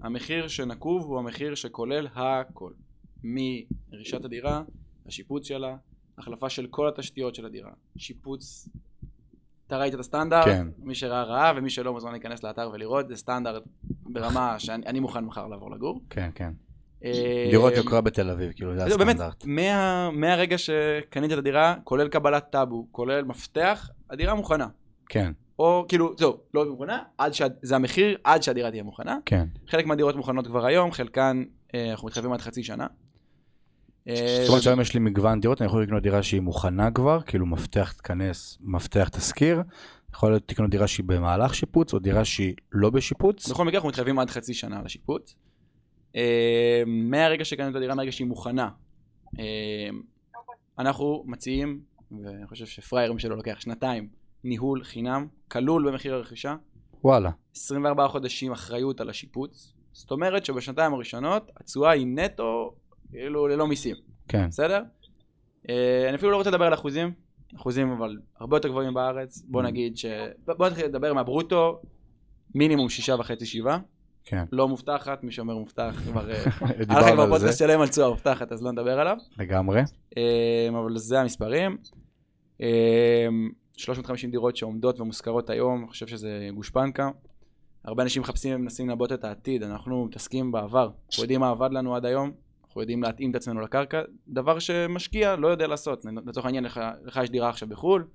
המחיר 0.00 0.48
שנקוב 0.48 1.04
הוא 1.04 1.18
המחיר 1.18 1.54
שכולל 1.54 2.08
הכל. 2.14 2.72
מרישת 3.24 4.24
הדירה, 4.24 4.62
השיפוץ 5.06 5.46
שלה, 5.46 5.76
החלפה 6.18 6.50
של 6.50 6.66
כל 6.70 6.88
התשתיות 6.88 7.34
של 7.34 7.46
הדירה. 7.46 7.70
שיפוץ, 7.96 8.68
אתה 9.66 9.78
ראית 9.78 9.94
את 9.94 10.00
הסטנדרט, 10.00 10.44
כן. 10.44 10.66
מי 10.78 10.94
שראה 10.94 11.22
ראה 11.22 11.52
ומי 11.56 11.70
שלא 11.70 11.92
מוזמן 11.92 12.12
להיכנס 12.12 12.42
לאתר 12.42 12.70
ולראות, 12.72 13.08
זה 13.08 13.16
סטנדרט 13.16 13.62
ברמה 13.84 14.58
שאני 14.58 15.00
מוכן 15.00 15.24
מחר 15.24 15.46
לעבור 15.46 15.70
לגור. 15.70 16.00
כן, 16.10 16.30
כן. 16.34 16.52
דירות 17.50 17.72
אה, 17.72 17.78
יוקרה 17.78 18.00
בתל 18.00 18.30
אביב, 18.30 18.52
כאילו 18.52 18.76
זה 18.76 18.84
הסטנדרט. 18.84 19.44
באמת, 19.44 19.66
מהרגע 20.12 20.58
שקנית 20.58 21.32
את 21.32 21.38
הדירה, 21.38 21.74
כולל 21.84 22.08
קבלת 22.08 22.50
טאבו, 22.50 22.86
כולל 22.92 23.24
מפתח, 23.24 23.90
הדירה 24.10 24.34
מוכנה. 24.34 24.66
כן. 25.08 25.32
או 25.58 25.84
כאילו, 25.88 26.14
זהו, 26.18 26.36
לא 26.54 26.70
מוכנה, 26.70 27.02
עד 27.18 27.34
שה... 27.34 27.46
זה 27.62 27.76
המחיר 27.76 28.16
עד 28.24 28.42
שהדירה 28.42 28.70
תהיה 28.70 28.82
מוכנה. 28.82 29.18
כן. 29.26 29.46
חלק 29.68 29.86
מהדירות 29.86 30.16
מוכנות 30.16 30.46
כבר 30.46 30.66
היום, 30.66 30.92
חלקן 30.92 31.44
אה, 31.74 31.90
אנחנו 31.90 32.06
מתחייבים 32.06 32.32
עד 32.32 32.40
חצי 32.40 32.62
שנה. 32.62 32.86
אה, 34.08 34.38
זאת 34.40 34.48
אומרת 34.48 34.62
שהיום 34.62 34.80
יש 34.80 34.94
לי 34.94 35.00
מגוון 35.00 35.40
דירות, 35.40 35.62
אני 35.62 35.66
יכול 35.66 35.82
לקנות 35.82 36.02
דירה 36.02 36.22
שהיא 36.22 36.40
מוכנה 36.40 36.90
כבר, 36.90 37.20
כאילו 37.20 37.46
מפתח 37.46 37.92
תכנס, 37.92 38.58
מפתח 38.60 39.08
תשכיר. 39.08 39.62
יכול 40.14 40.30
להיות 40.30 40.52
לקנות 40.52 40.70
דירה 40.70 40.86
שהיא 40.86 41.04
במהלך 41.06 41.54
שיפוץ, 41.54 41.94
או 41.94 41.98
דירה 41.98 42.24
שהיא 42.24 42.54
לא 42.72 42.90
בשיפוץ. 42.90 43.48
בכל 43.48 43.64
מקרה 43.64 43.76
אנחנו 43.76 43.88
מתחייבים 43.88 44.18
עד 44.18 44.30
חצי 44.30 44.54
שנה 44.54 44.82
לשיפוץ. 44.84 45.34
אה, 46.16 46.82
מהרגע 46.86 47.44
שקנינו 47.44 47.70
את 47.70 47.76
הדירה, 47.76 47.94
מהרגע 47.94 48.12
שהיא 48.12 48.26
מוכנה, 48.26 48.68
אה, 49.38 49.88
אנחנו 50.78 51.24
מציעים, 51.26 51.80
ואני 52.10 52.46
חושב 52.46 52.66
שפריירים 52.66 53.18
שלו 53.18 53.36
לוקח 53.36 53.60
שנתיים, 53.60 54.08
ניהול 54.44 54.84
חינם, 54.84 55.26
כלול 55.48 55.90
במחיר 55.90 56.14
הרכישה. 56.14 56.56
וואלה. 57.04 57.30
24 57.56 58.08
חודשים 58.08 58.52
אחריות 58.52 59.00
על 59.00 59.10
השיפוץ. 59.10 59.72
זאת 59.92 60.10
אומרת 60.10 60.44
שבשנתיים 60.44 60.94
הראשונות 60.94 61.50
התשואה 61.56 61.90
היא 61.90 62.06
נטו, 62.06 62.74
כאילו 63.10 63.48
ללא 63.48 63.66
מיסים. 63.66 63.96
כן. 64.28 64.48
בסדר? 64.48 64.82
אה, 65.68 66.08
אני 66.08 66.16
אפילו 66.16 66.30
לא 66.30 66.36
רוצה 66.36 66.50
לדבר 66.50 66.64
על 66.64 66.74
אחוזים, 66.74 67.12
אחוזים 67.56 67.90
אבל 67.90 68.16
הרבה 68.40 68.56
יותר 68.56 68.68
גבוהים 68.68 68.94
בארץ. 68.94 69.42
בוא 69.48 69.62
mm. 69.62 69.66
נגיד 69.66 69.96
ש... 69.96 70.06
בוא 70.46 70.68
נתחיל 70.68 70.84
לדבר 70.84 71.14
מהברוטו, 71.14 71.80
מינימום 72.54 72.88
שישה 72.88 73.14
וחצי 73.18 73.46
שבעה. 73.46 73.78
כן. 74.26 74.44
לא 74.52 74.68
מובטחת, 74.68 75.24
מי 75.24 75.32
שאומר 75.32 75.54
מובטח 75.54 76.00
כבר... 76.04 76.30
אה, 76.30 76.44
דיברנו 76.78 77.06
על 77.06 77.16
זה. 77.16 77.26
בפודקאסט 77.26 77.58
שלם 77.58 77.80
על 77.80 77.88
תשואה 77.88 78.08
מובטחת, 78.08 78.52
אז 78.52 78.62
לא 78.62 78.72
נדבר 78.72 79.00
עליו. 79.00 79.16
לגמרי. 79.38 79.80
אה, 80.16 80.68
אבל 80.70 80.98
זה 80.98 81.20
המספרים. 81.20 81.76
350 83.76 84.28
אה, 84.28 84.32
דירות 84.32 84.56
שעומדות 84.56 85.00
ומושכרות 85.00 85.50
היום, 85.50 85.80
אני 85.80 85.88
חושב 85.88 86.06
שזה 86.06 86.48
גושפנקה. 86.54 87.10
הרבה 87.84 88.02
אנשים 88.02 88.22
מחפשים 88.22 88.54
ומנסים 88.54 88.88
לעבוד 88.88 89.12
את 89.12 89.24
העתיד, 89.24 89.62
אנחנו 89.62 90.04
מתעסקים 90.04 90.52
בעבר. 90.52 90.90
אנחנו 91.08 91.22
יודעים 91.22 91.40
מה 91.40 91.50
עבד 91.50 91.72
לנו 91.72 91.96
עד 91.96 92.04
היום, 92.04 92.32
אנחנו 92.66 92.80
יודעים 92.80 93.02
להתאים 93.02 93.30
את 93.30 93.36
עצמנו 93.36 93.60
לקרקע, 93.60 94.02
דבר 94.28 94.58
שמשקיע 94.58 95.36
לא 95.36 95.48
יודע 95.48 95.66
לעשות. 95.66 96.04
לצורך 96.26 96.46
העניין, 96.46 96.64
לך, 96.64 96.80
לך 97.04 97.20
יש 97.22 97.30
דירה 97.30 97.48
עכשיו 97.48 97.68
בחו"ל, 97.68 98.06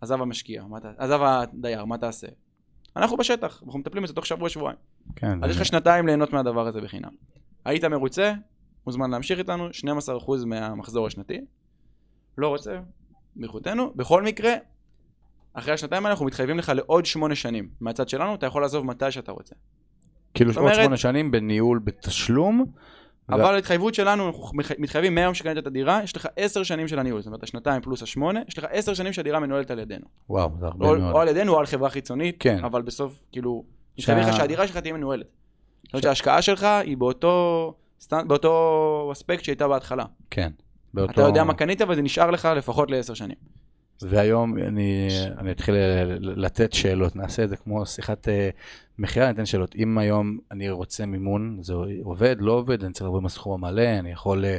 עזב 0.00 0.22
המשקיע, 0.22 0.64
עזב 0.98 1.20
הדייר, 1.22 1.84
מה 1.84 1.98
תעשה? 1.98 2.26
אנחנו 2.96 3.16
בשטח, 3.16 3.62
אנחנו 3.66 3.78
מטפלים 3.78 4.02
בזה 4.02 4.14
תוך 4.14 4.26
שבוע-שבועיים. 4.26 4.78
כן. 5.16 5.44
אז 5.44 5.50
יש 5.50 5.56
לך 5.56 5.64
שנתיים 5.64 6.06
ליהנות 6.06 6.32
מהדבר 6.32 6.66
הזה 6.66 6.80
בחינם. 6.80 7.10
היית 7.64 7.84
מרוצה, 7.84 8.32
מוזמן 8.86 9.10
להמשיך 9.10 9.38
איתנו, 9.38 9.68
12% 9.68 10.46
מהמחזור 10.46 11.06
השנתי. 11.06 11.40
לא 12.38 12.48
רוצה, 12.48 12.80
ברכותנו. 13.36 13.92
בכל 13.96 14.22
מקרה, 14.22 14.54
אחרי 15.52 15.74
השנתיים 15.74 16.02
האלה 16.02 16.12
אנחנו 16.12 16.26
מתחייבים 16.26 16.58
לך 16.58 16.72
לעוד 16.74 17.06
שמונה 17.06 17.34
שנים. 17.34 17.68
מהצד 17.80 18.08
שלנו, 18.08 18.34
אתה 18.34 18.46
יכול 18.46 18.62
לעזוב 18.62 18.86
מתי 18.86 19.10
שאתה 19.10 19.32
רוצה. 19.32 19.54
כאילו 20.34 20.52
עוד 20.56 20.74
שמונה 20.74 20.96
שנים 20.96 21.30
בניהול 21.30 21.78
בתשלום, 21.78 22.64
אבל 23.28 23.54
ההתחייבות 23.54 23.94
שלנו, 23.94 24.28
אנחנו 24.28 24.58
מתחייבים 24.78 25.14
מהיום 25.14 25.34
שקנית 25.34 25.58
את 25.58 25.66
הדירה, 25.66 26.00
יש 26.04 26.16
לך 26.16 26.28
עשר 26.36 26.62
שנים 26.62 26.88
של 26.88 26.98
הניהול, 26.98 27.20
זאת 27.20 27.26
אומרת 27.26 27.42
השנתיים 27.42 27.82
פלוס 27.82 28.02
השמונה, 28.02 28.40
יש 28.48 28.58
לך 28.58 28.66
עשר 28.70 28.94
שנים 28.94 29.12
שהדירה 29.12 29.40
מנוהלת 29.40 29.70
על 29.70 29.78
ידינו. 29.78 30.06
וואו, 30.30 30.50
זה 30.60 30.66
הרבה 30.66 30.86
מאוד. 30.86 31.14
או 31.14 31.20
על 31.20 31.28
ידינו 31.28 31.52
או 31.52 31.58
על 31.58 31.66
חברה 31.66 31.90
חיצונית, 31.90 32.36
כן. 32.38 32.64
אבל 32.64 32.82
בסוף, 32.82 33.18
כאילו, 33.32 33.64
מתחייבים 33.98 34.24
לך 34.24 34.36
שהדירה 34.36 34.66
שלך 34.66 34.76
תהיה 34.76 34.94
מנוהלת. 34.94 35.26
זאת 35.84 35.94
אומרת 35.94 36.02
שההשקעה 36.02 36.42
שלך 36.42 36.64
היא 36.64 36.96
באותו, 36.96 37.74
באותו 38.12 39.08
אספקט 39.12 39.44
שהייתה 39.44 39.68
בהתחלה. 39.68 40.04
כן. 40.30 40.50
באותו... 40.94 41.12
אתה 41.12 41.20
יודע 41.20 41.44
מה 41.44 41.54
קנית 41.54 41.80
וזה 41.88 42.02
נשאר 42.02 42.30
לך 42.30 42.48
לפחות 42.56 42.90
לעשר 42.90 43.14
שנים. 43.14 43.36
והיום 44.02 44.58
אני, 44.58 45.08
אני 45.38 45.50
אתחיל 45.50 45.74
ל- 45.74 46.44
לתת 46.44 46.72
שאלות, 46.72 47.16
נעשה 47.16 47.44
את 47.44 47.48
זה 47.48 47.56
כמו 47.56 47.86
שיחת 47.86 48.28
אה, 48.28 48.50
מכירה, 48.98 49.28
ניתן 49.28 49.46
שאלות. 49.46 49.74
אם 49.76 49.98
היום 49.98 50.38
אני 50.50 50.70
רוצה 50.70 51.06
מימון, 51.06 51.58
זה 51.62 51.74
עובד, 52.02 52.36
לא 52.38 52.52
עובד, 52.52 52.84
אני 52.84 52.92
צריך 52.92 53.06
לבוא 53.06 53.18
עם 53.18 53.26
הסכום 53.26 53.64
המלא, 53.64 53.98
אני 53.98 54.10
יכול 54.10 54.44
אה, 54.44 54.58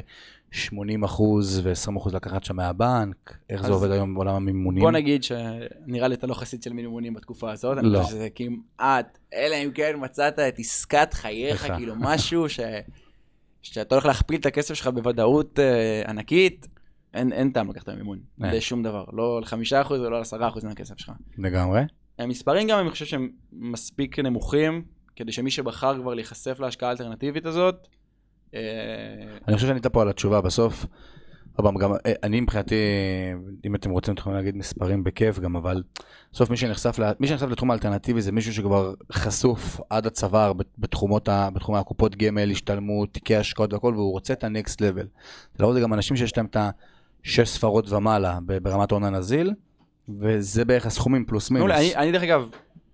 80 0.51 1.03
אחוז 1.03 1.61
ו-20 1.63 1.97
אחוז 1.97 2.15
לקחת 2.15 2.43
שם 2.43 2.55
מהבנק, 2.55 3.37
איך 3.49 3.61
זה 3.65 3.71
עובד 3.71 3.91
היום 3.91 4.13
בעולם 4.13 4.35
המימונים? 4.35 4.83
בוא 4.83 4.91
נגיד 4.91 5.23
שנראה 5.23 6.07
לי 6.07 6.15
אתה 6.15 6.27
לא 6.27 6.33
חסיד 6.33 6.63
של 6.63 6.73
מינימונים 6.73 7.13
בתקופה 7.13 7.51
הזאת, 7.51 7.77
אני 7.77 7.87
לא. 7.89 7.99
חושב 8.01 8.15
שזה 8.15 8.27
כמעט, 8.35 9.17
אלא 9.33 9.55
אם 9.55 9.71
כן 9.71 9.95
מצאת 9.97 10.39
את 10.39 10.59
עסקת 10.59 11.13
חייך? 11.13 11.67
כאילו 11.77 11.93
משהו 11.97 12.49
ש... 12.49 12.59
שאתה 13.61 13.95
הולך 13.95 14.05
להכפיל 14.05 14.39
את 14.39 14.45
הכסף 14.45 14.73
שלך 14.73 14.87
בוודאות 14.87 15.59
אה, 15.59 16.03
ענקית, 16.07 16.67
אין, 17.13 17.31
אין 17.33 17.51
טעם 17.51 17.69
לקחת 17.69 17.89
מימון, 17.89 18.19
אין. 18.43 18.53
לשום 18.55 18.83
דבר, 18.83 19.05
לא 19.13 19.41
לחמישה 19.41 19.81
אחוז 19.81 19.99
ולא 20.01 20.17
לעשרה 20.17 20.47
אחוז 20.47 20.63
מהכסף 20.65 20.97
שלך. 20.97 21.11
לגמרי. 21.37 21.81
המספרים 22.19 22.67
גם, 22.67 22.79
אני 22.79 22.89
חושב 22.89 23.05
שהם 23.05 23.29
מספיק 23.51 24.19
נמוכים, 24.19 24.81
כדי 25.15 25.31
שמי 25.31 25.51
שבחר 25.51 26.01
כבר 26.01 26.13
להיחשף 26.13 26.59
להשקעה 26.59 26.89
האלטרנטיבית 26.89 27.45
הזאת, 27.45 27.87
אה, 28.53 28.59
אני 29.47 29.55
חושב 29.55 29.67
שענית 29.67 29.87
פה 29.87 30.01
על 30.01 30.09
התשובה 30.09 30.41
בסוף. 30.41 30.85
פעם, 31.63 31.75
גם 31.77 31.91
אה, 31.93 31.97
אני 32.23 32.41
מבחינתי, 32.41 32.75
אם 33.65 33.75
אתם 33.75 33.89
רוצים, 33.89 34.13
אתם 34.13 34.21
יכולים 34.21 34.37
להגיד 34.37 34.55
מספרים 34.55 35.03
בכיף 35.03 35.39
גם, 35.39 35.55
אבל 35.55 35.83
בסוף 36.33 36.49
מי 36.49 36.57
שנחשף, 36.57 36.99
מי 37.19 37.27
שנחשף 37.27 37.45
לתחום 37.45 37.71
האלטרנטיבי 37.71 38.21
זה 38.21 38.31
מישהו 38.31 38.53
שכבר 38.53 38.93
חשוף 39.11 39.79
עד 39.89 40.05
הצוואר 40.07 40.53
בת- 40.53 40.67
בתחומות, 40.77 41.29
ה- 41.29 41.49
בתחומי 41.53 41.77
הקופות 41.79 42.15
גמל, 42.15 42.51
השתלמות, 42.51 43.13
תיקי 43.13 43.35
השקעות 43.35 43.73
והכל, 43.73 43.93
והוא 43.95 44.11
רוצה 44.11 44.33
את 44.33 44.43
ה-next 44.43 44.73
level. 44.75 45.05
לרוב 45.59 45.73
זה 45.73 45.79
גם 45.79 45.93
אנשים 45.93 46.17
שיש 46.17 46.37
להם 46.37 46.45
את 46.45 46.57
השש 47.27 47.49
ספרות 47.49 47.91
ומעלה 47.91 48.39
ברמת 48.61 48.91
ההון 48.91 49.03
הנזיל, 49.03 49.53
וזה 50.21 50.65
בערך 50.65 50.85
הסכומים 50.85 51.25
פלוס 51.25 51.51
מינוס. 51.51 51.71
אני, 51.71 51.95
אני 51.95 52.11
דרך 52.11 52.23
אגב, 52.23 52.49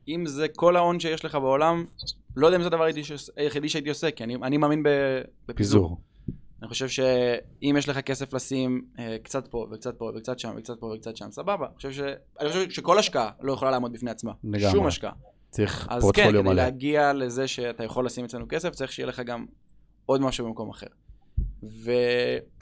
אם 0.08 0.26
זה 0.26 0.48
כל 0.56 0.76
ההון 0.76 1.00
שיש 1.00 1.26
לך 1.26 1.36
בעולם, 1.36 1.86
לא 2.36 2.48
יודע 2.48 2.58
אם 2.58 2.62
זה 2.62 2.68
הדבר 2.68 2.86
היחידי 3.36 3.70
שהייתי 3.70 3.90
עושה, 3.90 4.12
כי 4.12 4.24
אני, 4.24 4.36
אני 4.36 4.58
מאמין 4.58 4.84
בפיזור. 4.84 5.56
פיזור. 5.56 5.98
אני 6.62 6.70
חושב 6.70 6.88
שאם 6.88 7.76
יש 7.78 7.90
לך 7.90 8.00
כסף 8.00 8.34
לשים 8.34 8.82
אה, 9.00 9.18
קצת 9.24 9.48
פה 9.48 9.68
וקצת 9.72 9.96
פה 9.98 10.12
וקצת 10.16 10.40
שם 10.40 10.54
וקצת 10.58 10.80
פה 10.80 10.94
וקצת 10.96 11.18
שם, 11.18 11.32
סבבה. 11.32 11.66
אני 11.66 11.76
חושב, 11.76 11.92
ש... 11.92 12.00
אני 12.40 12.50
חושב 12.50 12.70
שכל 12.70 13.00
השקעה 13.00 13.30
לא 13.42 13.54
יכולה 13.54 13.72
לעמוד 13.72 13.94
בפני 13.94 14.12
עצמה. 14.12 14.32
לגמרי. 14.44 14.72
שום 14.72 14.86
השקעה. 14.86 15.12
צריך 15.50 15.88
אז 15.90 16.12
כן, 16.14 16.30
כדי 16.30 16.42
מלא. 16.42 16.54
להגיע 16.54 17.14
לזה 17.14 17.48
שאתה 17.48 17.84
יכול 17.84 18.06
לשים 18.06 18.26
אצלנו 18.26 18.46
כסף, 18.50 18.70
צריך 18.70 18.92
שיהיה 18.92 19.08
לך 19.08 19.20
גם 19.20 19.46
עוד 20.06 20.22
משהו 20.22 20.46
במקום 20.46 20.70
אחר. 20.70 20.88
ו... 21.64 21.92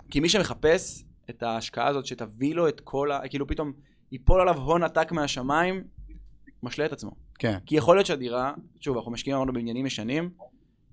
כי 0.10 0.20
מי 0.20 0.30
שמחפש 0.30 1.04
את 1.32 1.44
ההשקעה 1.44 1.88
הזאת 1.88 2.06
שתביא 2.06 2.56
לו 2.56 2.68
את 2.68 2.80
כל 2.80 3.12
ה... 3.12 3.28
כאילו 3.30 3.48
פתאום 3.48 3.74
ייפול 4.12 4.42
עליו 4.42 4.58
הון 4.58 4.84
עתק 4.84 5.12
מהשמיים, 5.12 5.84
משלה 6.64 6.86
את 6.86 6.92
עצמו. 6.94 7.12
כן, 7.40 7.58
כי 7.66 7.76
יכול 7.76 7.96
להיות 7.96 8.06
שהדירה, 8.06 8.54
שוב, 8.80 8.98
אנחנו 8.98 9.12
משקיעים 9.12 9.36
אמרנו 9.36 9.54
בעניינים 9.54 9.86
ישנים, 9.86 10.30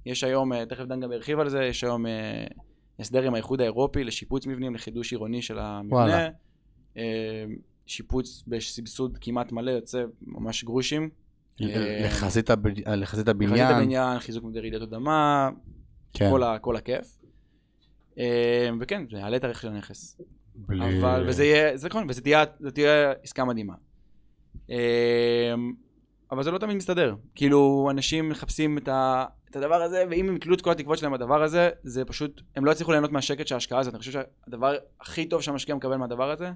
יש 0.07 0.24
היום, 0.24 0.53
אה, 0.53 0.66
תכף 0.66 0.84
דן 0.84 1.01
גם 1.01 1.12
ירחיב 1.12 1.41
על 1.41 1.49
זה, 1.49 1.64
יש 1.64 1.84
היום 1.84 2.07
אה, 2.07 2.45
הסדר 2.99 3.22
עם 3.22 3.34
האיחוד 3.34 3.61
האירופי 3.61 4.05
לשיפוץ 4.05 4.47
מבנים, 4.47 4.74
לחידוש 4.74 5.12
עירוני 5.12 5.43
של 5.43 5.59
המבנה. 5.59 5.97
וואלה. 5.97 6.28
אה, 6.97 7.45
שיפוץ 7.86 8.45
בסבסוד 8.47 9.18
כמעט 9.20 9.53
מלא, 9.53 9.70
יוצא 9.70 10.05
ממש 10.22 10.64
גרושים. 10.64 11.11
לחזית 11.61 12.51
הב- 12.51 12.66
לחזית 12.66 13.05
חזית 13.05 13.28
הבניין. 13.28 13.74
הבניין, 13.74 14.18
חיזוק 14.18 14.45
מפני 14.45 14.61
רעידת 14.61 14.82
אדמה, 14.82 15.51
כן. 16.12 16.30
כל, 16.30 16.43
ה, 16.43 16.59
כל 16.59 16.76
הכיף. 16.76 17.17
אה, 18.18 18.24
וכן, 18.80 19.02
זה 19.12 19.18
יעלה 19.18 19.36
את 19.36 19.44
הערך 19.44 19.60
של 19.60 19.68
הנכס. 19.68 20.20
בלי- 20.54 20.98
אבל, 21.00 21.24
וזה 21.28 21.44
יהיה, 21.44 21.76
זה 21.76 21.88
נכון, 21.88 22.06
וזה 22.08 22.20
תהיה, 22.20 22.44
זה 22.60 22.70
תהיה 22.70 23.12
עסקה 23.22 23.44
מדהימה. 23.44 23.74
אה, 24.70 25.54
אבל 26.32 26.42
זה 26.42 26.50
לא 26.50 26.58
תמיד 26.58 26.76
מסתדר. 26.76 27.14
כאילו, 27.34 27.88
אנשים 27.90 28.28
מחפשים 28.28 28.78
את, 28.78 28.88
ה, 28.88 29.24
את 29.50 29.56
הדבר 29.56 29.74
הזה, 29.82 30.04
ואם 30.10 30.28
הם 30.28 30.36
יתלו 30.36 30.54
את 30.54 30.60
כל 30.60 30.70
התקוות 30.70 30.98
שלהם 30.98 31.12
בדבר 31.12 31.42
הזה, 31.42 31.70
זה 31.82 32.04
פשוט, 32.04 32.40
הם 32.56 32.64
לא 32.64 32.70
יצליחו 32.70 32.90
ליהנות 32.92 33.12
מהשקט 33.12 33.46
של 33.46 33.54
ההשקעה 33.54 33.78
הזאת. 33.78 33.94
אני 33.94 33.98
חושב 33.98 34.12
שהדבר 34.12 34.74
הכי 35.00 35.26
טוב 35.26 35.42
שהמשקיע 35.42 35.74
מקבל 35.74 35.96
מהדבר 35.96 36.30
הזה, 36.30 36.50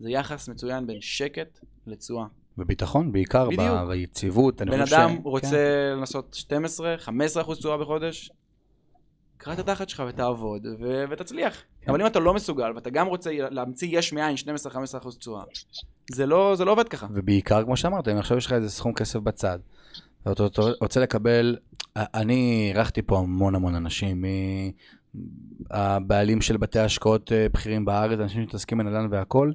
זה 0.00 0.10
יחס 0.10 0.48
מצוין 0.48 0.86
בין 0.86 1.00
שקט 1.00 1.58
לתשואה. 1.86 2.24
וביטחון 2.58 3.12
בעיקר, 3.12 3.46
בדיוק. 3.50 3.88
ביציבות. 3.88 4.62
בן 4.62 4.72
אדם 4.80 4.86
ש- 4.86 4.92
כן. 5.16 5.20
רוצה 5.24 5.56
לנסות 5.96 6.34
12, 6.34 6.94
15 6.98 7.42
אחוז 7.42 7.58
תשואה 7.58 7.76
בחודש, 7.78 8.30
קרא 9.40 9.52
את 9.52 9.58
התחת 9.58 9.88
שלך 9.88 10.02
ותעבוד 10.08 10.66
ו- 10.80 11.04
ותצליח. 11.10 11.62
כן. 11.82 11.90
אבל 11.90 12.00
אם 12.00 12.06
אתה 12.06 12.18
לא 12.20 12.34
מסוגל 12.34 12.72
ואתה 12.74 12.90
גם 12.90 13.06
רוצה 13.06 13.30
להמציא 13.32 13.98
יש 13.98 14.12
מאין 14.12 14.36
12-15 14.94 14.98
אחוז 14.98 15.18
תשואה, 15.18 15.42
זה 16.10 16.26
לא, 16.26 16.54
זה 16.56 16.64
לא 16.64 16.72
עובד 16.72 16.88
ככה. 16.88 17.06
ובעיקר, 17.10 17.64
כמו 17.64 17.76
שאמרת, 17.76 18.08
אם 18.08 18.16
עכשיו 18.16 18.38
יש 18.38 18.46
לך 18.46 18.52
איזה 18.52 18.70
סכום 18.70 18.94
כסף 18.94 19.18
בצד, 19.18 19.58
ואתה 20.26 20.46
אתה 20.46 20.62
רוצה 20.80 21.00
לקבל, 21.00 21.56
אני 21.96 22.70
אירחתי 22.74 23.02
פה 23.02 23.18
המון 23.18 23.54
המון 23.54 23.74
אנשים, 23.74 24.24
מהבעלים 25.70 26.40
של 26.40 26.56
בתי 26.56 26.78
השקעות 26.78 27.32
אה, 27.32 27.46
בכירים 27.52 27.84
בארץ, 27.84 28.18
אנשים 28.20 28.42
שמתעסקים 28.42 28.78
בנדל"ן 28.78 29.06
והכל, 29.10 29.52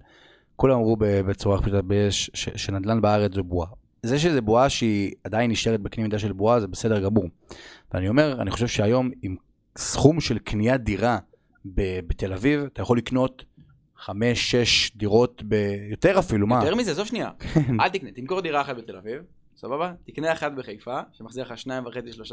כולם 0.56 0.76
אמרו 0.76 0.98
בצורה 1.00 1.62
פשוטה 1.62 1.80
שנדל"ן 2.34 3.02
בארץ 3.02 3.34
זה 3.34 3.42
בועה. 3.42 3.70
זה 4.04 4.20
שזה 4.20 4.42
בועה 4.42 4.70
שהיא 4.70 5.14
עדיין 5.24 5.52
נשארת 5.52 5.82
בקנה 5.82 6.04
מידה 6.04 6.20
של 6.20 6.32
בועה, 6.32 6.60
זה 6.60 6.68
בסדר 6.68 7.00
גמור. 7.00 7.26
ואני 7.94 8.10
אומר, 8.10 8.42
אני 8.42 8.52
חושב 8.52 8.68
שהיום 8.68 9.10
עם 9.22 9.36
סכום 9.78 10.20
של 10.20 10.38
קניית 10.38 10.82
דירה 10.84 11.18
בתל 11.66 12.34
אביב, 12.34 12.62
אתה 12.62 12.82
יכול 12.82 12.98
לקנות 12.98 13.44
חמש, 13.98 14.52
שש 14.56 14.92
דירות, 14.96 15.44
ב- 15.48 15.56
יותר 15.92 16.20
אפילו, 16.20 16.48
מה? 16.48 16.60
יותר 16.64 16.76
מזה, 16.76 16.92
עזוב 16.92 17.08
שנייה, 17.08 17.30
אל 17.82 17.90
תקנה, 17.90 18.12
תמכור 18.12 18.42
דירה 18.42 18.62
אחת 18.62 18.76
בתל 18.78 18.96
אביב, 18.98 19.22
סבבה? 19.58 19.94
תקנה 20.08 20.34
אחת 20.34 20.52
בחיפה, 20.52 21.00
שמחזיר 21.18 21.44
לך 21.44 21.54
2.5-3 21.60 21.68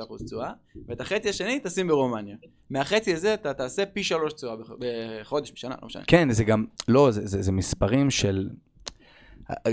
אחוז 0.04 0.22
תשואה, 0.24 0.50
ואת 0.86 1.00
החצי 1.00 1.28
השני 1.28 1.60
תשים 1.64 1.88
ברומניה. 1.88 2.36
מהחצי 2.70 3.14
הזה 3.14 3.34
אתה 3.34 3.54
תעשה 3.54 3.86
פי 3.86 4.04
שלוש 4.04 4.32
תשואה 4.32 4.56
בח- 4.56 4.72
בחודש, 4.78 5.52
בשנה, 5.52 5.74
לא 5.82 5.86
משנה. 5.86 6.02
כן, 6.06 6.30
זה 6.30 6.44
גם, 6.44 6.64
לא, 6.88 7.10
זה, 7.10 7.26
זה, 7.26 7.42
זה 7.42 7.52
מספרים 7.52 8.10
של... 8.10 8.48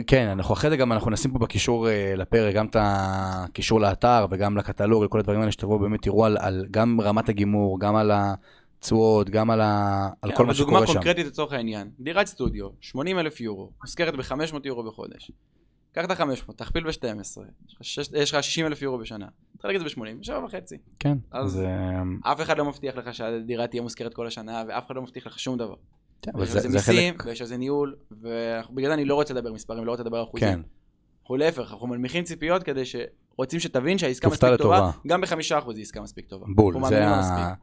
כן, 0.07 0.28
אנחנו 0.28 0.53
אחרי 0.53 0.70
זה 0.70 0.78
גם, 0.78 0.91
אנחנו 0.91 1.11
נשים 1.11 1.32
פה 1.32 1.39
בקישור 1.39 1.89
אה, 1.89 2.13
לפרק 2.15 2.55
גם 2.55 2.65
את 2.65 2.76
הקישור 2.80 3.82
לאתר 3.82 4.26
וגם 4.32 4.57
לקטלוג, 4.57 5.03
לכל 5.03 5.20
הדברים 5.20 5.39
האלה 5.39 5.51
שתבואו 5.51 5.80
באמת 5.80 6.01
תראו 6.01 6.26
על, 6.26 6.38
על 6.39 6.65
גם 6.72 7.01
רמת 7.01 7.30
הגימור, 7.30 7.80
גם 7.80 7.95
על 7.95 8.11
התשואות, 8.13 9.30
גם 9.30 9.49
על, 9.51 9.61
ה, 9.61 10.09
על 10.22 10.32
כן, 10.32 10.38
כל 10.38 10.45
מה 10.45 10.53
שקורה 10.53 10.72
דוגמה 10.72 10.88
שם. 10.88 10.93
קונקרטית 10.93 11.26
לצורך 11.28 11.53
העניין, 11.53 11.89
דירת 11.99 12.28
סטודיו, 12.28 12.70
80 12.82 13.20
אלף 13.20 13.41
יורו, 13.41 13.72
מושכרת 13.82 14.15
ב-500 14.15 14.55
יורו 14.65 14.84
בחודש. 14.84 15.32
קח 15.91 16.05
את 16.05 16.11
ה-500, 16.11 16.53
תכפיל 16.55 16.84
ב-12, 16.84 17.41
יש 17.82 18.34
לך 18.34 18.43
60 18.43 18.65
אלף 18.65 18.82
יורו 18.82 18.97
בשנה. 18.97 19.28
תחלק 19.57 19.76
את 19.76 19.80
זה 19.82 19.86
ב-80, 19.86 20.05
שבע 20.22 20.45
וחצי. 20.45 20.78
כן, 20.99 21.17
אז- 21.32 21.55
אז... 21.55 21.61
אה, 21.61 22.32
אף 22.32 22.41
אחד 22.41 22.57
לא 22.57 22.65
מבטיח 22.65 22.95
לך 22.95 23.13
שהדירה 23.13 23.67
תהיה 23.67 23.82
מושכרת 23.82 24.13
כל 24.13 24.28
השנה, 24.28 24.63
ואף 24.67 24.86
אחד 24.88 24.95
לא 24.95 25.01
מבטיח 25.01 25.28
לך 25.28 25.39
שום 25.39 25.57
דבר. 25.57 25.76
כן, 26.22 26.32
אבל 26.34 26.43
יש 26.43 26.49
זה, 26.49 26.57
על 26.57 26.63
זה 26.63 26.70
זה 26.70 26.76
מיסים, 26.76 27.13
חלק... 27.13 27.26
ויש 27.26 27.41
על 27.41 27.47
זה 27.47 27.57
ניהול, 27.57 27.95
ובגלל 28.11 28.88
זה 28.88 28.93
אני 28.93 29.05
לא 29.05 29.15
רוצה 29.15 29.34
לדבר 29.34 29.53
מספרים, 29.53 29.86
לא 29.86 29.91
רוצה 29.91 30.03
לדבר 30.03 30.24
אחוזים. 30.24 30.47
כן, 30.47 30.59
אנחנו 31.22 31.36
להפך, 31.36 31.72
אנחנו 31.72 31.88
מנמיכים 31.88 32.24
ציפיות 32.24 32.63
כדי 32.63 32.86
ש... 32.86 32.95
רוצים 33.38 33.59
שתבין 33.59 33.97
שהעסקה 33.97 34.28
מספיק 34.28 34.41
טובה, 34.41 34.76
לטובה. 34.78 34.91
גם 35.07 35.22
בחמישה 35.22 35.59
אחוז 35.59 35.76
היא 35.76 35.84
עסקה 35.84 36.01
מספיק 36.01 36.26
טובה. 36.26 36.45
בול, 36.55 36.76
זה, 36.89 37.07
ה... 37.07 37.20
מספיק. 37.20 37.59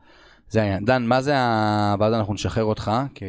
זה 0.48 0.62
העניין. 0.62 0.84
דן, 0.84 1.02
מה 1.02 1.22
זה 1.22 1.36
ה... 1.36 1.94
ואז 2.00 2.14
אנחנו 2.14 2.34
נשחרר 2.34 2.64
אותך, 2.64 2.90
כי... 3.14 3.24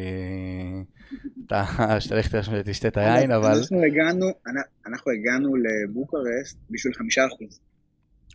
אתה, 1.46 1.64
שתלך 2.00 2.34
תשתה 2.64 2.88
את 2.88 2.96
היין, 2.96 3.32
אבל... 3.32 3.54
אנחנו 3.58 3.82
הגענו, 3.82 4.26
אנ- 4.46 4.86
אנחנו 4.86 5.12
הגענו 5.12 5.56
לבוקרשט 5.56 6.56
בשביל 6.70 6.94
חמישה 6.94 7.26
אחוז. 7.26 7.60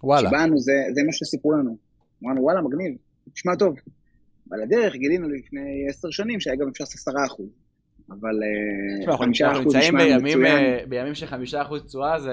וואלה. 0.03 0.29
כשבאנו, 0.29 0.59
זה, 0.59 0.71
זה 0.93 1.01
מה 1.05 1.13
שסיפרו 1.13 1.51
לנו. 1.51 1.77
אמרנו, 2.23 2.41
וואלה, 2.41 2.61
מגניב, 2.61 2.97
נשמע 3.35 3.55
טוב. 3.55 3.75
על 4.53 4.61
הדרך 4.61 4.95
גילינו 4.95 5.29
לפני 5.29 5.85
עשר 5.89 6.09
שנים 6.11 6.39
שהיה 6.39 6.55
גם 6.55 6.67
אפשר 6.67 6.83
לעשות 6.83 6.95
עשרה 6.95 7.25
אחוז. 7.25 7.47
אבל 8.09 8.29
אה, 8.43 9.05
אנחנו 9.05 9.25
חמישה 9.25 9.47
אנחנו 9.47 9.61
אחוז 9.61 9.75
נשמע 9.75 10.17
מצוין. 10.17 10.45
אה, 10.45 10.79
בימים 10.89 11.15
של 11.15 11.25
חמישה 11.25 11.61
אחוז 11.61 11.83
תשואה, 11.83 12.19
זה... 12.19 12.31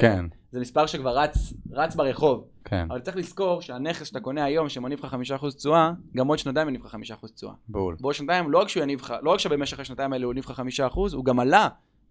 כן, 0.00 0.24
זה 0.52 0.60
מספר 0.60 0.86
שכבר 0.86 1.18
רץ, 1.18 1.52
רץ 1.72 1.94
ברחוב. 1.94 2.44
כן, 2.64 2.86
אבל 2.90 3.00
צריך 3.00 3.16
לזכור 3.16 3.60
שהנכס 3.62 4.06
שאתה 4.06 4.20
קונה 4.20 4.44
היום, 4.44 4.68
שמניב 4.68 4.98
לך 4.98 5.04
חמישה 5.04 5.36
אחוז 5.36 5.56
תשואה, 5.56 5.92
גם 6.16 6.26
עוד 6.26 6.38
שנתיים 6.38 6.68
יניב 6.68 6.84
לך 6.84 6.90
חמישה 6.90 7.14
אחוז 7.14 7.32
תשואה. 7.32 7.52
בול. 7.68 7.96
בעוד 8.00 8.14
שנתיים, 8.14 8.50
לא 8.50 8.58
רק 8.58 8.68
שהוא 8.68 8.82
יניב 8.82 9.00
לך, 9.00 9.14
לא 9.22 9.30
רק 9.30 9.38
שבמשך 9.38 9.80
השנתיים 9.80 10.12
האלה 10.12 10.24
הוא 10.24 10.32
יניב 10.32 10.44
לך 10.44 10.50
חמישה 10.50 10.86
אחוז, 10.86 11.14
הוא 11.14 11.24
גם 11.24 11.40
עלה 11.40 11.68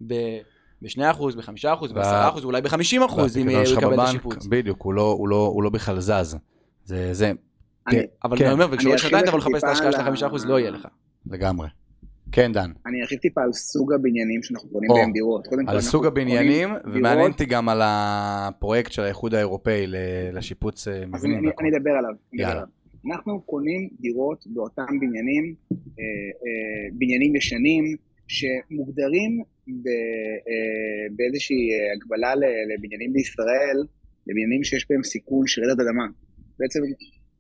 ב... 0.08 0.14
ב-2%, 0.82 1.00
ב-5%, 1.38 1.94
ב-10%, 1.94 2.44
אולי 2.44 2.62
ב-50% 2.62 2.72
אם 3.38 3.50
הוא 3.50 3.60
יקבל 3.78 3.94
את 3.94 4.00
השיפוץ. 4.00 4.46
בדיוק, 4.46 4.82
הוא 4.82 4.94
לא- 4.94 5.16
הוא 5.18 5.28
לא- 5.28 5.52
הוא 5.54 5.64
לא 5.64 5.70
בכלל 5.70 6.00
זז. 6.00 6.38
זה 6.86 7.14
זה, 7.14 7.32
אבל 8.24 8.38
כן. 8.38 8.46
אני 8.46 8.54
אומר, 8.54 8.66
ארחיב 8.66 8.80
תבוא 9.26 9.40
לכם 9.40 9.52
לחפש 9.52 9.64
את 9.64 9.70
ההשקעה 9.70 9.92
של 9.92 9.98
על 10.00 10.08
ה- 10.08 10.30
5% 10.30 10.48
לא 10.48 10.60
יהיה 10.60 10.72
לך. 10.72 10.88
לגמרי. 11.32 11.68
כן, 12.32 12.52
דן. 12.54 12.72
אני 12.86 13.02
ארחיב 13.02 13.20
טיפה 13.20 13.42
על 13.44 13.54
סוג 13.54 13.94
הבניינים 13.94 14.44
שאנחנו 14.44 14.70
קונים 14.70 14.90
בהם 14.90 15.12
דירות. 15.14 15.48
על 15.68 15.82
סוג 15.82 16.06
הבניינים, 16.06 16.70
ומעניין 16.94 17.32
אותי 17.32 17.46
גם 17.46 17.70
על 17.70 17.80
הפרויקט 17.84 18.92
של 18.92 19.02
האיחוד 19.02 19.34
האירופאי 19.34 19.88
ל- 19.88 19.96
לשיפוץ 20.38 20.88
אה, 20.88 21.04
אז 21.14 21.26
אני, 21.26 21.36
מבנים. 21.36 21.52
אדבר. 21.76 21.92
עליו. 21.92 22.64
אנחנו 23.12 23.42
קונים 23.42 23.90
דירות 24.00 24.44
באותם 24.48 24.86
בניינים, 25.00 25.56
אה, 25.72 25.78
אה, 25.78 26.90
בניינים 26.94 27.36
ישנים, 27.36 27.96
שמוגדרים 28.28 29.44
באיזושהי 31.12 31.58
הגבלה 31.96 32.34
לבניינים 32.76 33.14
בישראל, 33.14 33.78
לבניינים 34.28 34.64
שיש 34.64 34.86
בהם 34.90 35.04
סיכון 35.04 35.48
של 35.48 35.62
רעידת 35.64 35.80
אדמה. 35.80 36.04
בעצם 36.60 36.80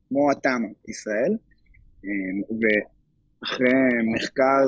כמו 0.09 0.31
התמ"א 0.31 0.89
ישראל, 0.91 1.37
ואחרי 2.59 3.73
מחקר 4.15 4.65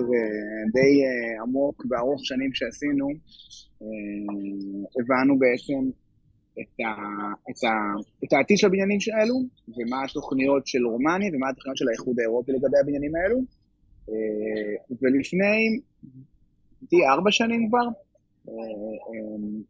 די 0.73 1.01
עמוק 1.41 1.85
וארוך 1.89 2.25
שנים 2.25 2.53
שעשינו, 2.53 3.07
הבנו 4.99 5.39
בעצם 5.39 5.89
את, 6.59 6.79
ה, 6.79 6.91
את, 7.49 7.63
ה, 7.63 7.71
את 8.23 8.33
העתיד 8.33 8.57
של 8.57 8.67
הבניינים 8.67 8.99
האלו, 9.17 9.35
ומה 9.77 10.03
התוכניות 10.03 10.67
של 10.67 10.85
רומני 10.85 11.29
ומה 11.33 11.49
התוכניות 11.49 11.77
של 11.77 11.85
האיחוד 11.89 12.19
האירופי 12.19 12.51
לגבי 12.51 12.79
הבניינים 12.81 13.15
האלו. 13.15 13.37
אה, 14.09 14.95
ולפני, 15.01 15.79
תהיה 16.89 17.11
ארבע 17.13 17.31
שנים 17.31 17.69
כבר, 17.69 17.87
אה, 18.49 18.53
אה, 18.53 19.61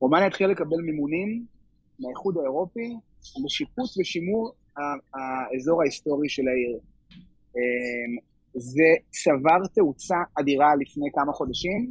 רומניה 0.00 0.26
התחילה 0.26 0.50
לקבל 0.50 0.80
מימונים 0.84 1.46
מהאיחוד 2.00 2.36
האירופי 2.36 2.94
לשיפוץ 3.44 3.98
ושימור 3.98 4.52
האזור 5.14 5.82
ההיסטורי 5.82 6.28
של 6.28 6.42
העיר. 6.48 6.78
זה 8.54 8.90
צבר 9.10 9.66
תאוצה 9.74 10.16
אדירה 10.40 10.76
לפני 10.80 11.06
כמה 11.14 11.32
חודשים. 11.32 11.88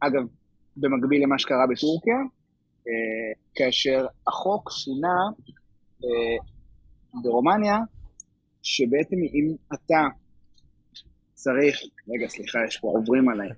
אגב, 0.00 0.22
במקביל 0.76 1.22
למה 1.22 1.38
שקרה 1.38 1.66
בטורקיה, 1.70 2.16
אה, 2.88 3.32
כאשר 3.54 4.06
החוק 4.26 4.70
שונה 4.70 5.18
ברומניה, 7.22 7.76
שבעצם 8.62 9.16
אם 9.16 9.54
אתה 9.74 10.02
צריך, 11.34 11.76
רגע, 12.08 12.28
סליחה, 12.28 12.58
יש 12.68 12.78
פה 12.78 12.88
עוברים 12.88 13.28
עליי. 13.28 13.48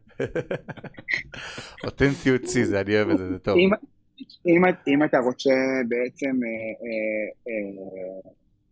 אותנטיות 1.86 2.42
צי, 2.42 2.64
זה 2.64 2.80
אני 2.80 2.96
אוהב 2.96 3.08
את 3.08 3.18
זה, 3.18 3.28
זה 3.28 3.38
טוב. 3.38 3.56
אם, 4.46 4.62
אם, 4.88 5.04
אתה 5.04 5.18
רוצה 5.18 5.54
בעצם 5.88 6.40
אה, 6.44 7.52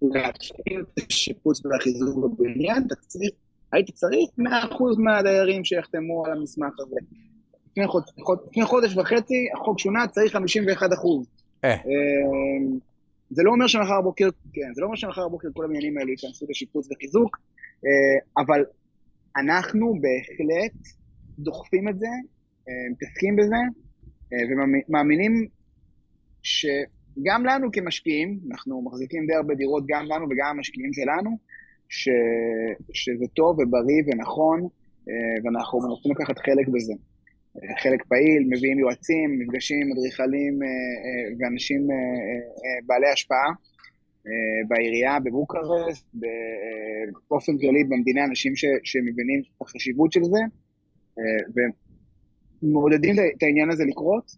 להתחיל 0.03 0.81
את 0.81 1.05
השיפוץ 1.11 1.67
והחיזוק 1.67 2.17
בבניין, 2.17 2.83
היית 3.73 3.91
צריך 3.91 4.31
100% 4.39 4.43
מהדיירים 4.99 5.65
שיחתמו 5.65 6.27
על 6.27 6.33
המסמך 6.33 6.81
הזה. 6.81 6.97
לפני 7.71 7.87
חודש, 7.87 8.09
לפני 8.51 8.65
חודש 8.65 8.97
וחצי, 8.97 9.49
החוק 9.55 9.79
שונה, 9.79 10.07
צריך 10.09 10.33
51 10.33 10.93
אחוז. 10.93 11.27
אה. 11.65 11.75
אמ, 11.75 12.79
זה 13.31 13.43
לא 13.43 13.51
אומר 13.51 13.67
שמחר 13.67 14.01
בבוקר, 14.01 14.29
כן, 14.53 14.75
זה 14.75 14.81
לא 14.81 14.87
אומר 14.87 14.97
שמחר 14.97 15.29
בבוקר 15.29 15.49
כל 15.55 15.65
הבניינים 15.65 15.99
האלה 15.99 16.11
ייכנסו 16.11 16.47
לשיפוץ 16.49 16.89
וחיזוק, 16.93 17.39
אה, 17.87 18.43
אבל 18.43 18.65
אנחנו 19.37 19.95
בהחלט 20.01 20.89
דוחפים 21.39 21.89
את 21.89 21.99
זה, 21.99 22.07
אה, 22.69 22.73
מתעסקים 22.91 23.37
בזה, 23.37 23.57
ומאמינים 24.33 25.33
שגם 26.43 27.45
לנו 27.47 27.73
כמשקיעים, 27.73 28.41
אנחנו 28.51 28.83
מחזיקים 28.83 29.27
די 29.27 29.35
הרבה 29.35 29.55
דירות 29.55 29.85
גם 29.89 30.05
לנו 30.05 30.27
וגם 30.31 30.47
המשקיעים 30.57 30.93
שלנו, 30.93 31.31
ש, 31.89 32.09
שזה 32.93 33.27
טוב 33.35 33.59
ובריא 33.59 34.03
ונכון, 34.07 34.69
ואנחנו 35.45 35.79
מנסים 35.81 36.13
לקחת 36.13 36.39
חלק 36.39 36.69
בזה. 36.69 36.95
חלק 37.83 38.05
פעיל, 38.05 38.43
מביאים 38.51 38.79
יועצים, 38.79 39.39
מפגשים 39.39 39.79
עם 39.83 39.93
אדריכלים 39.93 40.63
אה, 40.63 40.69
אה, 40.69 41.37
ואנשים 41.39 41.91
אה, 41.91 42.87
בעלי 42.87 43.09
השפעה 43.13 43.49
בעירייה, 44.69 45.19
בבוקרסט, 45.25 46.07
באופן 47.31 47.59
כללי 47.59 47.85
במדינה, 47.85 48.25
אנשים 48.25 48.57
ש, 48.57 48.65
שמבינים 48.85 49.41
את 49.41 49.63
החשיבות 49.63 50.13
של 50.13 50.25
זה, 50.25 50.39
ומעודדים 52.65 53.15
את 53.37 53.43
העניין 53.43 53.71
הזה 53.71 53.85
לקרות, 53.85 54.37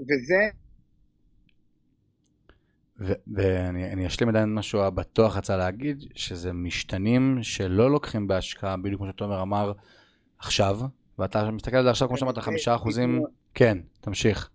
וזה... 0.00 0.48
ואני 3.26 4.06
אשלים 4.06 4.28
עדיין 4.28 4.54
משהו 4.54 4.80
הבטוח 4.80 5.36
רצה 5.36 5.56
להגיד, 5.56 6.04
שזה 6.14 6.52
משתנים 6.52 7.38
שלא 7.42 7.90
לוקחים 7.90 8.28
בהשקעה, 8.28 8.76
בדיוק 8.76 9.00
כמו 9.00 9.10
שתומר 9.10 9.42
אמר 9.42 9.72
עכשיו, 10.38 10.80
ואתה 11.18 11.50
מסתכל 11.50 11.76
על 11.76 11.84
זה 11.84 11.90
עכשיו, 11.90 12.08
כמו 12.08 12.16
שאמרת, 12.16 12.38
חמישה 12.38 12.74
אחוזים, 12.74 13.22
כן, 13.54 13.78
תמשיך. 14.00 14.50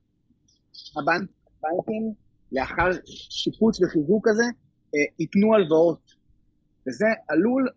הבנקים, 0.98 2.14
לאחר 2.52 2.90
שיפוץ 3.30 3.82
וחיזוק 3.82 4.28
כזה, 4.30 4.44
אה, 4.96 5.00
ייתנו 5.20 5.56
הלוואות. 5.56 6.20
וזה 6.88 7.06
עלול 7.28 7.68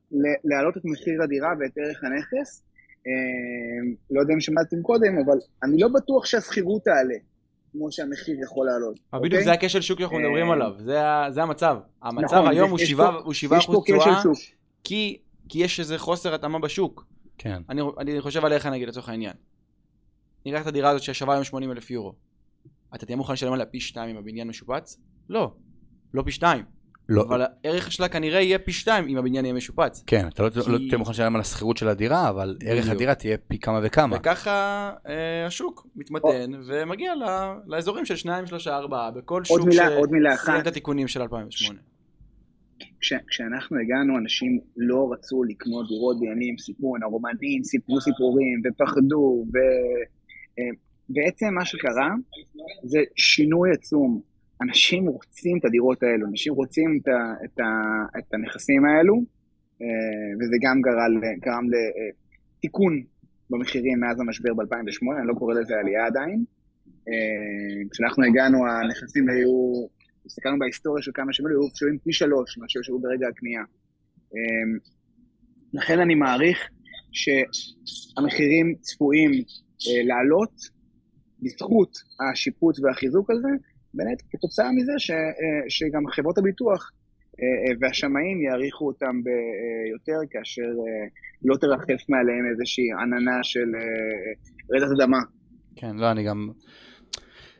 להעלות 0.44 0.76
את 0.76 0.82
מחיר 0.84 1.22
הדירה 1.22 1.48
ואת 1.60 1.78
ערך 1.78 2.04
הנכס. 2.04 2.62
אה, 3.06 3.92
לא 4.10 4.20
יודע 4.20 4.34
אם 4.34 4.40
שמעתם 4.40 4.82
קודם, 4.82 5.18
אבל 5.26 5.38
אני 5.62 5.78
לא 5.78 5.88
בטוח 5.88 6.26
שהשכירות 6.26 6.84
תעלה, 6.84 7.14
כמו 7.72 7.92
שהמחיר 7.92 8.36
יכול 8.42 8.66
לעלות. 8.66 9.00
אבל 9.12 9.20
בדיוק 9.20 9.32
אוקיי? 9.32 9.44
זה 9.44 9.52
הכשל 9.52 9.80
שוק 9.80 9.98
שאנחנו 9.98 10.18
מדברים 10.18 10.48
אה, 10.48 10.52
עליו, 10.52 10.72
זה 11.30 11.42
המצב. 11.42 11.78
המצב 12.02 12.34
נכון, 12.34 12.50
היום 12.50 12.70
הוא 12.70 12.78
7 13.32 13.58
אחוז 13.58 13.84
תשואה, 13.84 14.22
כי 14.84 15.18
יש 15.54 15.80
איזה 15.80 15.98
חוסר 15.98 16.34
התאמה 16.34 16.58
בשוק. 16.58 17.06
כן. 17.38 17.62
אני, 17.68 17.82
אני 17.98 18.20
חושב 18.20 18.44
עליך 18.44 18.66
נגיד 18.66 18.88
לצורך 18.88 19.08
העניין. 19.08 19.34
ניקח 20.46 20.62
את 20.62 20.66
הדירה 20.66 20.90
הזאת 20.90 21.02
ששווה 21.02 21.34
היום 21.34 21.44
80 21.44 21.70
אלף 21.70 21.90
יורו. 21.90 22.14
אתה 22.94 23.06
תהיה 23.06 23.16
מוכן 23.16 23.32
לשלם 23.32 23.52
עליה 23.52 23.66
פי 23.66 23.80
שתיים 23.80 24.10
אם 24.10 24.16
הבניין 24.16 24.48
משופץ? 24.48 25.00
לא. 25.28 25.54
לא 26.14 26.22
פי 26.22 26.32
שתיים. 26.32 26.64
לא. 27.12 27.22
אבל 27.22 27.42
הערך 27.64 27.92
שלה 27.92 28.08
כנראה 28.08 28.40
יהיה 28.40 28.58
פי 28.58 28.72
שתיים 28.72 29.08
אם 29.08 29.16
הבניין 29.16 29.44
יהיה 29.44 29.54
משופץ. 29.54 30.04
כן, 30.06 30.28
אתה 30.28 30.42
לא, 30.42 30.50
כי... 30.50 30.72
לא 30.72 30.78
תהיה 30.78 30.98
מוכן 30.98 31.10
לשלם 31.10 31.34
על 31.34 31.40
השכירות 31.40 31.76
של 31.76 31.88
הדירה, 31.88 32.28
אבל 32.28 32.54
בדיוק. 32.56 32.72
ערך 32.72 32.88
הדירה 32.88 33.14
תהיה 33.14 33.36
פי 33.38 33.58
כמה 33.58 33.80
וכמה. 33.82 34.16
וככה 34.16 34.90
אה, 35.08 35.46
השוק 35.46 35.86
מתמתן 35.96 36.54
או... 36.54 36.58
ומגיע 36.66 37.14
ל, 37.14 37.24
לאזורים 37.66 38.04
של 38.04 38.16
2, 38.16 38.46
3, 38.46 38.68
4, 38.68 39.10
בכל 39.10 39.44
שוק 39.44 39.68
שסיים 39.70 40.60
את 40.60 40.66
התיקונים 40.66 41.08
של 41.08 41.22
2008. 41.22 41.80
כש, 43.00 43.12
כשאנחנו 43.28 43.76
הגענו, 43.80 44.18
אנשים 44.18 44.60
לא 44.76 45.12
רצו 45.12 45.44
לקנות 45.44 45.88
דירות 45.88 46.20
בימים, 46.20 46.58
סיפורים, 46.58 47.02
הרומנים 47.02 47.64
סיפרו 47.64 48.00
סיפורים 48.00 48.62
ופחדו, 48.64 49.44
ובעצם 51.08 51.46
אה, 51.46 51.50
מה 51.50 51.64
שקרה 51.64 52.08
זה 52.84 52.98
שינוי 53.16 53.70
עצום. 53.72 54.31
אנשים 54.62 55.06
רוצים 55.06 55.58
את 55.58 55.64
הדירות 55.64 56.02
האלו, 56.02 56.26
אנשים 56.26 56.52
רוצים 56.54 56.98
את, 57.02 57.08
ה, 57.08 57.44
את, 57.44 57.60
ה, 57.60 57.64
את 58.18 58.34
הנכסים 58.34 58.84
האלו, 58.84 59.14
אה, 59.82 60.30
וזה 60.38 60.56
גם 60.62 60.80
גרם, 60.80 61.12
גרם 61.44 61.66
לתיקון 61.72 63.02
במחירים 63.50 64.00
מאז 64.00 64.20
המשבר 64.20 64.54
ב-2008, 64.54 65.18
אני 65.18 65.28
לא 65.28 65.34
קורא 65.34 65.54
לזה 65.54 65.74
עלייה 65.80 66.06
עדיין. 66.06 66.44
אה, 67.08 67.88
כשאנחנו 67.90 68.24
הגענו, 68.24 68.58
הנכסים 68.66 69.28
היו 69.28 69.86
הסתכלנו 70.26 70.58
בהיסטוריה 70.58 71.02
של 71.02 71.10
כמה 71.14 71.32
שהם 71.32 71.46
היו 71.46 71.60
שווים 71.74 71.98
פי 71.98 72.12
שלוש 72.12 72.58
מאשר 72.58 72.80
שהיו 72.82 72.98
ברגע 72.98 73.28
הקנייה. 73.28 73.62
אמ, 74.34 74.78
לכן 75.72 76.00
אני 76.00 76.14
מעריך 76.14 76.68
שהמחירים 77.12 78.74
צפויים 78.80 79.30
אה, 79.30 80.02
לעלות 80.04 80.54
בזכות 81.42 81.98
השיפוץ 82.20 82.80
והחיזוק 82.80 83.30
הזה, 83.30 83.48
באמת 83.94 84.22
כתוצאה 84.30 84.72
מזה 84.72 84.92
ש, 84.98 85.10
אה, 85.10 85.16
שגם 85.68 86.02
חברות 86.12 86.38
הביטוח 86.38 86.90
אה, 87.40 87.74
והשמאים 87.80 88.42
יעריכו 88.42 88.86
אותם 88.86 89.20
ביותר 89.24 90.18
כאשר 90.30 90.70
לא 91.44 91.56
תרחף 91.56 92.08
מעליהם 92.08 92.44
איזושהי 92.50 92.92
עננה 92.92 93.38
של 93.42 93.68
רעידת 94.72 94.88
אדמה. 94.96 95.18
כן, 95.76 95.96
לא, 95.96 96.10
אני 96.10 96.22
גם... 96.24 96.48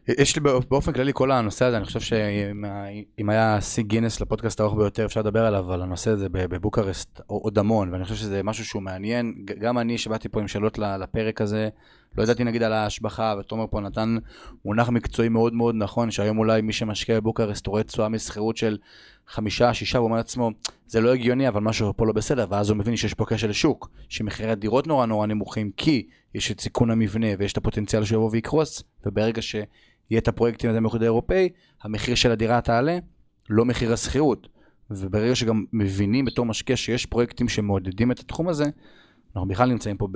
יש 0.08 0.36
לי 0.36 0.42
באופן 0.68 0.92
כללי 0.92 1.10
כל 1.14 1.30
הנושא 1.30 1.64
הזה, 1.64 1.76
אני 1.76 1.84
חושב 1.84 2.00
שאם 2.00 3.30
היה 3.30 3.60
שיא 3.60 3.84
גינס 3.84 4.20
לפודקאסט 4.20 4.60
הארוך 4.60 4.74
ביותר 4.76 5.04
אפשר 5.04 5.20
לדבר 5.20 5.46
עליו, 5.46 5.72
על 5.72 5.82
הנושא 5.82 6.10
הזה 6.10 6.28
בבוקרסט 6.28 7.20
עוד 7.26 7.58
המון, 7.58 7.92
ואני 7.92 8.04
חושב 8.04 8.14
שזה 8.14 8.42
משהו 8.42 8.64
שהוא 8.64 8.82
מעניין. 8.82 9.34
גם 9.58 9.78
אני 9.78 9.98
שבאתי 9.98 10.28
פה 10.28 10.40
עם 10.40 10.48
שאלות 10.48 10.78
לפרק 10.78 11.40
הזה, 11.40 11.68
לא 12.18 12.22
ידעתי 12.22 12.44
נגיד 12.44 12.62
על 12.62 12.72
ההשבחה, 12.72 13.34
ותומר 13.40 13.66
פה 13.70 13.80
נתן 13.80 14.16
מונח 14.64 14.88
מקצועי 14.88 15.28
מאוד 15.28 15.54
מאוד 15.54 15.74
נכון, 15.74 16.10
שהיום 16.10 16.38
אולי 16.38 16.60
מי 16.60 16.72
שמשקיע 16.72 17.20
בבוקרסט 17.20 17.66
רואה 17.66 17.82
תשואה 17.82 18.08
משכירות 18.08 18.56
של 18.56 18.78
חמישה, 19.28 19.74
שישה, 19.74 19.98
הוא 19.98 20.04
אומר 20.04 20.16
לעצמו, 20.16 20.50
זה 20.86 21.00
לא 21.00 21.14
הגיוני, 21.14 21.48
אבל 21.48 21.60
משהו 21.60 21.92
פה 21.96 22.06
לא 22.06 22.12
בסדר, 22.12 22.46
ואז 22.50 22.70
הוא 22.70 22.76
מבין 22.76 22.96
שיש 22.96 23.14
פה 23.14 23.24
כשל 23.28 23.52
שוק, 23.52 23.90
שמחירי 24.08 24.50
הדירות 24.50 24.86
נורא 24.86 25.06
נורא 25.06 25.26
נמוכים, 25.26 25.70
כי 25.76 26.06
יש 26.34 26.52
את 26.52 26.60
סיכון 26.60 26.90
המבנה 26.90 27.26
ויש 27.38 27.52
את 27.52 27.56
הפוטנציאל 27.56 28.04
שיבוא 28.04 28.30
ויקרוס, 28.32 28.82
וברגע 29.06 29.42
ש... 29.42 29.56
יהיה 30.12 30.20
את 30.20 30.28
הפרויקטים 30.28 30.70
הזה 30.70 30.80
באיחוד 30.80 31.02
האירופאי, 31.02 31.48
המחיר 31.82 32.14
של 32.14 32.30
הדירה 32.30 32.60
תעלה, 32.60 32.98
לא 33.50 33.64
מחיר 33.64 33.92
השכירות. 33.92 34.48
וברגע 34.90 35.34
שגם 35.34 35.64
מבינים 35.72 36.24
בתור 36.24 36.46
משקיע 36.46 36.76
שיש 36.76 37.06
פרויקטים 37.06 37.48
שמעודדים 37.48 38.12
את 38.12 38.18
התחום 38.18 38.48
הזה, 38.48 38.64
אנחנו 39.36 39.48
בכלל 39.48 39.68
נמצאים 39.68 39.96
פה 39.96 40.08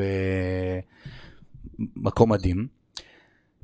במקום 1.97 2.33
מדהים. 2.33 2.67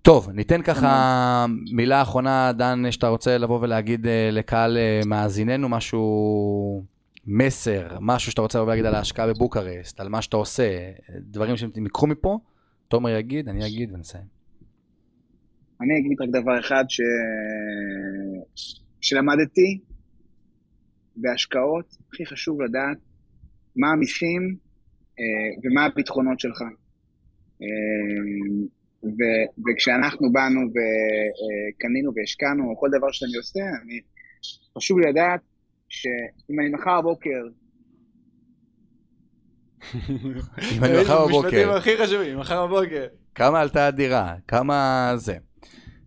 טוב, 0.02 0.30
ניתן 0.30 0.62
ככה 0.62 1.46
מילה 1.72 2.02
אחרונה, 2.02 2.52
דן, 2.52 2.90
שאתה 2.90 3.08
רוצה 3.08 3.38
לבוא 3.38 3.60
ולהגיד 3.60 4.06
אה, 4.06 4.28
לקהל 4.32 4.78
אה, 4.78 5.00
מאזיננו 5.06 5.68
משהו 5.68 6.84
מסר, 7.26 7.98
משהו 8.00 8.30
שאתה 8.30 8.42
רוצה 8.42 8.58
לבוא 8.58 8.70
להגיד 8.70 8.84
על 8.84 8.94
ההשקעה 8.94 9.26
בבוקרסט, 9.26 10.00
על 10.00 10.08
מה 10.08 10.22
שאתה 10.22 10.36
עושה, 10.36 10.90
דברים 11.20 11.56
שהם 11.56 11.86
יקחו 11.86 12.06
מפה, 12.06 12.38
תומר 12.88 13.10
יגיד, 13.10 13.48
אני 13.48 13.66
אגיד 13.66 13.92
ונסיים. 13.92 14.24
אני 15.80 15.98
אגיד 15.98 16.20
רק 16.20 16.42
דבר 16.42 16.60
אחד 16.60 16.84
ש... 16.88 17.00
שלמדתי 19.00 19.80
בהשקעות, 21.16 21.96
הכי 22.08 22.26
חשוב 22.26 22.62
לדעת 22.62 22.98
מה 23.76 23.90
המיסים 23.90 24.56
אה, 25.18 25.24
ומה 25.64 25.84
הביטחונות 25.84 26.40
שלך. 26.40 26.62
אה, 27.62 28.66
ו, 29.04 29.20
וכשאנחנו 29.66 30.32
באנו 30.32 30.60
וקנינו 30.60 32.12
והשקענו, 32.16 32.70
או 32.70 32.76
כל 32.76 32.88
דבר 32.98 33.12
שאני 33.12 33.36
עושה, 33.36 33.60
אני, 33.84 34.00
חשוב 34.78 34.98
לי 34.98 35.10
לדעת 35.10 35.40
שאם 35.88 36.60
אני 36.60 36.68
מחר 36.68 37.00
בבוקר... 37.00 37.42
אם 40.72 40.84
אני 40.84 41.02
מחר 41.02 41.26
בבוקר... 41.26 41.46
המשפטים 41.46 41.68
הכי 41.68 41.96
חשובים, 41.96 42.38
מחר 42.38 42.66
בבוקר. 42.66 43.06
כמה 43.34 43.60
עלתה 43.60 43.86
הדירה? 43.86 44.34
כמה 44.48 45.12
זה? 45.16 45.36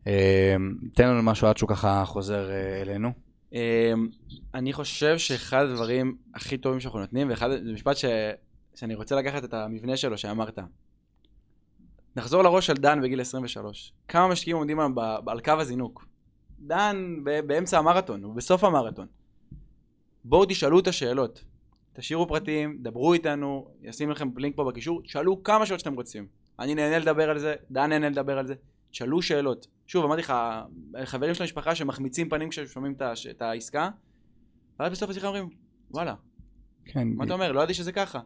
אה, 0.08 0.56
תן 0.96 1.08
לנו 1.08 1.24
משהו 1.24 1.48
עד 1.48 1.58
שהוא 1.58 1.70
ככה 1.70 2.04
חוזר 2.06 2.52
אה, 2.52 2.82
אלינו. 2.82 3.10
אמ, 3.54 3.60
אני 4.54 4.74
חושב 4.74 5.18
שאחד 5.18 5.64
הדברים 5.64 6.18
הכי 6.36 6.58
טובים 6.58 6.80
שאנחנו 6.80 7.00
נותנים, 7.00 7.30
ואחד, 7.30 7.50
זה 7.52 7.74
משפט 7.74 7.98
ש, 7.98 8.06
שאני 8.76 8.96
רוצה 8.96 9.16
לקחת 9.16 9.44
את 9.44 9.54
המבנה 9.54 9.98
שלו 9.98 10.18
שאמרת. 10.18 10.60
נחזור 12.16 12.42
לראש 12.42 12.68
של 12.68 12.74
דן 12.74 13.02
בגיל 13.02 13.22
23. 13.22 13.94
כמה 14.08 14.28
משקיעים 14.28 14.58
עומדים 14.58 14.80
היום 14.80 14.96
על 15.28 15.40
קו 15.40 15.52
הזינוק? 15.52 16.08
דן 16.60 17.16
באמצע 17.24 17.80
המרתון, 17.80 18.24
הוא 18.24 18.36
בסוף 18.36 18.64
המרתון. 18.64 19.08
בואו 20.24 20.46
תשאלו 20.46 20.80
את 20.80 20.88
השאלות. 20.88 21.44
תשאירו 21.94 22.28
פרטים, 22.28 22.78
דברו 22.82 23.14
איתנו, 23.14 23.68
אשים 23.90 24.10
לכם 24.10 24.30
לינק 24.38 24.56
פה 24.56 24.64
בקישור, 24.64 25.02
תשאלו 25.02 25.44
כמה 25.44 25.66
שעות 25.66 25.80
שאתם 25.80 25.94
רוצים. 25.94 26.28
אני 26.60 26.76
נהנה 26.76 27.00
לדבר 27.00 27.30
על 27.30 27.40
זה, 27.40 27.56
דן 27.72 27.90
נהנה 27.90 28.10
לדבר 28.10 28.38
על 28.38 28.48
זה. 28.48 28.54
תשאלו 28.92 29.22
שאלות. 29.22 29.68
שוב, 29.88 30.06
אמרתי 30.06 30.22
לך, 30.22 30.34
חברים 31.04 31.34
של 31.34 31.44
המשפחה 31.44 31.76
שמחמיצים 31.76 32.30
פנים 32.30 32.50
כששומעים 32.50 32.96
את 33.30 33.42
העסקה, 33.42 33.90
ואז 34.80 34.92
בסוף 34.92 35.10
השיחה 35.10 35.28
אומרים, 35.28 35.50
וואלה, 35.92 36.16
כן, 36.86 37.08
מה 37.08 37.26
אתה 37.26 37.34
אומר? 37.34 37.52
לא 37.52 37.60
ידעתי 37.60 37.74
שזה 37.74 37.92
ככה. 37.92 38.20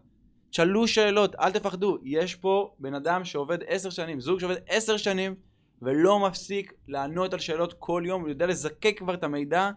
תשאלו 0.49 0.87
שאלות, 0.87 1.35
אל 1.35 1.51
תפחדו. 1.51 1.97
יש 2.03 2.35
פה 2.35 2.73
בן 2.79 2.93
אדם 2.93 3.25
שעובד 3.25 3.57
עשר 3.67 3.89
שנים, 3.89 4.19
זוג 4.19 4.39
שעובד 4.39 4.57
עשר 4.67 4.97
שנים, 4.97 5.35
ולא 5.81 6.19
מפסיק 6.19 6.73
לענות 6.87 7.33
על 7.33 7.39
שאלות 7.39 7.73
כל 7.73 8.03
יום, 8.05 8.21
הוא 8.21 8.29
יודע 8.29 8.45
לזקק 8.45 8.95
כבר 8.97 9.13
את 9.13 9.23
המידע 9.23 9.69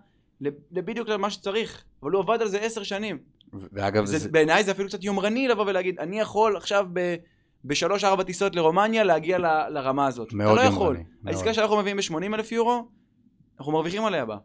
לבדיוק 0.71 1.09
למה 1.09 1.31
שצריך, 1.31 1.85
אבל 2.03 2.11
הוא 2.11 2.23
עבד 2.23 2.43
על 2.43 2.49
זה 2.49 2.61
עשר 2.61 2.83
שנים. 2.83 3.19
ואגב, 3.73 4.05
זה, 4.05 4.19
זה, 4.19 4.29
בעיניי 4.29 4.65
זה 4.65 4.71
אפילו 4.71 4.89
קצת 4.89 5.05
יומרני 5.05 5.49
לבוא 5.49 5.65
ולהגיד, 5.67 5.99
אני 5.99 6.21
יכול 6.21 6.57
עכשיו 6.57 6.87
ב... 6.93 7.17
בשלוש 7.65 8.05
ארבע 8.05 8.23
טיסות 8.23 8.57
לרומניה 8.57 9.05
להגיע 9.05 9.39
ל, 9.39 9.47
לרמה 9.69 10.07
הזאת. 10.07 10.33
מאוד 10.33 10.59
אתה 10.59 10.63
לא 10.63 10.69
יכול. 10.75 10.97
יומרני. 10.97 11.05
העסקה 11.27 11.55
שאנחנו 11.55 11.77
מביאים 11.77 11.97
ב-80 11.97 12.35
אלף 12.35 12.53
יורו, 12.53 12.89
אנחנו 13.59 13.73
מרוויחים 13.73 14.05
עליה 14.05 14.25
בה. 14.25 14.37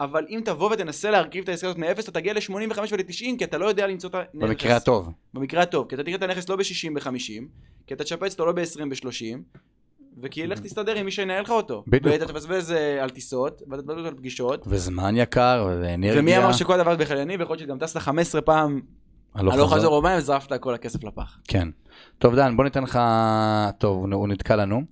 אבל 0.00 0.26
אם 0.28 0.40
תבוא 0.44 0.72
ותנסה 0.72 1.10
להרכיב 1.10 1.42
את 1.42 1.48
העסקה 1.48 1.66
הזאת 1.66 1.78
מאפס, 1.78 2.04
אתה 2.04 2.12
תגיע 2.12 2.32
ל-85 2.32 2.78
ול-90, 2.78 3.38
כי 3.38 3.44
אתה 3.44 3.58
לא 3.58 3.66
יודע 3.66 3.86
למצוא 3.86 4.10
את 4.10 4.14
הנכס. 4.14 4.28
במקרה 4.34 4.76
הטוב. 4.76 5.10
במקרה 5.34 5.62
הטוב, 5.62 5.88
כי 5.88 5.94
אתה 5.94 6.02
תראה 6.02 6.16
את 6.16 6.22
הנכס 6.22 6.48
לא 6.48 6.56
ב-60 6.56 6.94
ב-50, 6.94 7.42
כי 7.86 7.94
אתה 7.94 8.04
תשפץ 8.04 8.32
אותו 8.32 8.46
לא 8.46 8.52
ב-20 8.52 8.84
ב-30, 8.90 9.58
וכי 10.22 10.46
לך 10.46 10.58
תסתדר 10.58 10.94
עם 10.94 11.04
מי 11.04 11.10
שינהל 11.10 11.42
לך 11.42 11.50
אותו. 11.50 11.84
בדיוק. 11.86 12.14
ואתה 12.14 12.32
תבזבז 12.32 12.72
אה, 12.72 13.02
על 13.02 13.10
טיסות, 13.10 13.62
ואתה 13.70 13.82
תבזבז 13.82 14.06
על 14.06 14.14
פגישות, 14.14 14.64
וזמן 14.66 15.16
יקר, 15.16 15.66
ואנרגיה. 15.82 16.20
ומי 16.20 16.38
אמר 16.38 16.52
שכל 16.52 16.76
דבר 16.78 16.96
בחייני, 16.96 17.36
ויכול 17.36 17.56
להיות 17.56 17.68
שגם 17.68 17.78
טסת 17.78 17.98
15 17.98 18.40
פעם 18.40 18.80
הלוך 19.34 19.54
חזור. 19.54 19.74
חזור 19.74 19.94
רומניה 19.94 20.18
וזרפת 20.18 20.60
כל 20.60 20.74
הכסף 20.74 21.04
לפח. 21.04 21.38
כן. 21.48 21.68
טוב 22.18 22.34
דן, 22.34 22.56
בוא 22.56 22.64
ניתן 22.64 22.82
לך... 22.82 22.98
טוב, 23.78 24.12
הוא 24.12 24.28
נתקע 24.28 24.56
לנו. 24.56 24.82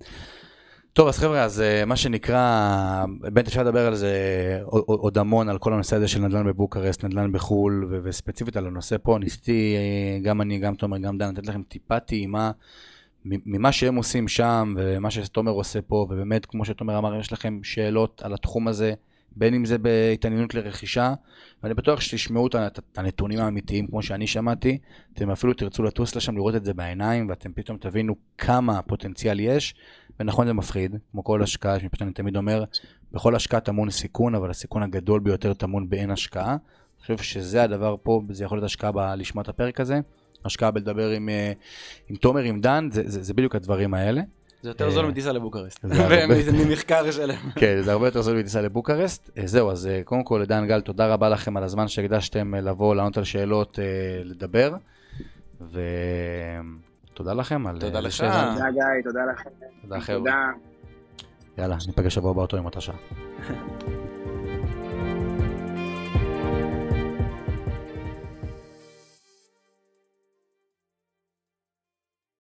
טוב, 0.95 1.09
אז 1.09 1.19
חבר'ה, 1.19 1.43
אז 1.45 1.61
אה, 1.61 1.85
מה 1.85 1.97
שנקרא, 1.97 3.05
באמת 3.21 3.49
אפשר 3.49 3.63
לדבר 3.63 3.87
על 3.87 3.95
זה 3.95 4.13
עוד- 4.65 5.19
המון, 5.19 5.49
על 5.49 5.59
כל 5.59 5.73
הנושא 5.73 5.97
הזה 5.97 6.09
של 6.09 6.21
נדל"ן 6.21 6.47
בבוקרסט, 6.47 7.05
נדל"ן 7.05 7.33
בחו"ל, 7.33 8.01
וספציפית 8.05 8.57
על 8.57 8.67
הנושא 8.67 8.97
פה, 9.03 9.19
ניסיתי, 9.21 9.77
אה, 9.77 10.19
גם 10.23 10.41
אני, 10.41 10.59
גם 10.59 10.75
תומר, 10.75 10.99
גם 10.99 11.19
דן, 11.19 11.29
לתת 11.35 11.47
לכם 11.47 11.63
טיפה 11.63 12.01
טעימה 12.01 12.51
ממה 13.25 13.73
שהם 13.73 13.95
עושים 13.95 14.29
שם, 14.29 14.75
ומה 14.79 15.11
שתומר 15.11 15.53
עושה 15.53 15.83
פה, 15.83 16.07
ובאמת, 16.11 16.47
כמו 16.47 16.65
שתומר 16.65 16.99
אמר, 16.99 17.21
יש 17.21 17.33
לכם 17.33 17.59
שאלות 17.63 18.23
על 18.25 18.35
התחום 18.35 18.69
הזה, 18.69 18.95
בין 19.37 19.55
אם 19.55 19.65
זה 19.65 19.79
בהתעניינות 19.79 20.55
לרכישה, 20.55 21.15
ואני 21.63 21.75
בטוח 21.75 22.01
שתשמעו 22.01 22.47
את 22.47 22.79
הנתונים 22.97 23.39
האמיתיים 23.39 23.87
כמו 23.87 24.03
שאני 24.03 24.27
שמעתי, 24.27 24.79
אתם 25.15 25.31
אפילו 25.31 25.53
תרצו 25.53 25.83
לטוס 25.83 26.17
לשם 26.17 26.37
לראות 26.37 26.55
את 26.55 26.65
זה 26.65 26.75
בעיניים, 26.75 27.29
ואתם 27.29 27.53
פתאום 27.53 27.79
תבינו 27.79 28.15
כמה 28.39 28.83
פוטנציאל 28.83 29.41
יש, 29.41 29.75
ונכון 30.21 30.47
זה 30.47 30.53
מפחיד, 30.53 30.97
כמו 31.13 31.25
כל 31.25 31.43
השקעה, 31.43 31.81
שפשוט 31.81 32.03
אני 32.03 32.13
תמיד 32.13 32.37
אומר, 32.37 32.65
בכל 33.13 33.37
השקעה 33.37 33.61
טמון 33.61 33.91
סיכון, 33.91 34.35
אבל 34.35 34.51
הסיכון 34.51 34.83
הגדול 34.83 35.21
ביותר 35.21 35.55
טמון 35.55 35.89
באין 35.89 36.11
השקעה. 36.11 36.51
אני 36.51 37.17
חושב 37.17 37.19
שזה 37.19 37.63
הדבר 37.63 37.97
פה, 38.03 38.23
זה 38.31 38.45
יכול 38.45 38.59
להיות 38.59 38.65
השקעה 38.65 38.93
ב- 38.93 39.15
לשמוע 39.17 39.43
את 39.43 39.49
הפרק 39.49 39.81
הזה, 39.81 40.01
השקעה 40.45 40.71
בלדבר 40.71 41.11
עם, 41.11 41.29
אה, 41.29 41.53
עם 42.09 42.17
תומר, 42.17 42.43
עם 42.43 42.61
דן, 42.61 42.89
זה, 42.93 43.03
זה, 43.07 43.23
זה 43.23 43.35
בדיוק 43.35 43.55
הדברים 43.55 43.95
האלה. 43.95 44.23
זה 44.63 44.71
יותר 44.71 44.91
זול 44.91 45.07
מטיסה 45.07 45.33
לבוקרשט. 45.33 45.85
ממחקר 46.53 47.11
שלהם. 47.11 47.51
כן, 47.61 47.81
זה 47.81 47.93
הרבה 47.93 48.07
יותר 48.07 48.23
זול 48.23 48.39
מטיסה 48.39 48.61
לבוקרסט. 48.61 49.31
אה, 49.39 49.47
זהו, 49.47 49.71
אז 49.71 49.87
אה, 49.87 50.01
קודם 50.05 50.25
כל, 50.25 50.45
דן 50.45 50.67
גל, 50.67 50.81
תודה 50.81 51.07
רבה 51.07 51.29
לכם 51.29 51.57
על 51.57 51.65
הזמן 51.65 51.89
שהקדשתם 51.89 52.55
אה, 52.55 52.61
לבוא, 52.61 52.95
לענות 52.95 53.17
על 53.17 53.25
שאלות, 53.25 53.79
לדבר, 54.25 54.75
ותודה 55.61 57.35
לכם 57.35 57.67
על... 57.67 57.81
תודה 57.81 58.01
לך. 58.01 58.17
תודה 58.17 58.71
גיא, 58.71 58.83
תודה 59.05 59.21
לכם. 59.33 59.51
תודה 59.83 60.01
חבר'ה. 60.01 60.19
תודה. 60.19 60.51
יאללה, 61.59 61.77
ניפגש 61.87 62.15
שבוע 62.15 62.31
הבא 62.31 62.41
אותו 62.43 62.57
עם 62.57 62.65
אותה 62.65 62.81
שעה. 62.81 62.97